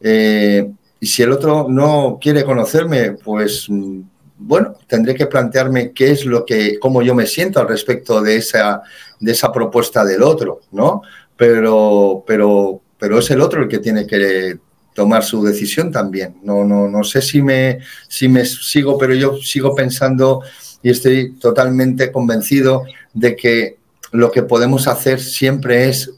Eh, 0.00 0.70
y 1.00 1.06
si 1.06 1.22
el 1.22 1.32
otro 1.32 1.66
no 1.68 2.18
quiere 2.20 2.44
conocerme, 2.44 3.12
pues 3.12 3.66
mm, 3.68 4.00
bueno, 4.44 4.74
tendré 4.86 5.14
que 5.14 5.26
plantearme 5.26 5.92
qué 5.92 6.10
es 6.10 6.24
lo 6.24 6.44
que, 6.44 6.78
cómo 6.78 7.02
yo 7.02 7.14
me 7.14 7.26
siento 7.26 7.60
al 7.60 7.68
respecto 7.68 8.20
de 8.20 8.36
esa, 8.36 8.82
de 9.20 9.32
esa 9.32 9.52
propuesta 9.52 10.04
del 10.04 10.22
otro, 10.22 10.60
¿no? 10.72 11.02
Pero, 11.36 12.24
pero, 12.26 12.80
pero 12.98 13.18
es 13.18 13.30
el 13.30 13.40
otro 13.40 13.62
el 13.62 13.68
que 13.68 13.78
tiene 13.78 14.06
que 14.06 14.58
tomar 14.94 15.22
su 15.24 15.42
decisión 15.42 15.90
también. 15.90 16.36
No, 16.42 16.64
no, 16.64 16.88
no 16.88 17.04
sé 17.04 17.22
si 17.22 17.40
me, 17.40 17.78
si 18.08 18.28
me 18.28 18.44
sigo, 18.44 18.98
pero 18.98 19.14
yo 19.14 19.36
sigo 19.38 19.74
pensando 19.74 20.42
y 20.82 20.90
estoy 20.90 21.34
totalmente 21.34 22.10
convencido 22.10 22.84
de 23.14 23.36
que 23.36 23.78
lo 24.10 24.30
que 24.30 24.42
podemos 24.42 24.88
hacer 24.88 25.20
siempre 25.20 25.88
es 25.88 26.12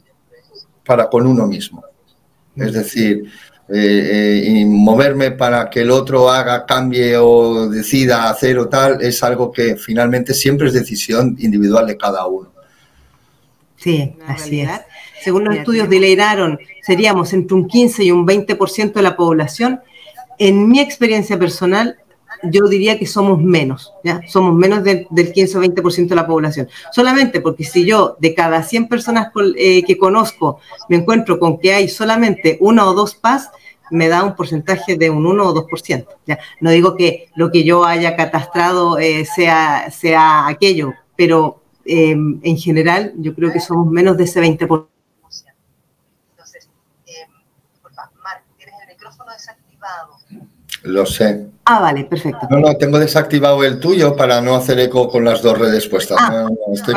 para 0.85 1.09
con 1.09 1.27
uno 1.27 1.47
mismo. 1.47 1.83
Es 2.55 2.73
decir, 2.73 3.31
eh, 3.67 3.73
eh, 3.75 4.43
y 4.45 4.65
moverme 4.65 5.31
para 5.31 5.69
que 5.71 5.81
el 5.81 5.89
otro 5.89 6.29
haga, 6.29 6.65
cambie 6.67 7.17
o 7.17 7.67
decida 7.67 8.29
hacer 8.29 8.59
o 8.59 8.69
tal, 8.69 9.01
es 9.01 9.23
algo 9.23 9.51
que 9.51 9.75
finalmente 9.75 10.35
siempre 10.35 10.67
es 10.67 10.73
decisión 10.73 11.35
individual 11.39 11.87
de 11.87 11.97
cada 11.97 12.27
uno. 12.27 12.51
Sí, 13.75 14.13
así 14.27 14.61
es. 14.61 14.69
Según 15.23 15.45
los 15.45 15.55
estudios 15.55 15.89
de 15.89 15.99
Leiraron, 15.99 16.59
seríamos 16.83 17.33
entre 17.33 17.55
un 17.55 17.67
15 17.67 18.03
y 18.03 18.11
un 18.11 18.25
20% 18.25 18.93
de 18.93 19.01
la 19.01 19.15
población. 19.15 19.81
En 20.37 20.69
mi 20.69 20.79
experiencia 20.79 21.39
personal, 21.39 21.97
yo 22.49 22.67
diría 22.67 22.97
que 22.97 23.05
somos 23.05 23.41
menos, 23.41 23.93
¿ya? 24.03 24.21
Somos 24.27 24.55
menos 24.55 24.83
del 24.83 25.33
15 25.33 25.57
o 25.57 25.61
20% 25.61 26.07
de 26.07 26.15
la 26.15 26.27
población. 26.27 26.67
Solamente 26.91 27.41
porque 27.41 27.63
si 27.63 27.85
yo 27.85 28.15
de 28.19 28.33
cada 28.33 28.63
100 28.63 28.87
personas 28.87 29.31
eh, 29.57 29.83
que 29.83 29.97
conozco 29.97 30.59
me 30.89 30.97
encuentro 30.97 31.39
con 31.39 31.59
que 31.59 31.73
hay 31.73 31.87
solamente 31.87 32.57
una 32.59 32.87
o 32.87 32.93
dos 32.93 33.15
paz, 33.15 33.51
me 33.91 34.07
da 34.07 34.23
un 34.23 34.35
porcentaje 34.35 34.97
de 34.97 35.09
un 35.09 35.25
1 35.25 35.43
o 35.47 35.67
2%. 35.67 36.07
¿ya? 36.25 36.39
No 36.61 36.71
digo 36.71 36.95
que 36.95 37.29
lo 37.35 37.51
que 37.51 37.63
yo 37.63 37.85
haya 37.85 38.15
catastrado 38.15 38.97
eh, 38.97 39.25
sea, 39.25 39.91
sea 39.91 40.47
aquello, 40.47 40.93
pero 41.15 41.61
em, 41.85 42.39
en 42.43 42.57
general 42.57 43.13
yo 43.17 43.35
creo 43.35 43.51
que 43.51 43.59
somos 43.59 43.87
menos 43.87 44.17
de 44.17 44.23
ese 44.23 44.41
20%. 44.41 44.87
Entonces, 46.31 46.69
eh, 47.05 47.27
Marc, 48.23 48.43
tienes 48.57 48.75
el 48.81 48.87
micrófono 48.87 49.31
desactivado. 49.31 50.17
Lo 50.85 51.05
sé. 51.05 51.47
Ah, 51.65 51.79
vale, 51.79 52.05
perfecto. 52.05 52.47
No, 52.49 52.59
no, 52.59 52.75
tengo 52.77 52.99
desactivado 52.99 53.63
el 53.63 53.79
tuyo 53.79 54.15
para 54.15 54.39
no 54.39 54.55
hacer 54.55 54.79
eco 54.79 55.09
con 55.09 55.25
las 55.25 55.41
dos 55.41 55.57
redes 55.57 55.87
puestas. 55.87 56.17
Ah, 56.19 56.47
estoy 56.73 56.93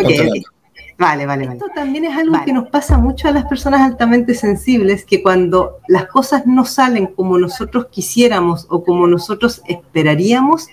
Vale, 0.99 1.27
vale, 1.27 1.47
vale. 1.47 1.59
Esto 1.59 1.69
también 1.73 2.05
es 2.07 2.17
algo 2.17 2.37
que 2.45 2.53
nos 2.53 2.69
pasa 2.71 2.99
mucho 2.99 3.29
a 3.29 3.31
las 3.31 3.45
personas 3.45 3.83
altamente 3.83 4.35
sensibles, 4.35 5.05
que 5.05 5.23
cuando 5.23 5.79
las 5.87 6.07
cosas 6.07 6.45
no 6.45 6.65
salen 6.65 7.07
como 7.07 7.39
nosotros 7.39 7.87
quisiéramos 7.87 8.67
o 8.69 8.83
como 8.83 9.07
nosotros 9.07 9.63
esperaríamos, 9.69 10.67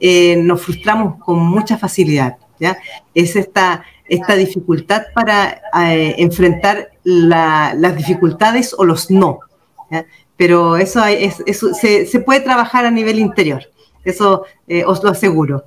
eh, 0.00 0.36
nos 0.36 0.60
frustramos 0.62 1.22
con 1.22 1.38
mucha 1.38 1.78
facilidad. 1.78 2.36
¿ya? 2.58 2.78
Es 3.14 3.36
esta, 3.36 3.84
esta 4.08 4.34
dificultad 4.34 5.02
para 5.14 5.62
eh, 5.84 6.16
enfrentar 6.18 6.90
las 7.04 7.96
dificultades 7.96 8.74
o 8.76 8.84
los 8.84 9.08
no. 9.08 9.38
Pero 10.40 10.78
eso, 10.78 11.04
es, 11.04 11.36
se, 11.78 12.20
puede 12.20 12.40
trabajar 12.40 12.86
a 12.86 12.90
nivel 12.90 13.18
interior, 13.18 13.60
eso 14.06 14.46
eh, 14.68 14.84
os 14.86 15.04
lo 15.04 15.10
aseguro. 15.10 15.66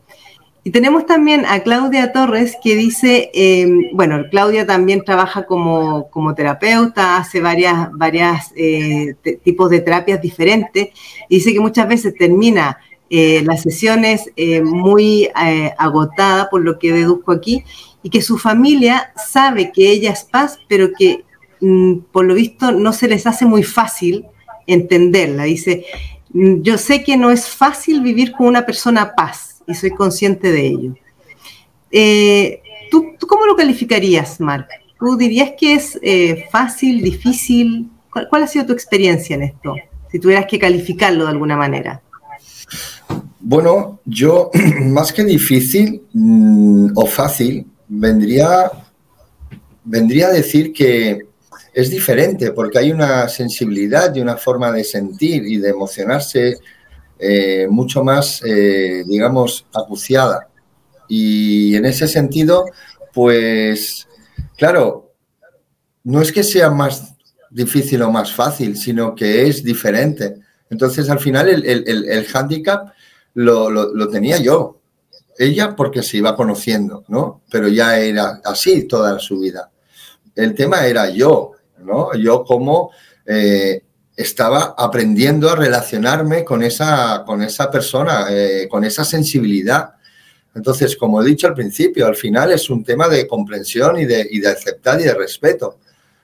Y 0.64 0.72
tenemos 0.72 1.06
también 1.06 1.46
a 1.46 1.62
Claudia 1.62 2.12
Torres 2.12 2.58
que 2.64 2.76
dice, 2.76 3.30
em, 3.36 3.90
bueno, 3.94 4.24
Claudia 4.32 4.66
también 4.66 5.06
trabaja 5.06 5.46
como, 5.46 6.34
terapeuta, 6.36 7.18
hace 7.18 7.40
varias, 7.40 7.90
varias 7.92 8.52
eh, 8.56 9.14
tipos 9.44 9.70
de 9.70 9.82
terapias 9.82 10.20
diferentes, 10.20 10.90
y 11.30 11.36
dice 11.36 11.54
que 11.54 11.60
muchas 11.60 11.88
veces 11.88 12.16
termina 12.18 12.80
eh, 13.12 13.44
las 13.46 13.62
sesiones 13.62 14.32
eh, 14.36 14.64
muy 14.64 15.30
agotada, 15.78 16.50
por 16.50 16.64
lo 16.64 16.80
que 16.80 16.94
deduzco 16.94 17.32
aquí, 17.32 17.64
y 18.02 18.10
que 18.10 18.24
su 18.24 18.40
familia 18.40 19.14
sabe 19.16 19.72
que 19.72 19.92
ella 19.92 20.10
es 20.10 20.24
paz, 20.24 20.58
pero 20.68 20.94
que 20.98 21.24
mm, 21.62 21.98
por 22.12 22.26
lo 22.26 22.34
visto 22.34 22.72
no 22.72 22.92
se 22.92 23.08
les 23.08 23.28
hace 23.28 23.46
muy 23.46 23.62
fácil 23.62 24.26
entenderla. 24.68 25.44
Dice, 25.44 25.86
yo 26.34 26.78
sé 26.78 27.04
que 27.04 27.18
no 27.18 27.32
es 27.32 27.48
fácil 27.48 28.02
vivir 28.02 28.32
con 28.32 28.48
una 28.48 28.66
persona 28.66 29.14
paz 29.16 29.62
y 29.68 29.76
soy 29.76 29.92
consciente 29.92 30.52
de 30.52 30.68
ello. 30.68 30.96
Eh, 31.92 32.62
¿tú, 32.90 33.16
cómo 33.28 33.46
lo 33.46 33.56
calificarías, 33.56 34.40
Marc? 34.40 34.68
¿Tú 35.00 35.16
dirías 35.16 35.52
que 35.58 35.74
es 35.74 36.00
eh, 36.02 36.46
fácil, 36.52 37.04
difícil? 37.04 37.90
¿Cuál, 38.10 38.44
ha 38.44 38.48
sido 38.48 38.66
tu 38.66 38.74
experiencia 38.74 39.36
en 39.36 39.44
esto? 39.44 39.76
Si 40.12 40.20
tuvieras 40.20 40.46
que 40.48 40.60
calificarlo 40.60 41.26
de 41.26 41.32
alguna 41.32 41.58
manera. 41.58 42.02
Bueno, 43.40 44.00
yo 44.06 44.50
más 44.82 45.12
que 45.12 45.24
difícil 45.24 46.02
mm, 46.14 46.92
o 46.96 47.06
fácil, 47.06 47.66
vendría, 47.88 48.72
vendría 49.84 50.28
a 50.28 50.32
decir 50.32 50.74
que 50.74 51.20
es 51.74 51.90
diferente 51.90 52.52
porque 52.52 52.80
hay 52.80 52.92
una 52.92 53.28
sensibilidad 53.28 54.14
y 54.16 54.22
una 54.22 54.38
forma 54.38 54.72
de 54.72 54.84
sentir 54.84 55.44
y 55.46 55.58
de 55.58 55.70
emocionarse 55.70 56.60
eh, 57.18 57.68
mucho 57.70 58.04
más, 58.04 58.42
eh, 58.46 59.04
digamos, 59.08 59.66
acuciada. 59.74 60.50
Y 61.08 61.76
en 61.76 61.86
ese 61.86 62.08
sentido, 62.08 62.66
pues, 63.14 64.08
claro, 64.58 65.14
no 66.04 66.22
es 66.22 66.32
que 66.32 66.44
sea 66.44 66.70
más 66.70 67.16
difícil 67.50 68.02
o 68.02 68.12
más 68.12 68.34
fácil, 68.34 68.76
sino 68.76 69.16
que 69.16 69.48
es 69.48 69.64
diferente. 69.64 70.36
Entonces, 70.70 71.10
al 71.10 71.20
final, 71.20 71.50
el, 71.50 71.66
el, 71.66 72.10
el, 72.10 72.28
handicap 72.34 72.90
lo, 73.36 73.70
lo, 73.70 74.10
tenía 74.10 74.38
yo. 74.38 74.82
Ella 75.38 75.76
porque 75.76 76.04
se 76.04 76.18
iba 76.18 76.36
conociendo, 76.36 77.04
¿no? 77.08 77.42
Pero 77.50 77.68
ya 77.68 78.00
era 78.00 78.42
así 78.44 78.88
toda 78.88 79.20
su 79.20 79.40
vida. 79.40 79.72
El 80.36 80.56
tema 80.56 80.86
era 80.86 81.10
yo, 81.10 81.52
¿no? 81.84 82.14
Yo 82.16 82.44
como 82.44 82.92
eh, 83.26 83.82
estaba 84.16 84.76
aprendiendo 84.78 85.50
a 85.50 85.56
relacionarme 85.56 86.44
con 86.44 86.64
esa, 86.64 87.24
con 87.26 87.42
esa 87.42 87.72
persona, 87.72 88.28
eh, 88.30 88.68
con 88.70 88.84
esa 88.84 89.04
sensibilidad. 89.04 89.94
Entonces, 90.56 90.96
como 90.96 91.22
he 91.22 91.26
dicho 91.26 91.48
al 91.48 91.56
principio, 91.56 92.06
al 92.06 92.16
final 92.16 92.52
es 92.52 92.70
un 92.70 92.84
tema 92.84 93.08
de 93.08 93.28
comprensión 93.28 94.00
y 94.00 94.06
de, 94.06 94.28
y 94.30 94.40
de 94.40 94.50
aceptar 94.50 95.00
y 95.02 95.04
de 95.04 95.16
respeto. 95.16 95.80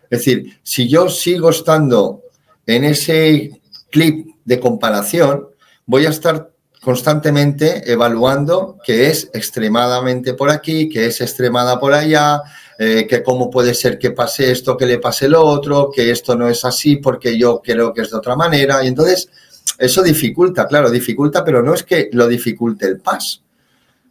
Es 0.10 0.20
decir, 0.20 0.60
si 0.64 0.88
yo 0.88 1.10
sigo 1.10 1.50
estando 1.50 2.24
en 2.66 2.84
ese 2.84 3.60
clip 3.90 4.28
de 4.46 4.60
comparación, 4.60 5.48
voy 5.86 6.06
a 6.06 6.10
estar 6.10 6.52
constantemente 6.82 7.92
evaluando 7.92 8.78
que 8.86 9.08
es 9.08 9.30
extremadamente 9.34 10.34
por 10.34 10.50
aquí, 10.50 10.90
que 10.90 11.08
es 11.08 11.22
extremada 11.22 11.80
por 11.80 11.94
allá, 11.94 12.42
eh, 12.82 13.06
que 13.06 13.22
cómo 13.22 13.50
puede 13.50 13.74
ser 13.74 14.00
que 14.00 14.12
pase 14.12 14.52
esto, 14.52 14.78
que 14.78 14.86
le 14.86 15.00
pase 15.00 15.28
lo 15.28 15.42
otro, 15.42 15.92
que 15.94 16.12
esto 16.12 16.38
no 16.38 16.48
es 16.48 16.64
así 16.64 16.96
porque 16.96 17.38
yo 17.38 17.62
creo 17.62 17.94
que 17.94 18.04
es 18.04 18.12
de 18.12 18.16
otra 18.16 18.38
manera. 18.38 18.82
Y 18.82 18.88
entonces 18.88 19.30
eso 19.78 20.02
dificulta, 20.02 20.66
claro, 20.66 20.90
dificulta, 20.90 21.44
pero 21.44 21.62
no 21.62 21.74
es 21.74 21.84
que 21.84 22.10
lo 22.14 22.26
dificulte 22.26 22.86
el 22.86 23.02
PAS. 23.02 23.44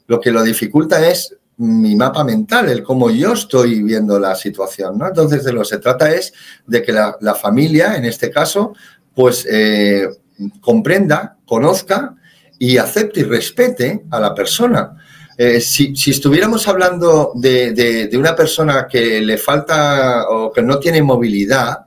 Lo 0.07 0.21
que 0.21 0.31
lo 0.31 0.43
dificulta 0.43 1.09
es 1.09 1.35
mi 1.57 1.97
mapa 1.97 2.23
mental, 2.25 2.69
el 2.69 2.83
cómo 2.83 3.11
yo 3.11 3.33
estoy 3.33 3.83
viendo 3.83 4.19
la 4.19 4.35
situación. 4.35 4.99
¿no? 4.99 5.09
Entonces, 5.09 5.45
de 5.45 5.53
lo 5.55 5.63
que 5.63 5.69
se 5.69 5.79
trata 5.79 6.13
es 6.13 6.35
de 6.67 6.83
que 6.83 6.93
la, 6.93 7.35
familia, 7.41 7.97
en 7.97 8.05
este 8.05 8.31
caso, 8.31 8.75
pues 9.15 9.47
eh, 9.51 10.09
comprenda, 10.61 11.39
conozca 11.47 12.17
y 12.59 12.77
acepte 12.77 13.21
y 13.21 13.25
respete 13.25 14.05
a 14.11 14.21
la 14.21 14.35
persona. 14.35 14.95
Eh, 15.41 15.61
si, 15.61 15.95
estuviéramos 16.11 16.67
hablando 16.67 17.31
de, 17.37 18.11
una 18.15 18.35
persona 18.35 18.89
que 18.91 19.21
le 19.21 19.39
falta 19.39 20.29
o 20.29 20.51
que 20.51 20.63
no 20.63 20.81
tiene 20.81 21.01
movilidad, 21.01 21.87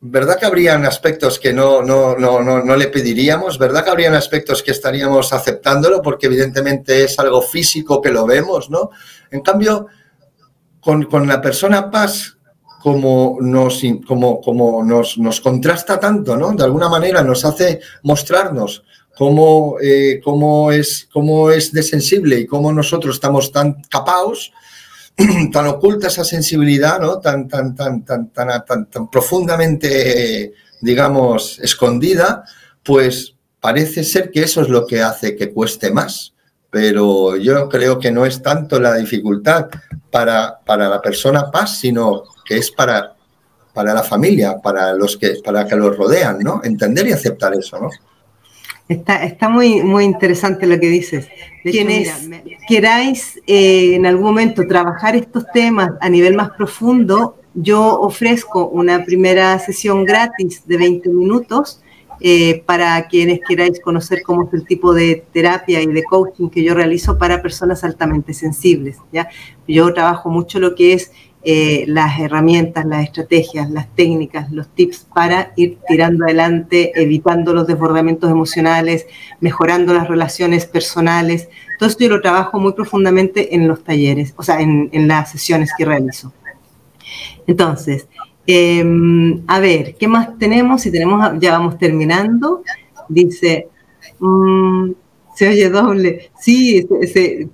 ¿verdad 0.00 0.36
que 0.36 0.44
habrían 0.44 0.84
aspectos 0.84 1.38
que 1.38 1.52
no, 1.52 1.80
no, 1.80 2.16
no, 2.16 2.42
no, 2.42 2.76
le 2.76 2.88
pediríamos? 2.88 3.56
¿Verdad 3.56 3.84
que 3.84 3.90
habrían 3.90 4.14
aspectos 4.14 4.64
que 4.64 4.72
estaríamos 4.72 5.32
aceptándolo? 5.32 6.02
Porque 6.02 6.26
evidentemente 6.26 7.04
es 7.04 7.16
algo 7.20 7.40
físico 7.40 8.02
que 8.02 8.10
lo 8.10 8.26
vemos, 8.26 8.68
¿no? 8.68 8.90
En 9.30 9.40
cambio, 9.40 9.86
con, 10.80 11.06
la 11.28 11.40
persona 11.40 11.88
paz, 11.88 12.36
como 12.82 13.38
nos, 13.42 13.80
como, 14.08 14.40
como 14.40 14.82
nos, 14.82 15.18
nos 15.18 15.40
contrasta 15.40 16.00
tanto, 16.00 16.36
¿no? 16.36 16.50
De 16.50 16.64
alguna 16.64 16.88
manera 16.88 17.22
nos 17.22 17.44
hace 17.44 17.78
mostrarnos 18.02 18.82
cómo, 19.16 19.76
eh, 19.80 20.20
cómo, 20.22 20.72
es, 20.72 21.08
cómo 21.12 21.50
es 21.50 21.72
de 21.72 21.82
sensible 21.82 22.40
y 22.40 22.46
cómo 22.46 22.72
nosotros 22.72 23.16
estamos 23.16 23.52
tan 23.52 23.82
capaos, 23.90 24.52
tan 25.52 25.66
oculta 25.66 26.08
esa 26.08 26.24
sensibilidad, 26.24 27.00
¿no? 27.00 27.20
tan, 27.20 27.48
tan, 27.48 27.74
tan, 27.74 28.04
tan, 28.04 28.30
tan, 28.30 28.90
tan, 28.90 29.10
profundamente, 29.10 30.52
digamos, 30.80 31.58
escondida, 31.60 32.44
pues 32.82 33.34
parece 33.60 34.04
ser 34.04 34.30
que 34.30 34.42
eso 34.42 34.60
es 34.62 34.68
lo 34.68 34.86
que 34.86 35.02
hace 35.02 35.36
que 35.36 35.52
cueste 35.52 35.90
más. 35.90 36.32
Pero 36.70 37.36
yo 37.36 37.68
creo 37.68 38.00
que 38.00 38.10
no 38.10 38.26
es 38.26 38.42
tanto 38.42 38.80
la 38.80 38.96
dificultad 38.96 39.68
para, 40.10 40.58
para 40.66 40.88
la 40.88 41.00
persona 41.00 41.50
paz, 41.50 41.78
sino 41.78 42.24
que 42.44 42.58
es 42.58 42.72
para 42.72 43.14
para 43.74 43.92
la 43.92 44.04
familia, 44.04 44.58
para 44.62 44.94
los 44.94 45.16
que, 45.16 45.40
para 45.44 45.66
que 45.66 45.74
los 45.74 45.96
rodean, 45.96 46.38
¿no? 46.38 46.60
Entender 46.62 47.08
y 47.08 47.12
aceptar 47.12 47.52
eso, 47.54 47.78
¿no? 47.80 47.90
Está, 48.88 49.24
está 49.24 49.48
muy, 49.48 49.82
muy 49.82 50.04
interesante 50.04 50.66
lo 50.66 50.78
que 50.78 50.88
dices. 50.88 51.28
Quienes 51.62 52.28
queráis 52.68 53.40
eh, 53.46 53.94
en 53.94 54.04
algún 54.04 54.24
momento 54.24 54.66
trabajar 54.66 55.16
estos 55.16 55.44
temas 55.52 55.92
a 56.00 56.08
nivel 56.10 56.34
más 56.34 56.50
profundo, 56.50 57.36
yo 57.54 58.00
ofrezco 58.00 58.68
una 58.68 59.04
primera 59.04 59.58
sesión 59.58 60.04
gratis 60.04 60.66
de 60.66 60.76
20 60.76 61.08
minutos 61.08 61.80
eh, 62.20 62.62
para 62.66 63.06
quienes 63.08 63.40
queráis 63.46 63.80
conocer 63.80 64.22
cómo 64.22 64.44
es 64.44 64.52
el 64.52 64.66
tipo 64.66 64.92
de 64.92 65.24
terapia 65.32 65.80
y 65.80 65.86
de 65.86 66.04
coaching 66.04 66.48
que 66.48 66.62
yo 66.62 66.74
realizo 66.74 67.18
para 67.18 67.42
personas 67.42 67.84
altamente 67.84 68.34
sensibles. 68.34 68.98
¿ya? 69.12 69.28
Yo 69.66 69.92
trabajo 69.94 70.28
mucho 70.28 70.60
lo 70.60 70.74
que 70.74 70.92
es 70.92 71.10
eh, 71.46 71.84
las 71.88 72.18
herramientas, 72.18 72.86
las 72.86 73.04
estrategias, 73.04 73.70
las 73.70 73.86
técnicas, 73.94 74.50
los 74.50 74.66
tips 74.68 75.06
para 75.14 75.52
ir 75.56 75.76
tirando 75.86 76.24
adelante, 76.24 76.92
evitando 76.94 77.52
los 77.52 77.66
desbordamientos 77.66 78.30
emocionales, 78.30 79.06
mejorando 79.40 79.92
las 79.92 80.08
relaciones 80.08 80.64
personales. 80.64 81.50
Todo 81.78 81.90
esto 81.90 82.04
yo 82.04 82.08
lo 82.08 82.22
trabajo 82.22 82.58
muy 82.58 82.72
profundamente 82.72 83.54
en 83.54 83.68
los 83.68 83.84
talleres, 83.84 84.32
o 84.36 84.42
sea, 84.42 84.58
en, 84.60 84.90
las 85.06 85.32
sesiones 85.32 85.70
que 85.76 85.84
realizo. 85.84 86.32
Entonces, 87.46 88.08
em, 88.46 89.42
a 89.46 89.60
ver, 89.60 89.96
¿qué 89.96 90.08
más 90.08 90.38
tenemos? 90.38 90.80
Si 90.80 90.90
tenemos, 90.90 91.38
ya 91.40 91.52
vamos 91.58 91.76
terminando. 91.76 92.62
Dice, 93.10 93.68
mm, 94.18 94.92
se 95.34 95.48
oye 95.48 95.68
doble. 95.68 96.30
Sí, 96.40 96.86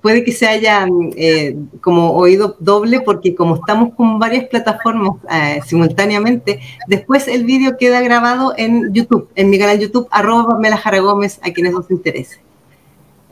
puede 0.01 0.23
que 0.23 0.31
se 0.31 0.47
haya 0.47 0.87
eh, 1.15 1.55
como 1.81 2.13
oído 2.13 2.55
doble 2.59 3.01
porque 3.01 3.35
como 3.35 3.55
estamos 3.55 3.93
con 3.95 4.19
varias 4.19 4.45
plataformas 4.45 5.15
eh, 5.31 5.59
simultáneamente, 5.65 6.59
después 6.87 7.27
el 7.27 7.43
vídeo 7.43 7.77
queda 7.77 8.01
grabado 8.01 8.53
en 8.55 8.93
YouTube, 8.93 9.29
en 9.35 9.49
mi 9.49 9.57
canal 9.57 9.79
YouTube, 9.79 10.07
arroba 10.11 10.59
Melajara 10.59 10.99
Gómez, 10.99 11.39
a 11.43 11.51
quienes 11.51 11.73
os 11.73 11.89
interese. 11.89 12.39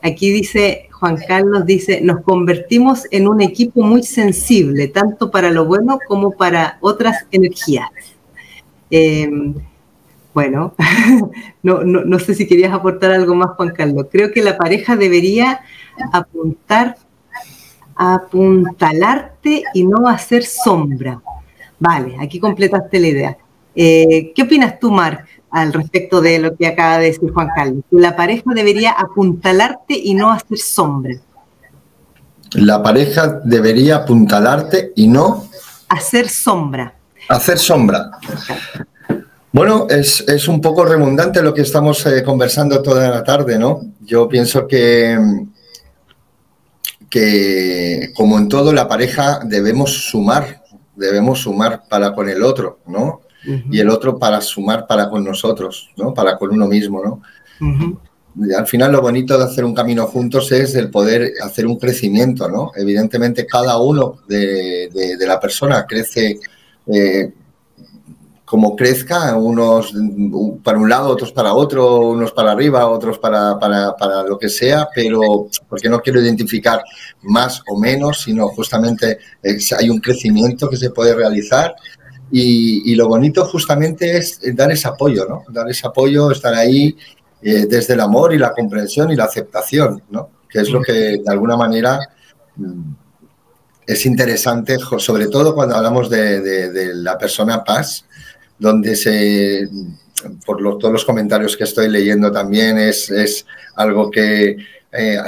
Aquí 0.02 0.32
dice, 0.32 0.88
Juan 0.92 1.18
Carlos 1.28 1.66
dice, 1.66 2.00
nos 2.00 2.22
convertimos 2.22 3.06
en 3.10 3.28
un 3.28 3.42
equipo 3.42 3.82
muy 3.82 4.02
sensible, 4.02 4.88
tanto 4.88 5.30
para 5.30 5.50
lo 5.50 5.66
bueno 5.66 5.98
como 6.08 6.32
para 6.32 6.78
otras 6.80 7.26
energías. 7.30 7.90
Eh, 8.90 9.30
bueno, 10.32 10.74
no, 11.62 11.82
no, 11.82 12.04
no, 12.04 12.18
sé 12.18 12.34
si 12.34 12.46
querías 12.46 12.72
aportar 12.72 13.10
algo 13.10 13.34
más, 13.34 13.50
Juan 13.56 13.70
Carlos. 13.70 14.06
Creo 14.10 14.32
que 14.32 14.42
la 14.42 14.56
pareja 14.56 14.96
debería 14.96 15.60
apuntar, 16.12 16.96
apuntalarte 17.96 19.64
y 19.74 19.86
no 19.86 20.08
hacer 20.08 20.44
sombra. 20.44 21.20
Vale, 21.78 22.16
aquí 22.20 22.38
completaste 22.38 23.00
la 23.00 23.08
idea. 23.08 23.38
Eh, 23.74 24.32
¿Qué 24.34 24.42
opinas 24.42 24.78
tú, 24.78 24.90
Marc, 24.90 25.26
al 25.50 25.72
respecto 25.72 26.20
de 26.20 26.38
lo 26.38 26.56
que 26.56 26.66
acaba 26.66 26.98
de 26.98 27.06
decir 27.06 27.32
Juan 27.32 27.48
Carlos? 27.54 27.82
La 27.90 28.14
pareja 28.14 28.52
debería 28.54 28.92
apuntalarte 28.92 29.94
y 29.94 30.14
no 30.14 30.30
hacer 30.30 30.58
sombra. 30.58 31.14
La 32.52 32.82
pareja 32.82 33.40
debería 33.44 33.96
apuntalarte 33.96 34.92
y 34.96 35.06
no 35.06 35.44
hacer 35.88 36.28
sombra. 36.28 36.94
Hacer 37.28 37.58
sombra. 37.58 38.10
Bueno, 39.52 39.88
es, 39.90 40.46
un 40.46 40.60
poco 40.60 40.84
redundante 40.84 41.42
lo 41.42 41.52
que 41.52 41.62
estamos 41.62 42.06
eh, 42.06 42.22
conversando 42.22 42.82
toda 42.82 43.10
la 43.10 43.24
tarde, 43.24 43.58
¿no? 43.58 43.80
Yo 44.00 44.28
pienso 44.28 44.68
que, 44.68 45.18
que, 47.08 48.12
como 48.14 48.38
en 48.38 48.48
todo, 48.48 48.72
la 48.72 48.86
pareja 48.86 49.40
debemos 49.44 49.92
sumar, 49.92 50.62
debemos 50.94 51.40
sumar 51.40 51.82
para 51.88 52.12
con 52.12 52.28
el 52.28 52.44
otro, 52.44 52.78
¿no? 52.86 53.22
Y 53.70 53.80
el 53.80 53.88
otro 53.88 54.18
para 54.18 54.40
sumar 54.42 54.86
para 54.86 55.08
con 55.08 55.24
nosotros, 55.24 55.90
¿no? 55.96 56.14
Para 56.14 56.36
con 56.36 56.50
uno 56.50 56.68
mismo, 56.68 57.02
¿no? 57.02 57.22
Al 58.56 58.66
final 58.66 58.92
lo 58.92 59.00
bonito 59.00 59.36
de 59.36 59.44
hacer 59.44 59.64
un 59.64 59.74
camino 59.74 60.06
juntos 60.06 60.52
es 60.52 60.76
el 60.76 60.90
poder 60.90 61.32
hacer 61.42 61.66
un 61.66 61.76
crecimiento, 61.76 62.48
¿no? 62.48 62.70
Evidentemente 62.76 63.46
cada 63.46 63.78
uno 63.78 64.18
de, 64.28 64.90
la 65.26 65.40
persona 65.40 65.86
crece 65.88 66.38
eh, 66.86 67.32
como 68.50 68.74
crezca, 68.74 69.36
unos 69.36 69.94
para 70.64 70.76
un 70.76 70.88
lado, 70.88 71.10
otros 71.10 71.30
para 71.30 71.54
otro, 71.54 72.08
unos 72.08 72.32
para 72.32 72.50
arriba, 72.50 72.88
otros 72.88 73.16
para, 73.16 73.56
para, 73.60 74.24
lo 74.24 74.36
que 74.40 74.48
sea, 74.48 74.88
pero 74.92 75.46
porque 75.68 75.88
no 75.88 76.00
quiero 76.00 76.20
identificar 76.20 76.82
más 77.22 77.62
o 77.68 77.78
menos, 77.78 78.22
sino 78.22 78.48
justamente 78.48 79.18
eh, 79.40 79.56
hay 79.78 79.88
un 79.88 80.00
crecimiento 80.00 80.68
que 80.68 80.76
se 80.76 80.90
puede 80.90 81.14
realizar 81.14 81.76
y, 82.32 82.92
lo 82.96 83.06
bonito 83.06 83.44
justamente 83.44 84.16
es 84.16 84.40
dar 84.56 84.72
ese 84.72 84.88
apoyo, 84.88 85.26
¿no? 85.28 85.44
Dar 85.48 85.70
ese 85.70 85.86
apoyo, 85.86 86.32
estar 86.32 86.52
ahí 86.52 86.96
eh, 87.42 87.66
desde 87.68 87.94
el 87.94 88.00
amor 88.00 88.34
y 88.34 88.38
la 88.38 88.50
comprensión 88.50 89.12
y 89.12 89.16
la 89.16 89.26
aceptación, 89.26 90.02
¿no? 90.10 90.28
Que 90.48 90.62
es 90.62 90.70
lo 90.70 90.82
que 90.82 90.92
de 90.92 91.30
alguna 91.30 91.56
manera 91.56 92.00
mm, 92.56 92.92
es 93.86 94.06
interesante, 94.06 94.76
sobre 94.98 95.28
todo 95.28 95.54
cuando 95.54 95.76
hablamos 95.76 96.10
de, 96.10 96.40
de 96.40 96.94
la 96.96 97.16
persona 97.16 97.62
paz, 97.62 98.06
donde 98.60 99.68
por 100.44 100.58
todos 100.78 100.92
los 100.92 101.04
comentarios 101.04 101.56
que 101.56 101.64
estoy 101.64 101.88
leyendo 101.88 102.30
también, 102.30 102.78
es, 102.78 103.10
es 103.10 103.46
algo 103.74 104.10
que 104.10 104.56
eh, 104.92 105.18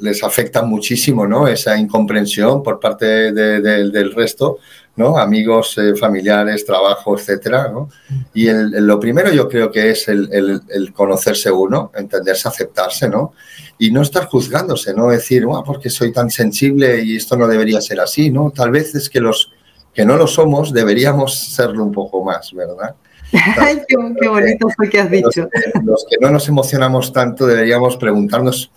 les 0.00 0.22
afecta 0.22 0.62
muchísimo, 0.62 1.26
¿no? 1.26 1.48
Esa 1.48 1.76
incomprensión 1.76 2.62
por 2.62 2.78
parte 2.78 3.32
del 3.32 4.14
resto, 4.14 4.58
¿no? 4.96 5.18
Amigos, 5.18 5.76
eh, 5.78 5.94
familiares, 5.96 6.64
trabajo, 6.64 7.18
etcétera, 7.18 7.68
¿no? 7.68 7.90
Y 8.34 8.48
lo 8.50 8.98
primero 9.00 9.32
yo 9.32 9.48
creo 9.48 9.70
que 9.70 9.90
es 9.90 10.08
el, 10.08 10.92
conocerse 10.94 11.50
uno, 11.50 11.90
entenderse, 11.94 12.48
aceptarse, 12.48 13.08
¿no? 13.08 13.32
Y 13.78 13.90
no 13.90 14.02
estar 14.02 14.26
juzgándose, 14.26 14.94
¿no? 14.94 15.10
Decir, 15.10 15.44
porque 15.66 15.90
soy 15.90 16.12
tan 16.12 16.30
sensible 16.30 17.02
y 17.04 17.16
esto 17.16 17.36
no 17.36 17.46
debería 17.48 17.80
ser 17.80 18.00
así, 18.00 18.30
¿no? 18.30 18.52
Tal 18.54 18.70
vez 18.70 18.94
es 18.94 19.10
que 19.10 19.20
los 19.20 19.52
que 19.98 20.04
no 20.04 20.16
lo 20.16 20.28
somos, 20.28 20.72
deberíamos 20.72 21.36
serlo 21.36 21.82
un 21.82 21.90
poco 21.90 22.22
más, 22.22 22.52
¿verdad? 22.52 22.94
Ay, 23.58 23.82
qué, 23.88 23.96
bonito 24.28 24.68
fue 24.76 24.88
que 24.88 25.00
has 25.00 25.10
dicho. 25.10 25.48
Los 25.82 26.06
que, 26.08 26.18
no 26.20 26.30
nos 26.30 26.48
emocionamos 26.48 27.12
tanto 27.12 27.48
deberíamos 27.48 27.96
preguntarnos 27.96 28.70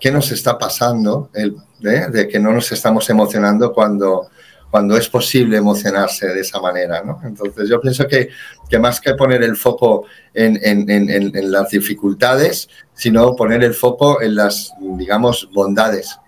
qué 0.00 0.10
nos 0.10 0.32
está 0.32 0.58
pasando, 0.58 1.30
el, 1.32 1.54
de 1.78 2.26
que 2.26 2.40
no 2.40 2.52
nos 2.52 2.72
estamos 2.72 3.08
emocionando 3.08 3.72
cuando, 3.72 4.30
cuando 4.68 4.96
es 4.96 5.08
posible 5.08 5.58
emocionarse 5.58 6.26
de 6.26 6.40
esa 6.40 6.58
manera. 6.58 7.04
¿no? 7.04 7.20
Entonces 7.22 7.68
yo 7.68 7.80
pienso 7.80 8.08
que, 8.08 8.30
que, 8.68 8.78
más 8.80 9.00
que 9.00 9.14
poner 9.14 9.44
el 9.44 9.54
foco 9.54 10.06
en, 10.34 10.58
en, 10.60 10.90
en, 10.90 11.08
en, 11.08 11.52
las 11.52 11.70
dificultades, 11.70 12.68
sino 12.94 13.36
poner 13.36 13.62
el 13.62 13.74
foco 13.74 14.20
en 14.20 14.34
las, 14.34 14.72
digamos, 14.80 15.48
bondades. 15.54 16.18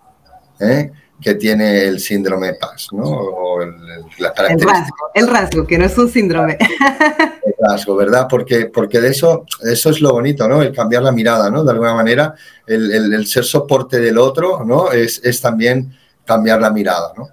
¿eh? 0.61 0.93
Que 1.21 1.35
tiene 1.35 1.85
el 1.85 1.99
síndrome 2.01 2.55
PAS, 2.55 2.89
¿no? 2.93 3.05
O 3.05 3.63
el, 3.63 3.73
rasgo, 4.19 5.11
el 5.15 5.27
rasgo, 5.27 5.67
que 5.67 5.79
no 5.79 5.87
es 5.87 5.97
un 5.97 6.09
síndrome. 6.09 6.59
El 6.61 7.55
rasgo, 7.59 7.97
¿verdad? 7.97 8.27
Porque, 8.29 8.67
porque 8.67 9.01
de 9.01 9.09
eso, 9.09 9.47
eso 9.63 9.91
es 9.91 10.01
lo 10.01 10.13
bonito, 10.13 10.47
¿no? 10.47 10.63
El 10.63 10.73
cambiar 10.73 11.03
la 11.03 11.13
mirada, 11.13 11.51
¿no? 11.51 11.65
De 11.65 11.73
alguna 11.73 11.95
manera, 11.95 12.35
el, 12.67 13.27
ser 13.27 13.45
soporte 13.45 13.99
del 13.99 14.19
otro, 14.19 14.65
¿no? 14.65 14.93
Es, 14.93 15.21
es 15.25 15.41
también 15.41 15.97
cambiar 16.25 16.61
la 16.61 16.71
mirada, 16.71 17.13
¿no? 17.17 17.29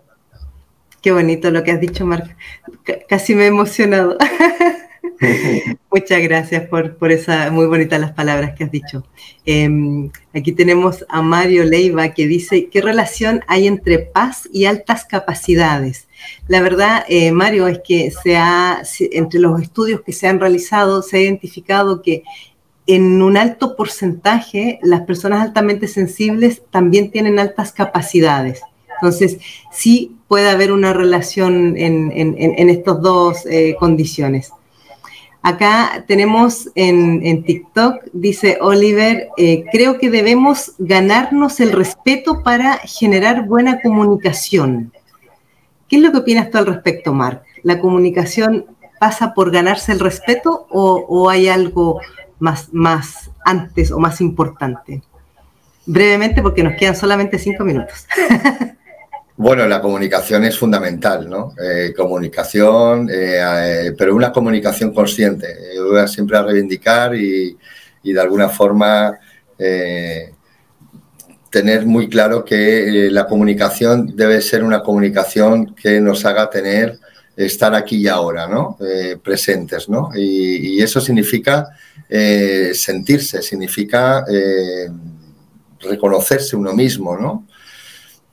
Qué 1.01 1.11
bonito 1.11 1.51
lo 1.51 1.63
que 1.63 1.71
has 1.71 1.81
dicho, 1.81 2.05
Marc. 2.05 2.37
Casi 3.09 3.35
me 3.35 3.43
he 3.43 3.47
emocionado. 3.47 4.17
Muchas 5.91 6.21
gracias 6.21 6.67
por, 6.67 6.95
por 6.97 7.11
esas 7.11 7.51
muy 7.51 7.65
bonitas 7.65 7.99
las 7.99 8.11
palabras 8.11 8.55
que 8.55 8.63
has 8.63 8.71
dicho. 8.71 9.05
Em, 9.45 10.09
aquí 10.33 10.51
tenemos 10.51 11.05
a 11.09 11.21
Mario 11.21 11.63
Leiva 11.63 12.09
que 12.09 12.27
dice, 12.27 12.67
¿qué 12.69 12.81
relación 12.81 13.41
hay 13.47 13.67
entre 13.67 13.99
paz 13.99 14.49
y 14.51 14.65
altas 14.65 15.05
capacidades? 15.05 16.07
La 16.47 16.61
verdad, 16.61 17.05
eh, 17.07 17.31
Mario, 17.31 17.67
es 17.67 17.79
que 17.85 18.11
se 18.11 18.37
ha, 18.37 18.81
entre 19.11 19.39
los 19.39 19.61
estudios 19.61 20.01
que 20.01 20.13
se 20.13 20.27
han 20.27 20.39
realizado, 20.39 21.01
se 21.01 21.17
ha 21.17 21.21
identificado 21.21 22.01
que 22.01 22.23
en 22.85 23.21
un 23.21 23.37
alto 23.37 23.75
porcentaje 23.75 24.79
las 24.81 25.01
personas 25.01 25.41
altamente 25.41 25.87
sensibles 25.87 26.63
también 26.69 27.11
tienen 27.11 27.39
altas 27.39 27.71
capacidades. 27.71 28.61
Entonces, 28.95 29.37
sí 29.71 30.15
puede 30.27 30.49
haber 30.49 30.71
una 30.71 30.93
relación 30.93 31.77
en, 31.77 32.11
en, 32.11 32.69
estas 32.69 33.01
dos 33.01 33.45
eh, 33.45 33.75
condiciones. 33.79 34.51
Acá 35.45 36.05
tenemos 36.07 36.69
en, 36.73 37.43
TikTok, 37.43 38.05
dice 38.13 38.57
Oliver, 38.61 39.27
eh, 39.35 39.65
creo 39.73 39.99
que 39.99 40.09
debemos 40.09 40.71
ganarnos 40.77 41.59
el 41.59 41.73
respeto 41.73 42.43
para 42.43 42.77
generar 42.77 43.45
buena 43.45 43.81
comunicación. 43.81 44.93
¿Qué 45.89 45.97
es 45.97 46.01
lo 46.01 46.13
que 46.13 46.19
opinas 46.19 46.49
tú 46.49 46.59
al 46.59 46.65
respecto, 46.65 47.13
Marc? 47.13 47.43
¿La 47.61 47.81
comunicación 47.81 48.67
pasa 49.01 49.33
por 49.33 49.51
ganarse 49.51 49.91
el 49.91 49.99
respeto 49.99 50.65
o, 50.69 51.29
hay 51.29 51.49
algo 51.49 51.99
más, 52.39 52.69
más 52.71 53.29
antes 53.43 53.91
o 53.91 53.99
más 53.99 54.21
importante? 54.21 55.03
Brevemente, 55.85 56.41
porque 56.41 56.63
nos 56.63 56.75
quedan 56.77 56.95
solamente 56.95 57.37
cinco 57.37 57.65
minutos. 57.65 58.07
Bueno, 59.35 59.65
la 59.67 59.81
comunicación 59.81 60.43
es 60.43 60.59
fundamental, 60.59 61.27
¿no? 61.27 61.55
Eh, 61.59 61.91
comunicación, 61.97 63.09
eh, 63.11 63.91
pero 63.97 64.15
una 64.15 64.31
comunicación 64.31 64.93
consciente. 64.93 65.47
Yo 65.75 65.89
voy 65.89 65.99
a 65.99 66.07
siempre 66.07 66.37
a 66.37 66.43
reivindicar 66.43 67.15
y, 67.15 67.57
de 68.03 68.21
alguna 68.21 68.49
forma 68.49 69.17
tener 71.49 71.85
muy 71.85 72.09
claro 72.09 72.43
que 72.43 73.07
la 73.09 73.25
comunicación 73.25 74.13
debe 74.15 74.41
ser 74.41 74.63
una 74.63 74.81
comunicación 74.81 75.73
que 75.73 76.01
nos 76.01 76.25
haga 76.25 76.49
tener 76.49 76.99
estar 77.37 77.73
aquí 77.73 77.97
y 77.97 78.07
ahora, 78.07 78.47
¿no? 78.47 78.77
presentes, 79.23 79.87
¿no? 79.87 80.09
Y, 80.15 80.75
y 80.75 80.81
eso 80.81 80.99
significa 80.99 81.69
sentirse, 82.73 83.41
significa 83.41 84.25
reconocerse 85.79 86.57
uno 86.57 86.73
mismo, 86.73 87.15
¿no? 87.17 87.47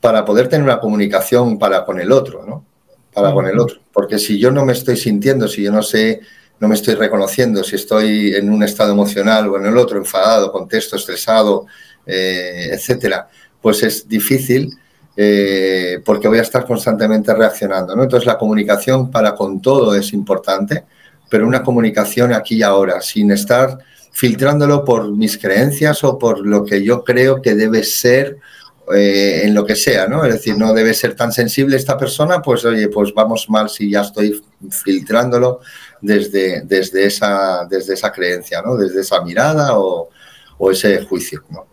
Para 0.01 0.25
poder 0.25 0.49
tener 0.49 0.63
una 0.63 0.79
comunicación 0.79 1.57
para 1.57 1.85
con 1.85 2.01
el 2.01 2.11
otro, 2.11 2.45
¿no? 2.45 2.65
Para 3.13 3.31
con 3.33 3.47
el 3.47 3.57
otro. 3.57 3.79
Porque 3.93 4.19
si 4.19 4.37
yo 4.37 4.51
no 4.51 4.65
me 4.65 4.73
estoy 4.73 4.97
sintiendo, 4.97 5.47
si 5.47 5.63
yo 5.63 5.71
no 5.71 5.81
sé, 5.83 6.19
no 6.59 6.67
me 6.67 6.75
estoy 6.75 6.95
reconociendo, 6.95 7.63
si 7.63 7.75
estoy 7.75 8.35
en 8.35 8.49
un 8.51 8.63
estado 8.63 8.91
emocional 8.91 9.47
o 9.47 9.57
en 9.57 9.67
el 9.67 9.77
otro, 9.77 9.97
enfadado, 9.97 10.51
contexto, 10.51 10.95
estresado, 10.95 11.65
eh, 12.05 12.69
etcétera, 12.73 13.29
pues 13.61 13.83
es 13.83 14.07
difícil 14.07 14.77
eh, 15.15 16.01
porque 16.05 16.27
voy 16.27 16.39
a 16.39 16.43
estar 16.43 16.65
constantemente 16.65 17.33
reaccionando, 17.33 17.95
¿no? 17.95 18.03
Entonces 18.03 18.25
la 18.25 18.37
comunicación 18.37 19.11
para 19.11 19.35
con 19.35 19.61
todo 19.61 19.93
es 19.93 20.13
importante, 20.13 20.85
pero 21.29 21.45
una 21.45 21.63
comunicación 21.63 22.33
aquí 22.33 22.55
y 22.55 22.63
ahora, 22.63 23.01
sin 23.01 23.31
estar 23.31 23.77
filtrándolo 24.11 24.85
por 24.85 25.11
mis 25.11 25.37
creencias 25.37 26.03
o 26.03 26.17
por 26.17 26.45
lo 26.45 26.63
que 26.65 26.83
yo 26.83 27.03
creo 27.03 27.41
que 27.41 27.55
debe 27.55 27.83
ser 27.83 28.37
eh, 28.93 29.41
en 29.43 29.53
lo 29.53 29.65
que 29.65 29.75
sea, 29.75 30.07
¿no? 30.07 30.23
Es 30.23 30.33
decir, 30.33 30.57
no 30.57 30.73
debe 30.73 30.93
ser 30.93 31.15
tan 31.15 31.31
sensible 31.31 31.75
esta 31.77 31.97
persona, 31.97 32.41
pues 32.41 32.65
oye, 32.65 32.87
pues 32.87 33.13
vamos 33.13 33.49
mal 33.49 33.69
si 33.69 33.89
ya 33.89 34.01
estoy 34.01 34.41
filtrándolo 34.83 35.59
desde, 36.01 36.61
desde, 36.61 37.05
esa, 37.05 37.65
desde 37.69 37.93
esa 37.93 38.11
creencia, 38.11 38.61
¿no? 38.61 38.75
Desde 38.75 39.01
esa 39.01 39.21
mirada 39.21 39.77
o, 39.77 40.09
o 40.57 40.71
ese 40.71 41.03
juicio, 41.05 41.43
¿no? 41.49 41.65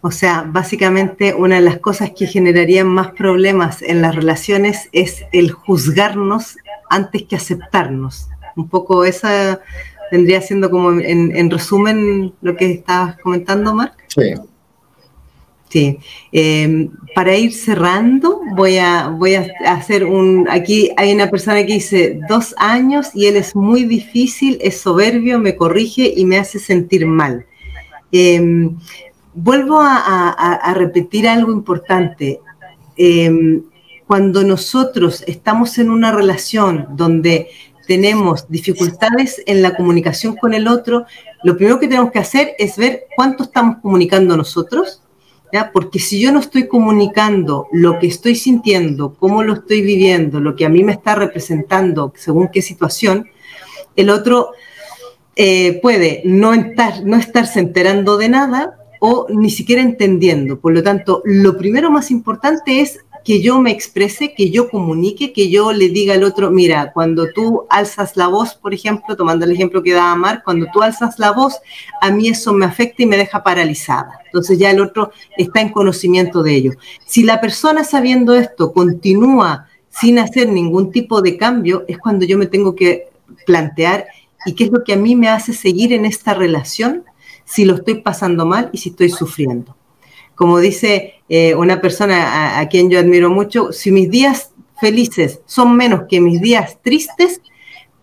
O 0.00 0.12
sea, 0.12 0.44
básicamente 0.46 1.34
una 1.34 1.56
de 1.56 1.62
las 1.62 1.78
cosas 1.78 2.12
que 2.16 2.26
generarían 2.26 2.86
más 2.86 3.10
problemas 3.12 3.82
en 3.82 4.00
las 4.00 4.14
relaciones 4.14 4.88
es 4.92 5.24
el 5.32 5.50
juzgarnos 5.50 6.56
antes 6.88 7.24
que 7.24 7.36
aceptarnos. 7.36 8.28
Un 8.54 8.68
poco 8.68 9.04
esa 9.04 9.60
vendría 10.10 10.40
siendo 10.40 10.70
como 10.70 10.92
en, 10.92 11.50
resumen 11.50 12.32
lo 12.40 12.56
que 12.56 12.72
estabas 12.72 13.18
comentando, 13.18 13.74
Marc. 13.74 13.94
Sí. 14.08 14.34
Sí. 15.68 15.98
Em, 16.32 16.90
para 17.14 17.36
ir 17.36 17.52
cerrando, 17.52 18.40
voy 18.56 18.78
a, 18.78 19.08
voy 19.08 19.34
a 19.34 19.46
hacer 19.66 20.04
un. 20.04 20.48
Aquí 20.48 20.90
hay 20.96 21.12
una 21.12 21.28
persona 21.28 21.64
que 21.66 21.74
dice 21.74 22.20
dos 22.28 22.54
años 22.56 23.08
y 23.14 23.26
él 23.26 23.36
es 23.36 23.54
muy 23.54 23.84
difícil, 23.84 24.58
es 24.62 24.80
soberbio, 24.80 25.38
me 25.38 25.56
corrige 25.56 26.12
y 26.16 26.24
me 26.24 26.38
hace 26.38 26.58
sentir 26.58 27.06
mal. 27.06 27.44
Em, 28.12 28.78
vuelvo 29.34 29.78
a, 29.80 30.72
repetir 30.74 31.28
algo 31.28 31.52
importante. 31.52 32.40
Em, 32.96 33.62
cuando 34.06 34.42
nosotros 34.42 35.22
estamos 35.26 35.78
en 35.78 35.90
una 35.90 36.12
relación 36.12 36.86
donde 36.96 37.48
tenemos 37.86 38.48
dificultades 38.48 39.42
en 39.46 39.60
la 39.60 39.76
comunicación 39.76 40.36
con 40.36 40.54
el 40.54 40.66
otro, 40.66 41.04
lo 41.42 41.56
primero 41.56 41.78
que 41.78 41.88
tenemos 41.88 42.10
que 42.10 42.18
hacer 42.18 42.52
es 42.58 42.76
ver 42.78 43.04
cuánto 43.14 43.44
estamos 43.44 43.78
comunicando 43.82 44.36
nosotros, 44.36 45.02
porque 45.72 45.98
si 45.98 46.20
yo 46.20 46.32
no 46.32 46.40
estoy 46.40 46.68
comunicando 46.68 47.68
lo 47.72 47.98
que 47.98 48.06
estoy 48.06 48.34
sintiendo, 48.34 49.14
cómo 49.14 49.42
lo 49.42 49.54
estoy 49.54 49.82
viviendo, 49.82 50.40
lo 50.40 50.56
que 50.56 50.66
a 50.66 50.68
mí 50.68 50.82
me 50.84 50.92
está 50.92 51.14
representando 51.14 52.12
según 52.16 52.48
qué 52.48 52.62
situación, 52.62 53.28
el 53.96 54.10
otro 54.10 54.50
eh, 55.36 55.78
puede 55.80 56.22
no, 56.24 56.52
estar, 56.52 57.04
no 57.04 57.16
estarse 57.16 57.60
enterando 57.60 58.16
de 58.16 58.28
nada 58.28 58.78
o 59.00 59.26
ni 59.30 59.50
siquiera 59.50 59.82
entendiendo. 59.82 60.58
Por 60.58 60.72
lo 60.74 60.82
tanto, 60.82 61.22
lo 61.24 61.56
primero 61.56 61.90
más 61.90 62.10
importante 62.10 62.80
es 62.80 63.04
que 63.28 63.42
yo 63.42 63.60
me 63.60 63.70
exprese, 63.70 64.32
que 64.32 64.48
yo 64.48 64.70
comunique, 64.70 65.34
que 65.34 65.50
yo 65.50 65.74
le 65.74 65.90
diga 65.90 66.14
al 66.14 66.24
otro, 66.24 66.50
mira, 66.50 66.92
cuando 66.94 67.26
tú 67.34 67.66
alzas 67.68 68.16
la 68.16 68.26
voz, 68.26 68.54
por 68.54 68.72
ejemplo, 68.72 69.16
tomando 69.16 69.44
el 69.44 69.52
ejemplo 69.52 69.82
que 69.82 69.92
daba 69.92 70.16
Mar, 70.16 70.40
cuando 70.42 70.64
tú 70.72 70.80
alzas 70.80 71.18
la 71.18 71.32
voz, 71.32 71.60
a 72.00 72.10
mí 72.10 72.30
eso 72.30 72.54
me 72.54 72.64
afecta 72.64 73.02
y 73.02 73.06
me 73.06 73.18
deja 73.18 73.42
paralizada. 73.42 74.18
Entonces 74.24 74.58
ya 74.58 74.70
el 74.70 74.80
otro 74.80 75.12
está 75.36 75.60
en 75.60 75.68
conocimiento 75.68 76.42
de 76.42 76.54
ello. 76.54 76.72
Si 77.04 77.22
la 77.22 77.38
persona 77.38 77.84
sabiendo 77.84 78.34
esto 78.34 78.72
continúa 78.72 79.68
sin 79.90 80.18
hacer 80.18 80.48
ningún 80.48 80.90
tipo 80.90 81.20
de 81.20 81.36
cambio, 81.36 81.84
es 81.86 81.98
cuando 81.98 82.24
yo 82.24 82.38
me 82.38 82.46
tengo 82.46 82.74
que 82.74 83.10
plantear 83.44 84.06
y 84.46 84.54
qué 84.54 84.64
es 84.64 84.70
lo 84.70 84.84
que 84.84 84.94
a 84.94 84.96
mí 84.96 85.14
me 85.16 85.28
hace 85.28 85.52
seguir 85.52 85.92
en 85.92 86.06
esta 86.06 86.32
relación 86.32 87.04
si 87.44 87.66
lo 87.66 87.74
estoy 87.74 88.00
pasando 88.00 88.46
mal 88.46 88.70
y 88.72 88.78
si 88.78 88.88
estoy 88.88 89.10
sufriendo 89.10 89.76
como 90.38 90.60
dice 90.60 91.14
eh, 91.28 91.56
una 91.56 91.80
persona 91.80 92.60
a, 92.60 92.68
quien 92.68 92.88
yo 92.88 93.00
admiro 93.00 93.28
mucho, 93.28 93.72
si 93.72 93.90
mis 93.90 94.08
días 94.08 94.52
felices 94.80 95.40
son 95.46 95.76
menos 95.76 96.02
que 96.08 96.20
mis 96.20 96.40
días 96.40 96.78
tristes, 96.80 97.42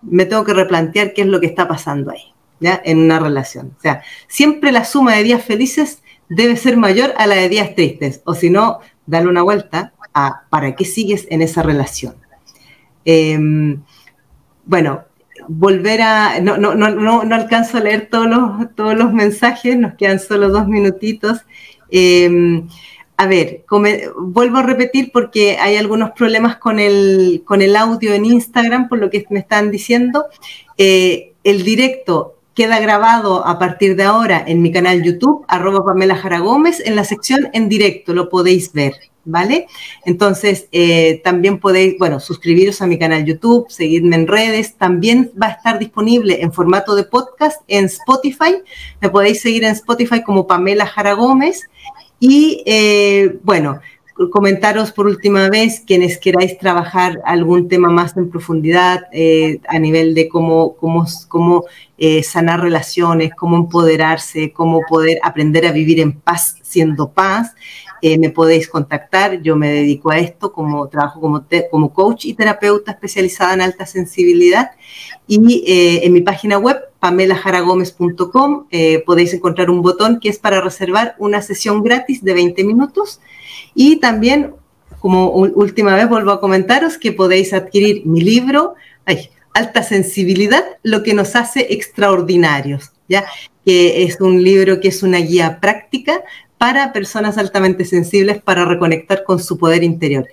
me 0.01 0.25
tengo 0.25 0.43
que 0.43 0.53
replantear 0.53 1.13
qué 1.13 1.21
es 1.21 1.27
lo 1.27 1.39
que 1.39 1.47
está 1.47 1.65
pasando 1.65 2.11
ahí, 2.11 2.33
¿ya? 2.59 2.81
En 2.83 2.99
una 2.99 3.19
relación. 3.19 3.73
O 3.77 3.81
sea, 3.81 4.03
siempre 4.27 4.73
la 4.73 4.83
suma 4.83 5.15
de 5.15 5.23
días 5.23 5.45
felices 5.45 6.03
debe 6.27 6.57
ser 6.57 6.75
mayor 6.75 7.13
a 7.17 7.25
la 7.25 7.35
de 7.35 7.47
días 7.47 7.73
tristes, 7.73 8.21
o 8.25 8.35
si 8.35 8.49
no, 8.49 8.79
darle 9.05 9.29
una 9.29 9.41
vuelta 9.41 9.93
a 10.13 10.41
para 10.49 10.75
qué 10.75 10.83
sigues 10.83 11.27
en 11.29 11.41
esa 11.41 11.63
relación. 11.63 12.15
Em, 13.05 13.81
bueno, 14.65 15.05
volver 15.47 16.01
a, 16.01 16.41
no, 16.41 16.57
no, 16.57 16.75
no, 16.75 16.89
no, 17.23 17.35
alcanzo 17.35 17.77
a 17.77 17.81
leer 17.81 18.09
todos 18.11 18.27
todos 18.75 18.95
los 18.97 19.13
mensajes, 19.13 19.77
nos 19.77 19.93
quedan 19.93 20.19
solo 20.19 20.49
dos 20.49 20.67
minutitos. 20.67 21.45
Em, 21.89 22.67
a 23.17 23.27
ver, 23.27 23.63
vuelvo 24.17 24.57
a 24.57 24.63
repetir 24.63 25.11
porque 25.13 25.57
hay 25.57 25.77
algunos 25.77 26.11
problemas 26.11 26.57
con 26.57 26.79
el, 26.79 27.43
con 27.45 27.61
el 27.61 27.75
audio 27.75 28.13
en 28.13 28.25
Instagram, 28.25 28.89
por 28.89 28.99
lo 28.99 29.09
que 29.09 29.25
me 29.29 29.39
están 29.39 29.71
diciendo. 29.71 30.25
Eh, 30.77 31.33
el 31.43 31.63
directo 31.63 32.34
queda 32.55 32.79
grabado 32.79 33.45
a 33.45 33.59
partir 33.59 33.95
de 33.95 34.03
ahora 34.03 34.43
en 34.47 34.61
mi 34.61 34.71
canal 34.71 35.03
YouTube, 35.03 35.45
arroba 35.47 35.85
Pamela 35.85 36.15
Jara 36.15 36.39
Gómez, 36.39 36.81
en 36.83 36.95
la 36.95 37.03
sección 37.03 37.49
en 37.53 37.69
directo, 37.69 38.13
lo 38.13 38.29
podéis 38.29 38.73
ver. 38.73 38.93
¿vale? 39.25 39.67
Entonces, 40.05 40.67
eh, 40.71 41.19
también 41.23 41.59
podéis, 41.59 41.97
bueno, 41.97 42.19
suscribiros 42.19 42.81
a 42.81 42.87
mi 42.87 42.97
canal 42.97 43.25
YouTube, 43.25 43.65
seguirme 43.69 44.15
en 44.15 44.27
redes, 44.27 44.75
también 44.75 45.31
va 45.41 45.47
a 45.47 45.51
estar 45.51 45.79
disponible 45.79 46.41
en 46.41 46.53
formato 46.53 46.95
de 46.95 47.03
podcast 47.03 47.61
en 47.67 47.85
Spotify, 47.85 48.57
me 49.01 49.09
podéis 49.09 49.41
seguir 49.41 49.63
en 49.63 49.71
Spotify 49.71 50.21
como 50.23 50.47
Pamela 50.47 50.85
Jara 50.85 51.13
Gómez 51.13 51.61
y, 52.19 52.63
eh, 52.65 53.37
bueno, 53.43 53.81
comentaros 54.31 54.91
por 54.91 55.07
última 55.07 55.49
vez 55.49 55.83
quienes 55.85 56.17
queráis 56.17 56.57
trabajar 56.57 57.21
algún 57.25 57.67
tema 57.67 57.89
más 57.89 58.15
en 58.15 58.29
profundidad 58.29 59.07
eh, 59.11 59.59
a 59.67 59.77
nivel 59.79 60.13
de 60.13 60.29
cómo, 60.29 60.75
cómo, 60.75 61.05
cómo 61.27 61.65
sanar 62.23 62.61
relaciones, 62.61 63.33
cómo 63.35 63.55
empoderarse, 63.55 64.51
cómo 64.51 64.81
poder 64.87 65.17
aprender 65.23 65.65
a 65.65 65.71
vivir 65.71 66.01
en 66.01 66.13
paz 66.13 66.57
siendo 66.61 67.11
paz. 67.11 67.55
Eh, 68.01 68.19
me 68.19 68.29
podéis 68.29 68.67
contactar, 68.67 69.41
yo 69.41 69.55
me 69.55 69.69
dedico 69.69 70.11
a 70.11 70.19
esto, 70.19 70.51
como 70.51 70.87
trabajo 70.89 71.19
como, 71.19 71.45
como 71.71 71.93
coach 71.93 72.25
y 72.25 72.33
terapeuta 72.33 72.91
especializada 72.91 73.53
en 73.53 73.61
alta 73.61 73.85
sensibilidad. 73.85 74.71
Y 75.25 75.63
eh, 75.65 76.05
en 76.05 76.13
mi 76.13 76.21
página 76.21 76.59
web, 76.59 76.77
pamelajaragomez.com, 77.05 78.65
eh, 78.71 79.03
podéis 79.05 79.31
encontrar 79.35 79.69
un 79.69 79.83
botón 79.83 80.19
que 80.19 80.27
es 80.27 80.39
para 80.39 80.59
reservar 80.59 81.13
una 81.19 81.43
sesión 81.43 81.83
gratis 81.83 82.23
de 82.23 82.33
20 82.33 82.63
minutos. 82.63 83.21
Y 83.75 83.97
también, 83.97 84.55
como 85.01 85.29
última 85.29 85.93
vez, 85.93 86.09
vuelvo 86.09 86.31
a 86.31 86.41
comentaros 86.41 86.97
que 86.97 87.11
podéis 87.11 87.53
adquirir 87.53 88.07
mi 88.07 88.21
libro, 88.21 88.73
Alta 89.53 89.83
Sensibilidad, 89.83 90.63
lo 90.81 91.03
que 91.03 91.13
nos 91.13 91.35
hace 91.35 91.67
extraordinarios, 91.75 92.91
¿ya? 93.07 93.23
que 93.63 94.01
es 94.01 94.19
un 94.19 94.43
libro 94.43 94.79
que 94.79 94.87
es 94.87 95.03
una 95.03 95.19
guía 95.19 95.59
práctica 95.61 96.23
para 96.57 96.91
personas 96.91 97.37
altamente 97.37 97.85
sensibles 97.85 98.41
para 98.41 98.65
reconectar 98.65 99.23
con 99.23 99.37
su 99.39 99.59
poder 99.59 99.83
interior. 99.83 100.25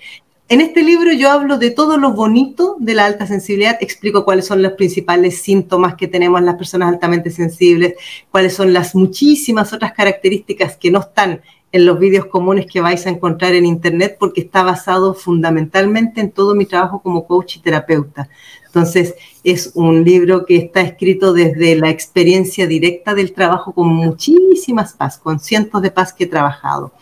En 0.48 0.60
este 0.60 0.82
libro 0.82 1.12
yo 1.12 1.30
hablo 1.30 1.56
de 1.56 1.70
todo 1.70 1.96
lo 1.96 2.12
bonito 2.12 2.76
de 2.78 2.94
la 2.94 3.06
alta 3.06 3.26
sensibilidad, 3.26 3.78
explico 3.80 4.24
cuáles 4.24 4.46
son 4.46 4.60
los 4.60 4.72
principales 4.72 5.40
síntomas 5.40 5.94
que 5.94 6.08
tenemos 6.08 6.42
las 6.42 6.56
personas 6.56 6.88
altamente 6.88 7.30
sensibles, 7.30 7.94
cuáles 8.30 8.52
son 8.54 8.72
las 8.72 8.94
muchísimas 8.94 9.72
otras 9.72 9.92
características 9.92 10.76
que 10.76 10.90
no 10.90 11.00
están 11.00 11.40
en 11.72 11.86
los 11.86 11.98
vídeos 11.98 12.26
comunes 12.26 12.66
que 12.66 12.82
vais 12.82 13.06
a 13.06 13.10
encontrar 13.10 13.54
en 13.54 13.64
Internet 13.64 14.16
porque 14.20 14.42
está 14.42 14.62
basado 14.62 15.14
fundamentalmente 15.14 16.20
en 16.20 16.30
todo 16.30 16.54
mi 16.54 16.66
trabajo 16.66 17.00
como 17.00 17.26
coach 17.26 17.56
y 17.56 17.60
terapeuta. 17.60 18.28
Entonces, 18.66 19.14
es 19.42 19.72
un 19.74 20.04
libro 20.04 20.44
que 20.44 20.56
está 20.56 20.82
escrito 20.82 21.32
desde 21.32 21.76
la 21.76 21.88
experiencia 21.88 22.66
directa 22.66 23.14
del 23.14 23.32
trabajo 23.32 23.72
con 23.72 23.88
muchísimas 23.88 24.92
paz, 24.92 25.18
con 25.18 25.40
cientos 25.40 25.80
de 25.80 25.90
paz 25.90 26.12
que 26.12 26.24
he 26.24 26.26
trabajado. 26.26 26.92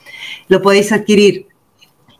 Lo 0.47 0.63
podéis 0.63 0.93
adquirir 0.93 1.50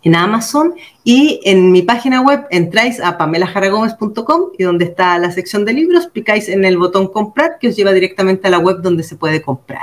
en 0.03 0.15
Amazon 0.15 0.75
y 1.05 1.41
en 1.45 1.73
mi 1.73 1.83
página 1.83 2.23
web 2.23 2.47
entráis 2.51 3.01
a 3.01 3.19
pamelajaragomez.com 3.19 4.53
y 4.59 4.65
donde 4.65 4.87
está 4.87 5.19
la 5.19 5.31
sección 5.31 5.65
de 5.65 5.73
libros, 5.73 6.07
picáis 6.07 6.49
en 6.49 6.65
el 6.65 6.79
botón 6.79 7.09
comprar 7.09 7.59
que 7.59 7.69
os 7.69 7.77
lleva 7.77 7.93
directamente 7.93 8.49
a 8.49 8.51
la 8.51 8.59
web 8.59 8.81
donde 8.81 9.03
se 9.03 9.17
puede 9.17 9.43
comprar. 9.43 9.83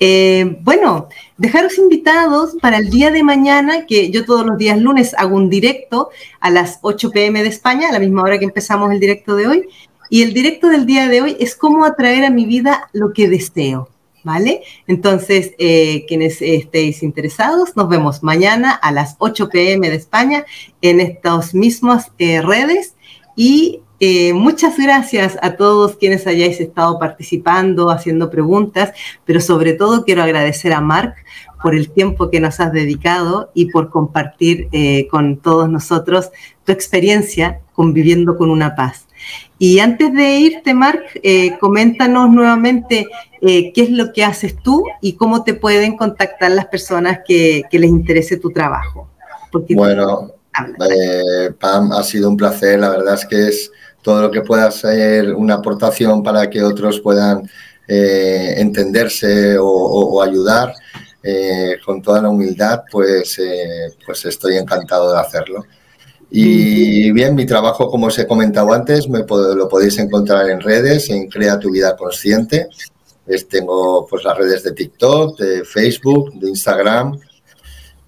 Eh, 0.00 0.58
bueno, 0.62 1.08
dejaros 1.36 1.78
invitados 1.78 2.56
para 2.60 2.78
el 2.78 2.90
día 2.90 3.10
de 3.10 3.22
mañana, 3.22 3.86
que 3.86 4.10
yo 4.10 4.24
todos 4.24 4.46
los 4.46 4.58
días 4.58 4.78
lunes 4.78 5.14
hago 5.18 5.36
un 5.36 5.50
directo 5.50 6.10
a 6.40 6.50
las 6.50 6.78
8 6.82 7.10
pm 7.10 7.42
de 7.42 7.48
España, 7.48 7.88
a 7.88 7.92
la 7.92 7.98
misma 7.98 8.22
hora 8.22 8.38
que 8.38 8.44
empezamos 8.44 8.92
el 8.92 9.00
directo 9.00 9.36
de 9.36 9.46
hoy. 9.46 9.68
Y 10.10 10.22
el 10.22 10.34
directo 10.34 10.68
del 10.68 10.86
día 10.86 11.08
de 11.08 11.22
hoy 11.22 11.36
es 11.40 11.56
cómo 11.56 11.84
atraer 11.84 12.24
a 12.24 12.30
mi 12.30 12.44
vida 12.44 12.88
lo 12.92 13.12
que 13.12 13.28
deseo. 13.28 13.88
¿Vale? 14.24 14.62
Entonces, 14.86 15.52
eh, 15.58 16.06
quienes 16.08 16.40
estéis 16.40 17.02
interesados, 17.02 17.76
nos 17.76 17.90
vemos 17.90 18.22
mañana 18.22 18.72
a 18.72 18.90
las 18.90 19.16
8 19.18 19.50
pm 19.50 19.90
de 19.90 19.96
España 19.96 20.46
en 20.80 20.98
estas 20.98 21.54
mismas 21.54 22.10
eh, 22.18 22.40
redes 22.40 22.96
y 23.36 23.82
eh, 24.00 24.32
muchas 24.32 24.78
gracias 24.78 25.36
a 25.42 25.56
todos 25.56 25.96
quienes 25.96 26.26
hayáis 26.26 26.58
estado 26.58 26.98
participando, 26.98 27.90
haciendo 27.90 28.30
preguntas, 28.30 28.94
pero 29.26 29.42
sobre 29.42 29.74
todo 29.74 30.06
quiero 30.06 30.22
agradecer 30.22 30.72
a 30.72 30.80
Marc 30.80 31.16
por 31.62 31.74
el 31.74 31.90
tiempo 31.90 32.30
que 32.30 32.40
nos 32.40 32.60
has 32.60 32.72
dedicado 32.72 33.50
y 33.52 33.70
por 33.70 33.90
compartir 33.90 34.68
con 35.10 35.36
todos 35.36 35.70
nosotros 35.70 36.30
tu 36.64 36.72
experiencia 36.72 37.60
conviviendo 37.72 38.36
con 38.36 38.50
una 38.50 38.74
paz. 38.74 39.06
Y 39.66 39.78
antes 39.78 40.12
de 40.12 40.36
irte, 40.40 40.74
Marc, 40.74 41.18
eh, 41.22 41.56
coméntanos 41.58 42.28
nuevamente 42.28 43.06
eh, 43.40 43.72
qué 43.72 43.84
es 43.84 43.90
lo 43.90 44.12
que 44.12 44.22
haces 44.22 44.56
tú 44.62 44.84
y 45.00 45.14
cómo 45.14 45.42
te 45.42 45.54
pueden 45.54 45.96
contactar 45.96 46.50
las 46.50 46.66
personas 46.66 47.20
que, 47.26 47.62
les 47.72 47.88
interese 47.88 48.36
tu 48.36 48.50
trabajo. 48.50 49.08
bueno, 49.70 50.32
eh, 50.90 51.50
Pam, 51.58 51.92
ha 51.92 52.02
sido 52.02 52.28
un 52.28 52.36
placer. 52.36 52.78
La 52.78 52.90
verdad 52.90 53.14
es 53.14 53.24
que 53.24 53.48
es 53.48 53.70
todo 54.02 54.20
lo 54.20 54.30
que 54.30 54.42
pueda 54.42 54.70
ser 54.70 55.32
una 55.32 55.54
aportación 55.54 56.22
para 56.22 56.50
que 56.50 56.62
otros 56.62 57.00
puedan 57.00 57.48
entenderse 57.88 59.56
o, 59.58 60.20
ayudar. 60.20 60.74
con 61.86 62.02
toda 62.02 62.20
la 62.20 62.28
humildad, 62.28 62.82
pues, 62.92 63.40
pues 64.04 64.24
estoy 64.26 64.58
encantado 64.58 65.10
de 65.10 65.20
hacerlo. 65.20 65.64
Y 66.36 67.12
bien, 67.12 67.36
mi 67.36 67.46
trabajo, 67.46 67.88
como 67.88 68.06
os 68.06 68.18
he 68.18 68.26
comentado 68.26 68.72
antes, 68.72 69.08
me 69.08 69.20
lo 69.20 69.68
podéis 69.68 69.96
encontrar 70.00 70.50
en 70.50 70.60
redes, 70.60 71.08
en 71.08 71.28
Crea 71.28 71.60
tu 71.60 71.70
vida 71.70 71.94
consciente. 71.94 72.66
tengo 73.48 74.04
pues 74.04 74.24
las 74.24 74.36
redes 74.36 74.64
de 74.64 74.72
TikTok, 74.72 75.38
de 75.38 75.64
Facebook, 75.64 76.34
de 76.40 76.48
Instagram 76.48 77.20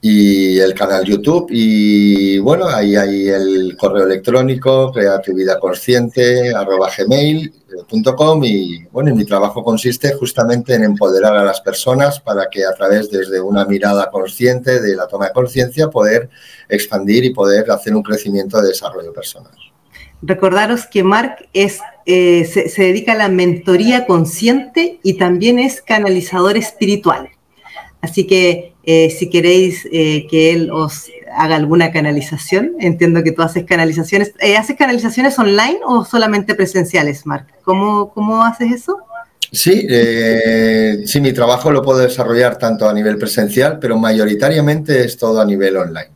y 0.00 0.58
el 0.58 0.74
canal 0.74 1.04
YouTube. 1.04 1.46
Y 1.50 2.38
bueno, 2.38 2.66
ahí 2.66 2.96
hay 2.96 3.28
el 3.28 3.76
correo 3.76 4.06
electrónico, 4.06 4.90
crea 4.90 5.20
tu 5.20 5.32
vida 5.32 5.60
consciente, 5.60 6.52
arroba 6.52 6.90
gmail 6.98 7.52
y 8.42 8.84
bueno, 8.90 9.14
mi 9.14 9.24
trabajo 9.24 9.62
consiste 9.62 10.12
justamente 10.14 10.74
en 10.74 10.84
empoderar 10.84 11.36
a 11.36 11.44
las 11.44 11.60
personas 11.60 12.20
para 12.20 12.48
que 12.50 12.64
a 12.64 12.74
través 12.74 13.10
desde 13.10 13.40
una 13.40 13.64
mirada 13.64 14.10
consciente 14.10 14.80
de 14.80 14.96
la 14.96 15.06
toma 15.06 15.26
de 15.26 15.32
conciencia 15.32 15.88
poder 15.88 16.28
expandir 16.68 17.24
y 17.24 17.32
poder 17.32 17.70
hacer 17.70 17.94
un 17.94 18.02
crecimiento 18.02 18.60
de 18.60 18.68
desarrollo 18.68 19.12
personal. 19.12 19.52
Recordaros 20.22 20.86
que 20.86 21.02
Mark 21.02 21.48
es, 21.52 21.78
eh, 22.06 22.44
se, 22.44 22.82
dedica 22.82 23.12
a 23.12 23.16
la 23.16 23.28
mentoría 23.28 24.06
consciente 24.06 24.98
y 25.02 25.14
también 25.14 25.58
es 25.58 25.82
canalizador 25.82 26.56
espiritual. 26.56 27.28
Así 28.00 28.26
que 28.26 28.74
eh, 28.84 29.10
si 29.10 29.30
queréis 29.30 29.86
eh, 29.92 30.26
que 30.28 30.52
él 30.52 30.70
os 30.70 31.08
haga 31.34 31.56
alguna 31.56 31.90
canalización. 31.90 32.72
Entiendo 32.80 33.22
que 33.22 33.32
tú 33.32 33.42
haces 33.42 33.64
canalizaciones. 33.64 34.32
Eh, 34.40 34.56
¿Haces 34.56 34.76
canalizaciones 34.76 35.38
online 35.38 35.78
o 35.84 36.04
solamente 36.04 36.54
presenciales, 36.54 37.26
Marc? 37.26 37.48
¿Cómo, 37.62 38.10
¿Cómo 38.12 38.42
haces 38.44 38.72
eso? 38.72 38.98
Sí, 39.52 39.86
eh, 39.88 41.02
sí, 41.06 41.20
mi 41.20 41.32
trabajo 41.32 41.70
lo 41.70 41.82
puedo 41.82 42.00
desarrollar 42.00 42.58
tanto 42.58 42.88
a 42.88 42.92
nivel 42.92 43.16
presencial, 43.16 43.78
pero 43.78 43.96
mayoritariamente 43.96 45.04
es 45.04 45.16
todo 45.16 45.40
a 45.40 45.44
nivel 45.44 45.76
online. 45.76 46.10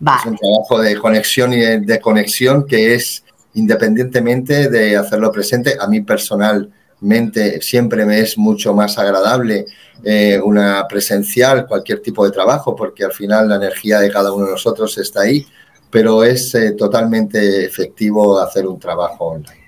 Es 0.00 0.26
un 0.26 0.36
trabajo 0.36 0.80
de 0.82 0.96
conexión 0.96 1.52
y 1.52 1.60
de 1.60 2.00
conexión 2.00 2.66
que 2.66 2.94
es 2.94 3.24
independientemente 3.54 4.68
de 4.68 4.96
hacerlo 4.96 5.30
presente. 5.30 5.76
A 5.78 5.86
mí 5.86 6.00
personal 6.00 6.70
mente 7.04 7.60
siempre 7.60 8.04
me 8.04 8.20
es 8.20 8.36
mucho 8.38 8.74
más 8.74 8.98
agradable 8.98 9.66
eh, 10.02 10.40
una 10.42 10.86
presencial, 10.88 11.66
cualquier 11.66 12.00
tipo 12.00 12.24
de 12.24 12.30
trabajo, 12.30 12.74
porque 12.74 13.04
al 13.04 13.12
final 13.12 13.48
la 13.48 13.56
energía 13.56 14.00
de 14.00 14.10
cada 14.10 14.32
uno 14.32 14.46
de 14.46 14.52
nosotros 14.52 14.96
está 14.98 15.22
ahí, 15.22 15.46
pero 15.90 16.24
es 16.24 16.54
eh, 16.54 16.72
totalmente 16.72 17.64
efectivo 17.64 18.38
hacer 18.38 18.66
un 18.66 18.78
trabajo 18.78 19.26
online. 19.26 19.64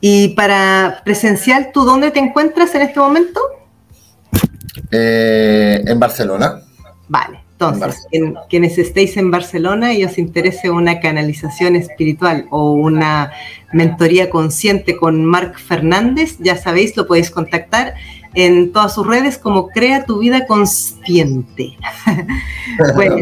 Y 0.00 0.28
para 0.30 1.02
presencial, 1.04 1.70
¿tú 1.72 1.84
dónde 1.84 2.10
te 2.10 2.20
encuentras 2.20 2.74
en 2.74 2.82
este 2.82 3.00
momento? 3.00 3.40
Eh, 4.90 5.82
en 5.86 5.98
Barcelona. 5.98 6.60
Vale. 7.08 7.45
Entonces, 7.58 8.06
quienes 8.50 8.76
estéis 8.76 9.16
en 9.16 9.30
Barcelona 9.30 9.94
y 9.94 10.04
os 10.04 10.18
interese 10.18 10.68
una 10.68 11.00
canalización 11.00 11.74
espiritual 11.74 12.46
o 12.50 12.72
una 12.72 13.32
mentoría 13.72 14.28
consciente 14.28 14.94
con 14.94 15.24
Marc 15.24 15.58
Fernández, 15.58 16.36
ya 16.38 16.58
sabéis, 16.58 16.94
lo 16.98 17.06
podéis 17.06 17.30
contactar 17.30 17.94
en 18.36 18.70
todas 18.70 18.94
sus 18.94 19.06
redes 19.06 19.38
como 19.38 19.68
Crea 19.70 20.04
tu 20.04 20.18
vida 20.18 20.46
consciente. 20.46 21.76
bueno, 22.94 23.16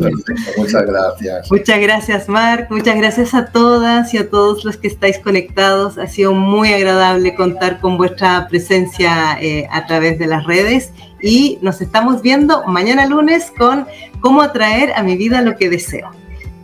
muchas 0.57 0.83
gracias. 0.85 1.51
Muchas 1.51 1.81
gracias, 1.81 2.29
Marc. 2.29 2.71
Muchas 2.71 2.97
gracias 2.97 3.33
a 3.33 3.47
todas 3.47 4.13
y 4.13 4.19
a 4.19 4.29
todos 4.29 4.65
los 4.65 4.77
que 4.77 4.89
estáis 4.89 5.21
conectados. 5.21 5.99
Ha 5.99 6.09
sido 6.09 6.35
muy 6.35 6.73
agradable 6.73 7.37
contar 7.37 7.81
con 7.81 7.97
vuestra 7.97 8.49
presencia 8.49 9.39
eh, 9.41 9.69
a 9.71 9.87
través 9.87 10.19
de 10.19 10.27
las 10.27 10.45
redes 10.45 10.93
y 11.23 11.59
nos 11.63 11.81
estamos 11.81 12.21
viendo 12.21 12.65
mañana 12.67 13.07
lunes 13.07 13.53
con 13.57 13.87
cómo 14.21 14.43
atraer 14.43 14.93
a 14.95 15.05
mi 15.05 15.17
vida 15.17 15.43
lo 15.43 15.57
que 15.57 15.71
deseo. 15.71 16.11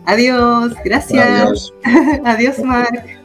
Adiós, 0.07 0.75
gracias. 0.85 1.25
Adiós, 1.25 1.75
Adiós 2.25 2.59
Marc. 2.59 3.20